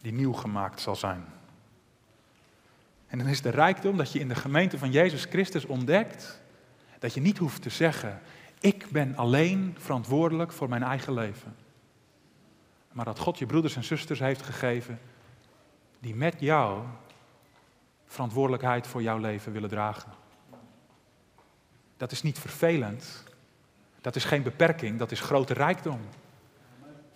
die 0.01 0.13
nieuw 0.13 0.33
gemaakt 0.33 0.81
zal 0.81 0.97
zijn. 0.97 1.25
En 3.07 3.19
dan 3.19 3.27
is 3.27 3.43
de 3.43 3.51
rijkdom 3.51 3.97
dat 3.97 4.13
je 4.13 4.19
in 4.19 4.29
de 4.29 4.35
gemeente 4.35 4.79
van 4.79 4.91
Jezus 4.91 5.25
Christus 5.25 5.65
ontdekt 5.65 6.41
dat 6.99 7.15
je 7.15 7.21
niet 7.21 7.39
hoeft 7.39 7.63
te 7.63 7.71
zeggen, 7.71 8.21
ik 8.61 8.87
ben 8.91 9.17
alleen 9.17 9.77
verantwoordelijk 9.79 10.53
voor 10.53 10.69
mijn 10.69 10.83
eigen 10.83 11.13
leven. 11.13 11.57
Maar 12.99 13.07
dat 13.07 13.19
God 13.19 13.39
je 13.39 13.47
broeders 13.47 13.77
en 13.77 13.85
zusters 13.85 14.19
heeft 14.19 14.43
gegeven 14.43 15.01
die 16.01 16.15
met 16.15 16.35
jou 16.39 16.83
verantwoordelijkheid 18.07 18.87
voor 18.87 19.03
jouw 19.03 19.19
leven 19.19 19.53
willen 19.53 19.69
dragen. 19.69 20.13
Dat 21.97 22.13
is 22.13 22.23
niet 22.23 22.39
vervelend. 22.39 23.25
Dat 24.01 24.17
is 24.17 24.25
geen 24.25 24.43
beperking, 24.43 24.99
dat 24.99 25.11
is 25.11 25.21
grote 25.21 25.55
rijkdom. 25.55 26.01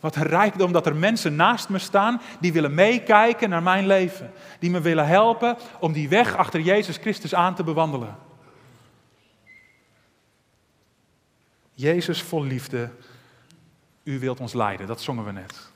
Wat 0.00 0.16
een 0.16 0.22
rijkdom 0.22 0.72
dat 0.72 0.86
er 0.86 0.96
mensen 0.96 1.36
naast 1.36 1.68
me 1.68 1.78
staan 1.78 2.20
die 2.40 2.52
willen 2.52 2.74
meekijken 2.74 3.48
naar 3.48 3.62
mijn 3.62 3.86
leven. 3.86 4.32
Die 4.58 4.70
me 4.70 4.80
willen 4.80 5.06
helpen 5.06 5.56
om 5.80 5.92
die 5.92 6.08
weg 6.08 6.36
achter 6.36 6.60
Jezus 6.60 6.96
Christus 6.96 7.34
aan 7.34 7.54
te 7.54 7.64
bewandelen. 7.64 8.16
Jezus 11.74 12.22
vol 12.22 12.44
liefde, 12.44 12.90
u 14.02 14.18
wilt 14.18 14.40
ons 14.40 14.52
leiden. 14.52 14.86
Dat 14.86 15.00
zongen 15.00 15.24
we 15.24 15.32
net. 15.32 15.71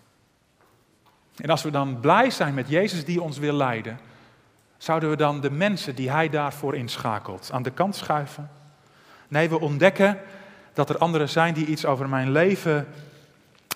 En 1.36 1.50
als 1.50 1.62
we 1.62 1.70
dan 1.70 2.00
blij 2.00 2.30
zijn 2.30 2.54
met 2.54 2.68
Jezus 2.68 3.04
die 3.04 3.22
ons 3.22 3.38
wil 3.38 3.54
leiden, 3.54 3.98
zouden 4.76 5.10
we 5.10 5.16
dan 5.16 5.40
de 5.40 5.50
mensen 5.50 5.94
die 5.94 6.10
Hij 6.10 6.28
daarvoor 6.28 6.74
inschakelt 6.74 7.50
aan 7.52 7.62
de 7.62 7.70
kant 7.70 7.96
schuiven? 7.96 8.50
Nee, 9.28 9.48
we 9.48 9.60
ontdekken 9.60 10.18
dat 10.72 10.88
er 10.88 10.98
anderen 10.98 11.28
zijn 11.28 11.54
die 11.54 11.66
iets 11.66 11.84
over 11.84 12.08
mijn 12.08 12.30
leven 12.30 12.88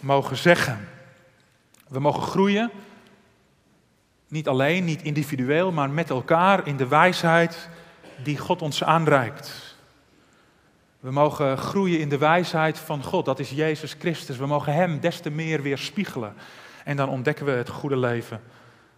mogen 0.00 0.36
zeggen. 0.36 0.88
We 1.88 2.00
mogen 2.00 2.22
groeien, 2.22 2.70
niet 4.28 4.48
alleen, 4.48 4.84
niet 4.84 5.02
individueel, 5.02 5.72
maar 5.72 5.90
met 5.90 6.11
elkaar 6.11 6.66
in 6.66 6.76
de 6.76 6.88
wijsheid 6.88 7.68
die 8.22 8.38
God 8.38 8.62
ons 8.62 8.84
aanreikt. 8.84 9.76
We 11.00 11.11
mogen 11.11 11.58
groeien 11.58 12.00
in 12.00 12.08
de 12.08 12.18
wijsheid 12.18 12.78
van 12.78 13.02
God, 13.02 13.24
dat 13.24 13.38
is 13.38 13.50
Jezus 13.50 13.96
Christus. 13.98 14.36
We 14.36 14.46
mogen 14.46 14.72
Hem 14.72 15.00
des 15.00 15.20
te 15.20 15.30
meer 15.30 15.62
weerspiegelen. 15.62 16.34
En 16.85 16.97
dan 16.97 17.09
ontdekken 17.09 17.47
we 17.47 17.51
het 17.51 17.68
goede 17.68 17.97
leven 17.97 18.43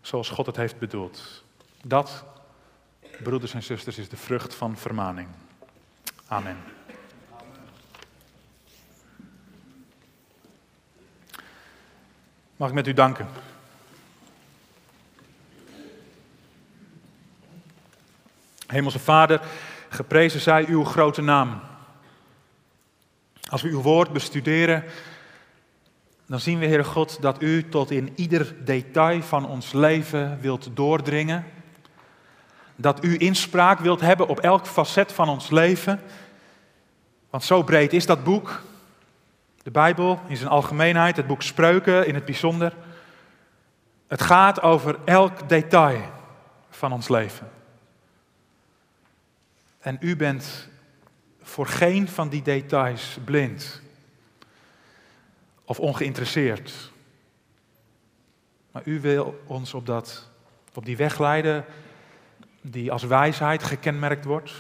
zoals 0.01 0.29
God 0.29 0.47
het 0.47 0.57
heeft 0.57 0.79
bedoeld. 0.79 1.45
Dat, 1.85 2.25
broeders 3.23 3.55
en 3.55 3.63
zusters, 3.63 3.99
is 3.99 4.09
de 4.09 4.17
vrucht 4.17 4.55
van 4.55 4.77
vermaning. 4.77 5.29
Amen. 6.27 6.57
Mag 12.57 12.69
ik 12.69 12.75
met 12.75 12.87
u 12.87 12.93
danken? 12.93 13.29
Hemelse 18.67 18.99
Vader, 18.99 19.41
geprezen 19.89 20.41
zij 20.41 20.67
uw 20.67 20.85
grote 20.85 21.23
naam. 21.23 21.61
Als 23.49 23.63
we 23.63 23.69
uw 23.69 23.83
woord 23.83 24.13
bestuderen, 24.13 24.85
dan 26.27 26.41
zien 26.41 26.59
we, 26.59 26.67
Heere 26.67 26.85
God, 26.85 27.23
dat 27.23 27.43
u 27.43 27.69
tot 27.69 27.91
in 27.91 28.13
ieder 28.15 28.65
detail 28.65 29.23
van 29.23 29.47
ons 29.47 29.73
leven 29.73 30.39
wilt 30.41 30.69
doordringen. 30.75 31.45
Dat 32.77 33.05
u 33.05 33.19
inspraak 33.19 33.79
wilt 33.79 34.01
hebben 34.01 34.29
op 34.29 34.41
elk 34.41 34.67
facet 34.67 35.13
van 35.13 35.29
ons 35.29 35.51
leven. 35.51 36.01
Want 37.31 37.45
zo 37.45 37.63
breed 37.63 37.93
is 37.93 38.07
dat 38.07 38.25
boek. 38.25 38.63
De 39.63 39.71
Bijbel 39.71 40.21
in 40.29 40.37
zijn 40.37 40.51
algemeenheid, 40.51 41.17
het 41.17 41.27
boek 41.27 41.43
Spreuken 41.43 42.07
in 42.07 42.15
het 42.15 42.25
bijzonder. 42.25 42.77
Het 44.07 44.23
gaat 44.23 44.63
over 44.63 44.99
elk 45.05 45.49
detail 45.49 46.01
van 46.71 46.93
ons 46.93 47.09
leven. 47.09 47.51
En 49.79 49.97
u 50.01 50.17
bent 50.17 50.69
voor 51.43 51.67
geen 51.67 52.09
van 52.09 52.29
die 52.29 52.43
details 52.43 53.19
blind 53.25 53.82
of 55.73 55.81
ongeïnteresseerd. 55.81 56.91
Maar 58.71 58.83
u 58.85 59.01
wil 59.01 59.43
ons 59.47 59.75
op, 59.75 59.87
dat, 59.87 60.31
op 60.75 60.85
die 60.85 60.97
weg 60.97 61.19
leiden 61.19 61.65
die 62.61 62.93
als 62.93 63.03
wijsheid 63.03 63.63
gekenmerkt 63.63 64.25
wordt. 64.25 64.53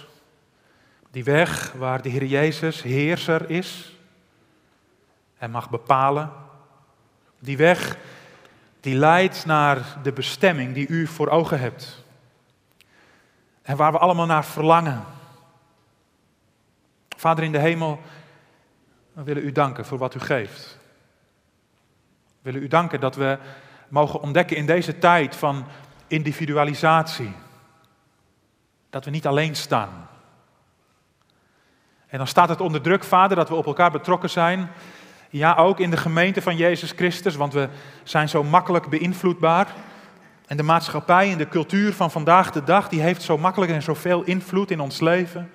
Die 1.11 1.25
weg 1.25 1.73
waar 1.73 2.03
de 2.03 2.09
Heer 2.09 2.25
Jezus 2.25 2.83
heerser 2.83 3.51
is 3.51 3.99
en 5.39 5.51
mag 5.51 5.71
bepalen. 5.71 6.33
Die 7.39 7.57
weg 7.57 7.97
die 8.81 8.95
leidt 8.95 9.47
naar 9.47 9.99
de 10.03 10.13
bestemming 10.13 10.75
die 10.75 10.89
u 10.89 11.07
voor 11.07 11.29
ogen 11.29 11.61
hebt. 11.61 12.05
En 13.63 13.77
waar 13.77 13.93
we 13.93 13.99
allemaal 13.99 14.27
naar 14.27 14.45
verlangen. 14.45 15.05
Vader 17.17 17.45
in 17.45 17.53
de 17.53 17.59
hemel, 17.59 18.01
we 19.13 19.23
willen 19.23 19.45
u 19.45 19.53
danken 19.53 19.85
voor 19.85 19.99
wat 19.99 20.15
u 20.15 20.21
geeft. 20.21 20.81
We 22.43 22.51
willen 22.51 22.62
u 22.62 22.68
danken 22.68 23.01
dat 23.01 23.16
we 23.16 23.38
mogen 23.88 24.20
ontdekken 24.20 24.57
in 24.57 24.66
deze 24.66 24.99
tijd 24.99 25.36
van 25.36 25.66
individualisatie. 26.07 27.32
Dat 28.90 29.05
we 29.05 29.11
niet 29.11 29.26
alleen 29.26 29.57
staan. 29.57 30.09
En 32.07 32.18
dan 32.18 32.26
staat 32.26 32.49
het 32.49 32.61
onder 32.61 32.80
druk, 32.80 33.05
Vader, 33.05 33.36
dat 33.36 33.49
we 33.49 33.55
op 33.55 33.66
elkaar 33.66 33.90
betrokken 33.90 34.30
zijn. 34.30 34.70
Ja, 35.30 35.55
ook 35.55 35.80
in 35.80 35.90
de 35.90 35.97
gemeente 35.97 36.43
van 36.43 36.57
Jezus 36.57 36.90
Christus, 36.90 37.34
want 37.34 37.53
we 37.53 37.68
zijn 38.03 38.28
zo 38.28 38.43
makkelijk 38.43 38.88
beïnvloedbaar. 38.88 39.74
En 40.47 40.57
de 40.57 40.62
maatschappij 40.62 41.30
en 41.32 41.38
de 41.38 41.49
cultuur 41.49 41.93
van 41.93 42.11
vandaag 42.11 42.51
de 42.51 42.64
dag, 42.64 42.88
die 42.88 43.01
heeft 43.01 43.22
zo 43.22 43.38
makkelijk 43.38 43.72
en 43.72 43.82
zoveel 43.82 44.22
invloed 44.22 44.70
in 44.70 44.80
ons 44.80 45.01
leven. 45.01 45.51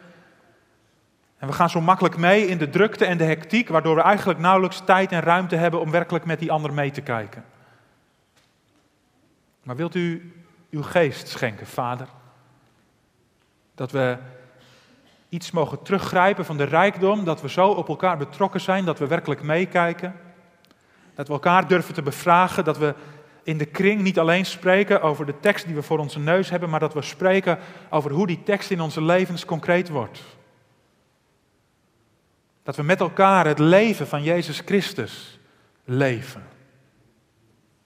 En 1.37 1.47
we 1.47 1.53
gaan 1.53 1.69
zo 1.69 1.81
makkelijk 1.81 2.17
mee 2.17 2.47
in 2.47 2.57
de 2.57 2.69
drukte 2.69 3.05
en 3.05 3.17
de 3.17 3.23
hectiek, 3.23 3.69
waardoor 3.69 3.95
we 3.95 4.01
eigenlijk 4.01 4.39
nauwelijks 4.39 4.81
tijd 4.85 5.11
en 5.11 5.21
ruimte 5.21 5.55
hebben 5.55 5.79
om 5.79 5.91
werkelijk 5.91 6.25
met 6.25 6.39
die 6.39 6.51
ander 6.51 6.73
mee 6.73 6.91
te 6.91 7.01
kijken. 7.01 7.45
Maar 9.63 9.75
wilt 9.75 9.95
u 9.95 10.33
uw 10.69 10.83
geest 10.83 11.27
schenken, 11.27 11.67
Vader? 11.67 12.07
Dat 13.75 13.91
we 13.91 14.17
iets 15.29 15.51
mogen 15.51 15.81
teruggrijpen 15.81 16.45
van 16.45 16.57
de 16.57 16.63
rijkdom, 16.63 17.23
dat 17.23 17.41
we 17.41 17.49
zo 17.49 17.69
op 17.69 17.87
elkaar 17.87 18.17
betrokken 18.17 18.61
zijn, 18.61 18.85
dat 18.85 18.99
we 18.99 19.07
werkelijk 19.07 19.41
meekijken. 19.41 20.15
Dat 21.15 21.27
we 21.27 21.33
elkaar 21.33 21.67
durven 21.67 21.93
te 21.93 22.01
bevragen, 22.01 22.63
dat 22.63 22.77
we 22.77 22.95
in 23.43 23.57
de 23.57 23.65
kring 23.65 24.01
niet 24.01 24.19
alleen 24.19 24.45
spreken 24.45 25.01
over 25.01 25.25
de 25.25 25.39
tekst 25.39 25.65
die 25.65 25.75
we 25.75 25.81
voor 25.81 25.99
onze 25.99 26.19
neus 26.19 26.49
hebben, 26.49 26.69
maar 26.69 26.79
dat 26.79 26.93
we 26.93 27.01
spreken 27.01 27.59
over 27.89 28.11
hoe 28.11 28.27
die 28.27 28.43
tekst 28.43 28.71
in 28.71 28.81
onze 28.81 29.01
levens 29.01 29.45
concreet 29.45 29.89
wordt. 29.89 30.36
Dat 32.67 32.75
we 32.75 32.83
met 32.83 32.99
elkaar 32.99 33.45
het 33.45 33.59
leven 33.59 34.07
van 34.07 34.23
Jezus 34.23 34.61
Christus 34.65 35.39
leven, 35.83 36.43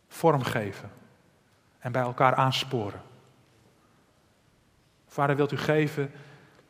vormgeven 0.08 0.92
en 1.80 1.92
bij 1.92 2.02
elkaar 2.02 2.36
aansporen. 2.36 3.02
Vader, 5.08 5.36
wilt 5.36 5.52
u 5.52 5.58
geven 5.58 6.12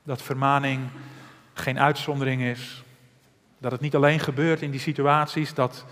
dat 0.03 0.22
vermaning 0.22 0.89
geen 1.53 1.80
uitzondering 1.80 2.41
is. 2.41 2.84
Dat 3.57 3.72
het 3.72 3.82
niet 3.82 3.95
alleen 3.95 4.20
gebeurt 4.20 4.62
in 4.62 4.72
die 4.72 4.80
situaties, 4.80 5.53
dat 5.53 5.86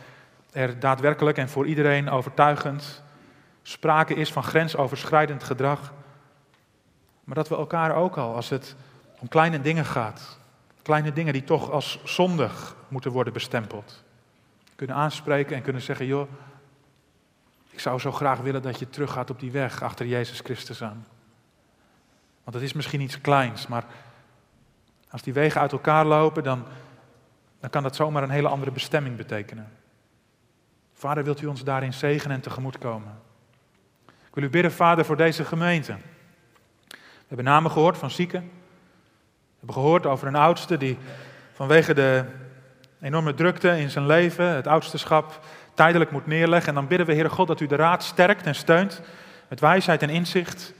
er 0.51 0.79
daadwerkelijk 0.79 1.37
en 1.37 1.49
voor 1.49 1.65
iedereen 1.65 2.09
overtuigend 2.09 3.03
sprake 3.61 4.13
is 4.13 4.31
van 4.31 4.43
grensoverschrijdend 4.43 5.43
gedrag. 5.43 5.93
Maar 7.23 7.35
dat 7.35 7.49
we 7.49 7.55
elkaar 7.55 7.95
ook 7.95 8.17
al, 8.17 8.35
als 8.35 8.49
het 8.49 8.75
om 9.19 9.27
kleine 9.27 9.61
dingen 9.61 9.85
gaat, 9.85 10.38
kleine 10.89 11.13
dingen 11.13 11.33
die 11.33 11.43
toch 11.43 11.71
als 11.71 11.99
zondig 12.03 12.75
moeten 12.87 13.11
worden 13.11 13.33
bestempeld, 13.33 14.03
kunnen 14.75 14.95
aanspreken 14.95 15.55
en 15.55 15.61
kunnen 15.61 15.81
zeggen, 15.81 16.05
joh, 16.05 16.29
ik 17.69 17.79
zou 17.79 17.99
zo 17.99 18.11
graag 18.11 18.39
willen 18.39 18.61
dat 18.61 18.79
je 18.79 18.89
teruggaat 18.89 19.29
op 19.29 19.39
die 19.39 19.51
weg 19.51 19.81
achter 19.81 20.05
Jezus 20.05 20.39
Christus 20.39 20.83
aan. 20.83 21.05
Want 22.43 22.55
het 22.55 22.65
is 22.65 22.73
misschien 22.73 23.01
iets 23.01 23.21
kleins, 23.21 23.67
maar 23.67 23.85
als 25.09 25.21
die 25.21 25.33
wegen 25.33 25.61
uit 25.61 25.71
elkaar 25.71 26.05
lopen, 26.05 26.43
dan, 26.43 26.65
dan 27.59 27.69
kan 27.69 27.83
dat 27.83 27.95
zomaar 27.95 28.23
een 28.23 28.29
hele 28.29 28.47
andere 28.47 28.71
bestemming 28.71 29.15
betekenen. 29.15 29.71
Vader, 30.93 31.23
wilt 31.23 31.41
u 31.41 31.45
ons 31.45 31.63
daarin 31.63 31.93
zegenen 31.93 32.35
en 32.35 32.41
tegemoet 32.41 32.77
komen? 32.77 33.21
Ik 34.07 34.33
wil 34.35 34.43
u 34.43 34.49
bidden, 34.49 34.71
Vader, 34.71 35.05
voor 35.05 35.17
deze 35.17 35.45
gemeente. 35.45 35.97
We 36.89 36.97
hebben 37.27 37.45
namen 37.45 37.71
gehoord 37.71 37.97
van 37.97 38.11
zieken. 38.11 38.51
We 39.59 39.65
hebben 39.65 39.83
gehoord 39.83 40.05
over 40.05 40.27
een 40.27 40.35
oudste 40.35 40.77
die 40.77 40.97
vanwege 41.53 41.93
de 41.93 42.25
enorme 43.01 43.33
drukte 43.33 43.79
in 43.79 43.89
zijn 43.89 44.05
leven, 44.05 44.45
het 44.45 44.67
oudsteschap, 44.67 45.39
tijdelijk 45.73 46.11
moet 46.11 46.27
neerleggen. 46.27 46.69
En 46.69 46.75
dan 46.75 46.87
bidden 46.87 47.07
we, 47.07 47.13
Heere 47.13 47.29
God, 47.29 47.47
dat 47.47 47.59
u 47.59 47.67
de 47.67 47.75
raad 47.75 48.03
sterkt 48.03 48.45
en 48.45 48.55
steunt 48.55 49.01
met 49.47 49.59
wijsheid 49.59 50.01
en 50.01 50.09
inzicht. 50.09 50.73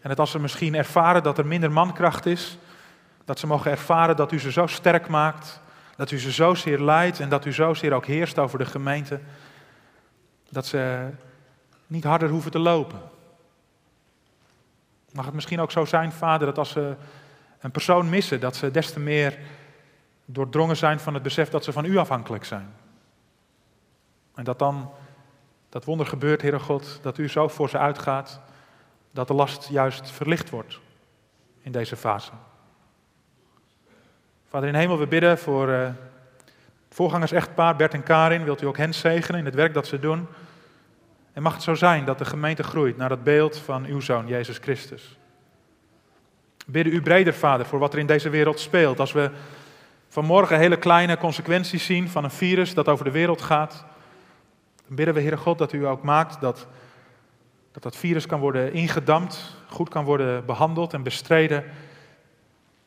En 0.00 0.08
dat 0.08 0.18
als 0.18 0.30
ze 0.30 0.38
misschien 0.38 0.74
ervaren 0.74 1.22
dat 1.22 1.38
er 1.38 1.46
minder 1.46 1.72
mankracht 1.72 2.26
is, 2.26 2.58
dat 3.24 3.38
ze 3.38 3.46
mogen 3.46 3.70
ervaren 3.70 4.16
dat 4.16 4.32
u 4.32 4.40
ze 4.40 4.52
zo 4.52 4.66
sterk 4.66 5.08
maakt, 5.08 5.60
dat 5.96 6.10
u 6.10 6.18
ze 6.18 6.30
zozeer 6.30 6.80
leidt 6.80 7.20
en 7.20 7.28
dat 7.28 7.44
u 7.44 7.52
zozeer 7.52 7.92
ook 7.92 8.06
heerst 8.06 8.38
over 8.38 8.58
de 8.58 8.66
gemeente, 8.66 9.20
dat 10.50 10.66
ze 10.66 11.08
niet 11.86 12.04
harder 12.04 12.28
hoeven 12.28 12.50
te 12.50 12.58
lopen. 12.58 13.00
Mag 15.12 15.24
het 15.24 15.34
misschien 15.34 15.60
ook 15.60 15.70
zo 15.70 15.84
zijn, 15.84 16.12
vader, 16.12 16.46
dat 16.46 16.58
als 16.58 16.70
ze 16.70 16.94
een 17.60 17.70
persoon 17.70 18.08
missen, 18.08 18.40
dat 18.40 18.56
ze 18.56 18.70
des 18.70 18.92
te 18.92 19.00
meer 19.00 19.38
doordrongen 20.24 20.76
zijn 20.76 21.00
van 21.00 21.14
het 21.14 21.22
besef 21.22 21.48
dat 21.48 21.64
ze 21.64 21.72
van 21.72 21.84
u 21.84 21.96
afhankelijk 21.96 22.44
zijn. 22.44 22.74
En 24.34 24.44
dat 24.44 24.58
dan 24.58 24.90
dat 25.68 25.84
wonder 25.84 26.06
gebeurt, 26.06 26.42
Heere 26.42 26.58
God, 26.58 26.98
dat 27.02 27.18
u 27.18 27.28
zo 27.28 27.48
voor 27.48 27.68
ze 27.68 27.78
uitgaat, 27.78 28.40
dat 29.10 29.28
de 29.28 29.34
last 29.34 29.68
juist 29.68 30.10
verlicht 30.10 30.50
wordt 30.50 30.80
in 31.60 31.72
deze 31.72 31.96
fase. 31.96 32.30
Vader 34.48 34.68
in 34.68 34.74
hemel, 34.74 34.98
we 34.98 35.06
bidden 35.06 35.38
voor 35.38 35.68
uh, 35.68 35.88
Voorgangers 36.90 37.32
echtpaar 37.32 37.76
Bert 37.76 37.94
en 37.94 38.02
Karin, 38.02 38.44
wilt 38.44 38.62
u 38.62 38.66
ook 38.66 38.76
hen 38.76 38.94
zegenen 38.94 39.38
in 39.38 39.44
het 39.44 39.54
werk 39.54 39.74
dat 39.74 39.86
ze 39.86 39.98
doen? 39.98 40.26
En 41.32 41.42
mag 41.42 41.52
het 41.52 41.62
zo 41.62 41.74
zijn 41.74 42.04
dat 42.04 42.18
de 42.18 42.24
gemeente 42.24 42.62
groeit 42.62 42.96
naar 42.96 43.10
het 43.10 43.24
beeld 43.24 43.58
van 43.58 43.84
uw 43.84 44.00
zoon, 44.00 44.26
Jezus 44.26 44.58
Christus. 44.58 45.18
Bidden 46.70 46.92
u 46.92 47.02
breder, 47.02 47.34
Vader, 47.34 47.66
voor 47.66 47.78
wat 47.78 47.92
er 47.92 47.98
in 47.98 48.06
deze 48.06 48.30
wereld 48.30 48.60
speelt. 48.60 49.00
Als 49.00 49.12
we 49.12 49.30
vanmorgen 50.08 50.58
hele 50.58 50.78
kleine 50.78 51.16
consequenties 51.16 51.84
zien 51.84 52.08
van 52.08 52.24
een 52.24 52.30
virus 52.30 52.74
dat 52.74 52.88
over 52.88 53.04
de 53.04 53.10
wereld 53.10 53.42
gaat, 53.42 53.84
dan 54.86 54.96
bidden 54.96 55.14
we, 55.14 55.20
Heere 55.20 55.36
God, 55.36 55.58
dat 55.58 55.72
u 55.72 55.86
ook 55.86 56.02
maakt 56.02 56.40
dat 56.40 56.66
dat, 57.72 57.82
dat 57.82 57.96
virus 57.96 58.26
kan 58.26 58.40
worden 58.40 58.72
ingedampt, 58.72 59.56
goed 59.68 59.88
kan 59.88 60.04
worden 60.04 60.46
behandeld 60.46 60.92
en 60.92 61.02
bestreden. 61.02 61.64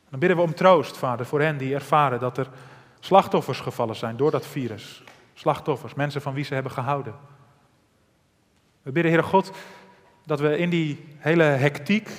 Dan 0.09 0.19
bidden 0.19 0.37
we 0.37 0.43
om 0.43 0.53
troost, 0.53 0.97
Vader, 0.97 1.25
voor 1.25 1.41
hen 1.41 1.57
die 1.57 1.73
ervaren 1.73 2.19
dat 2.19 2.37
er 2.37 2.47
slachtoffers 2.99 3.59
gevallen 3.59 3.95
zijn 3.95 4.17
door 4.17 4.31
dat 4.31 4.45
virus. 4.45 5.03
Slachtoffers, 5.33 5.93
mensen 5.93 6.21
van 6.21 6.33
wie 6.33 6.43
ze 6.43 6.53
hebben 6.53 6.71
gehouden. 6.71 7.15
We 8.81 8.91
bidden, 8.91 9.11
Heere 9.11 9.27
God, 9.27 9.51
dat 10.25 10.39
we 10.39 10.57
in 10.57 10.69
die 10.69 11.05
hele 11.17 11.43
hectiek 11.43 12.09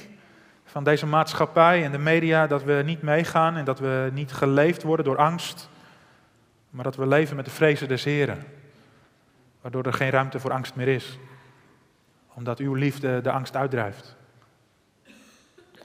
van 0.74 0.84
deze 0.84 1.06
maatschappij 1.06 1.84
en 1.84 1.92
de 1.92 1.98
media, 1.98 2.46
dat 2.46 2.62
we 2.62 2.82
niet 2.84 3.02
meegaan 3.02 3.56
en 3.56 3.64
dat 3.64 3.78
we 3.78 4.10
niet 4.12 4.32
geleefd 4.32 4.82
worden 4.82 5.04
door 5.04 5.16
angst, 5.16 5.68
maar 6.70 6.84
dat 6.84 6.96
we 6.96 7.06
leven 7.06 7.36
met 7.36 7.44
de 7.44 7.50
vrezen 7.50 7.88
des 7.88 8.04
Heren, 8.04 8.44
waardoor 9.60 9.84
er 9.84 9.92
geen 9.92 10.10
ruimte 10.10 10.40
voor 10.40 10.52
angst 10.52 10.74
meer 10.74 10.88
is, 10.88 11.18
omdat 12.32 12.58
uw 12.58 12.74
liefde 12.74 13.20
de 13.20 13.30
angst 13.30 13.56
uitdrijft. 13.56 14.16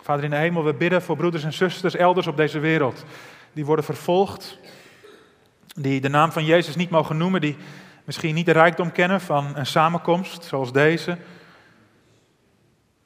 Vader 0.01 0.23
in 0.23 0.29
de 0.29 0.35
hemel, 0.35 0.63
we 0.63 0.73
bidden 0.73 1.01
voor 1.01 1.17
broeders 1.17 1.43
en 1.43 1.53
zusters 1.53 1.95
elders 1.95 2.27
op 2.27 2.37
deze 2.37 2.59
wereld, 2.59 3.05
die 3.53 3.65
worden 3.65 3.85
vervolgd, 3.85 4.57
die 5.75 6.01
de 6.01 6.09
naam 6.09 6.31
van 6.31 6.45
Jezus 6.45 6.75
niet 6.75 6.89
mogen 6.89 7.17
noemen, 7.17 7.41
die 7.41 7.57
misschien 8.03 8.35
niet 8.35 8.45
de 8.45 8.51
rijkdom 8.51 8.91
kennen 8.91 9.21
van 9.21 9.55
een 9.55 9.65
samenkomst 9.65 10.43
zoals 10.43 10.71
deze. 10.71 11.17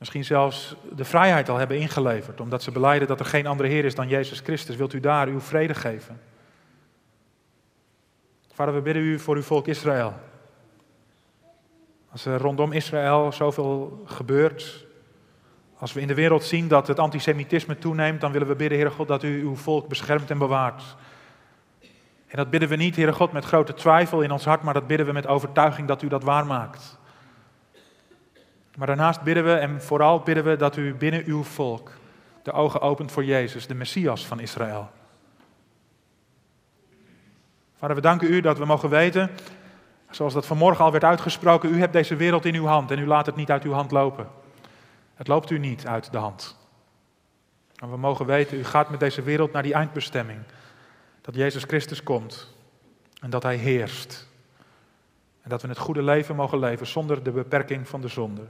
Misschien 0.04 0.26
zelfs 0.26 0.76
de 0.96 1.06
vrijheid 1.06 1.50
al 1.50 1.58
hebben 1.58 1.80
ingeleverd, 1.80 2.42
omdat 2.42 2.64
ze 2.64 2.72
beleiden 2.72 3.08
dat 3.08 3.20
er 3.20 3.26
geen 3.26 3.48
andere 3.48 3.70
Heer 3.70 3.86
is 3.86 3.96
dan 3.96 4.08
Jezus 4.08 4.40
Christus. 4.40 4.76
Wilt 4.76 4.94
u 4.94 5.00
daar 5.00 5.28
uw 5.28 5.40
vrede 5.40 5.74
geven? 5.74 6.22
Vader, 8.54 8.74
we 8.74 8.82
bidden 8.82 9.04
u 9.04 9.20
voor 9.20 9.36
uw 9.36 9.42
volk 9.42 9.68
Israël. 9.68 10.14
Als 12.12 12.26
er 12.26 12.38
rondom 12.38 12.72
Israël 12.72 13.32
zoveel 13.32 14.04
gebeurt, 14.06 14.86
als 15.78 15.94
we 15.94 16.02
in 16.02 16.08
de 16.08 16.14
wereld 16.14 16.44
zien 16.44 16.68
dat 16.68 16.88
het 16.88 17.00
antisemitisme 17.00 17.78
toeneemt, 17.78 18.22
dan 18.22 18.32
willen 18.32 18.48
we 18.48 18.56
bidden, 18.56 18.78
Heere 18.78 18.94
God, 18.94 19.08
dat 19.08 19.24
u 19.24 19.42
uw 19.42 19.56
volk 19.56 19.88
beschermt 19.88 20.32
en 20.32 20.38
bewaart. 20.38 20.96
En 22.28 22.38
dat 22.38 22.50
bidden 22.50 22.70
we 22.70 22.76
niet, 22.76 22.96
Heere 22.96 23.14
God, 23.14 23.32
met 23.32 23.46
grote 23.46 23.74
twijfel 23.74 24.22
in 24.22 24.32
ons 24.32 24.46
hart, 24.46 24.62
maar 24.62 24.74
dat 24.74 24.88
bidden 24.88 25.06
we 25.06 25.14
met 25.14 25.28
overtuiging 25.28 25.88
dat 25.88 26.02
u 26.02 26.08
dat 26.08 26.24
waarmaakt. 26.24 27.02
Maar 28.78 28.88
daarnaast 28.88 29.22
bidden 29.22 29.44
we 29.44 29.54
en 29.54 29.82
vooral 29.82 30.20
bidden 30.20 30.44
we 30.44 30.56
dat 30.56 30.78
u 30.78 30.94
binnen 30.94 31.24
uw 31.26 31.44
volk 31.44 31.92
de 32.44 32.52
ogen 32.52 32.82
opent 32.82 33.12
voor 33.12 33.24
Jezus, 33.24 33.68
de 33.68 33.74
Messias 33.74 34.26
van 34.26 34.40
Israël. 34.40 34.90
Vader, 37.78 37.96
we 37.96 38.02
danken 38.02 38.34
u 38.34 38.42
dat 38.42 38.58
we 38.58 38.66
mogen 38.66 38.90
weten, 38.90 39.30
zoals 40.10 40.34
dat 40.34 40.46
vanmorgen 40.46 40.86
al 40.86 40.92
werd 40.92 41.04
uitgesproken, 41.04 41.74
u 41.74 41.80
hebt 41.80 41.94
deze 41.94 42.16
wereld 42.16 42.46
in 42.46 42.56
uw 42.56 42.66
hand 42.66 42.92
en 42.92 43.00
u 43.00 43.08
laat 43.08 43.26
het 43.26 43.36
niet 43.36 43.52
uit 43.52 43.64
uw 43.64 43.72
hand 43.72 43.92
lopen. 43.92 44.28
Het 45.14 45.28
loopt 45.28 45.50
u 45.50 45.60
niet 45.60 45.88
uit 45.88 46.12
de 46.12 46.18
hand. 46.18 46.58
En 47.76 47.90
we 47.90 47.98
mogen 47.98 48.26
weten, 48.26 48.58
u 48.58 48.64
gaat 48.64 48.90
met 48.90 49.00
deze 49.00 49.22
wereld 49.22 49.52
naar 49.52 49.64
die 49.64 49.74
eindbestemming. 49.74 50.40
Dat 51.22 51.36
Jezus 51.36 51.64
Christus 51.64 52.04
komt 52.04 52.56
en 53.22 53.30
dat 53.30 53.44
Hij 53.44 53.56
heerst. 53.56 54.28
En 55.42 55.50
dat 55.50 55.62
we 55.62 55.68
het 55.68 55.78
goede 55.78 56.04
leven 56.04 56.36
mogen 56.36 56.60
leven 56.60 56.88
zonder 56.88 57.24
de 57.24 57.32
beperking 57.32 57.88
van 57.88 58.02
de 58.02 58.08
zonde. 58.08 58.42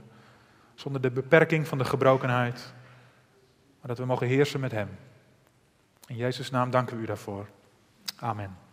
Zonder 0.74 1.00
de 1.00 1.10
beperking 1.10 1.68
van 1.68 1.78
de 1.78 1.84
gebrokenheid. 1.84 2.72
Maar 3.78 3.88
dat 3.88 3.98
we 3.98 4.04
mogen 4.04 4.26
heersen 4.26 4.60
met 4.60 4.72
Hem. 4.72 4.88
In 6.06 6.16
Jezus' 6.16 6.50
naam 6.50 6.70
danken 6.70 6.96
we 6.96 7.02
u 7.02 7.06
daarvoor. 7.06 7.46
Amen. 8.16 8.63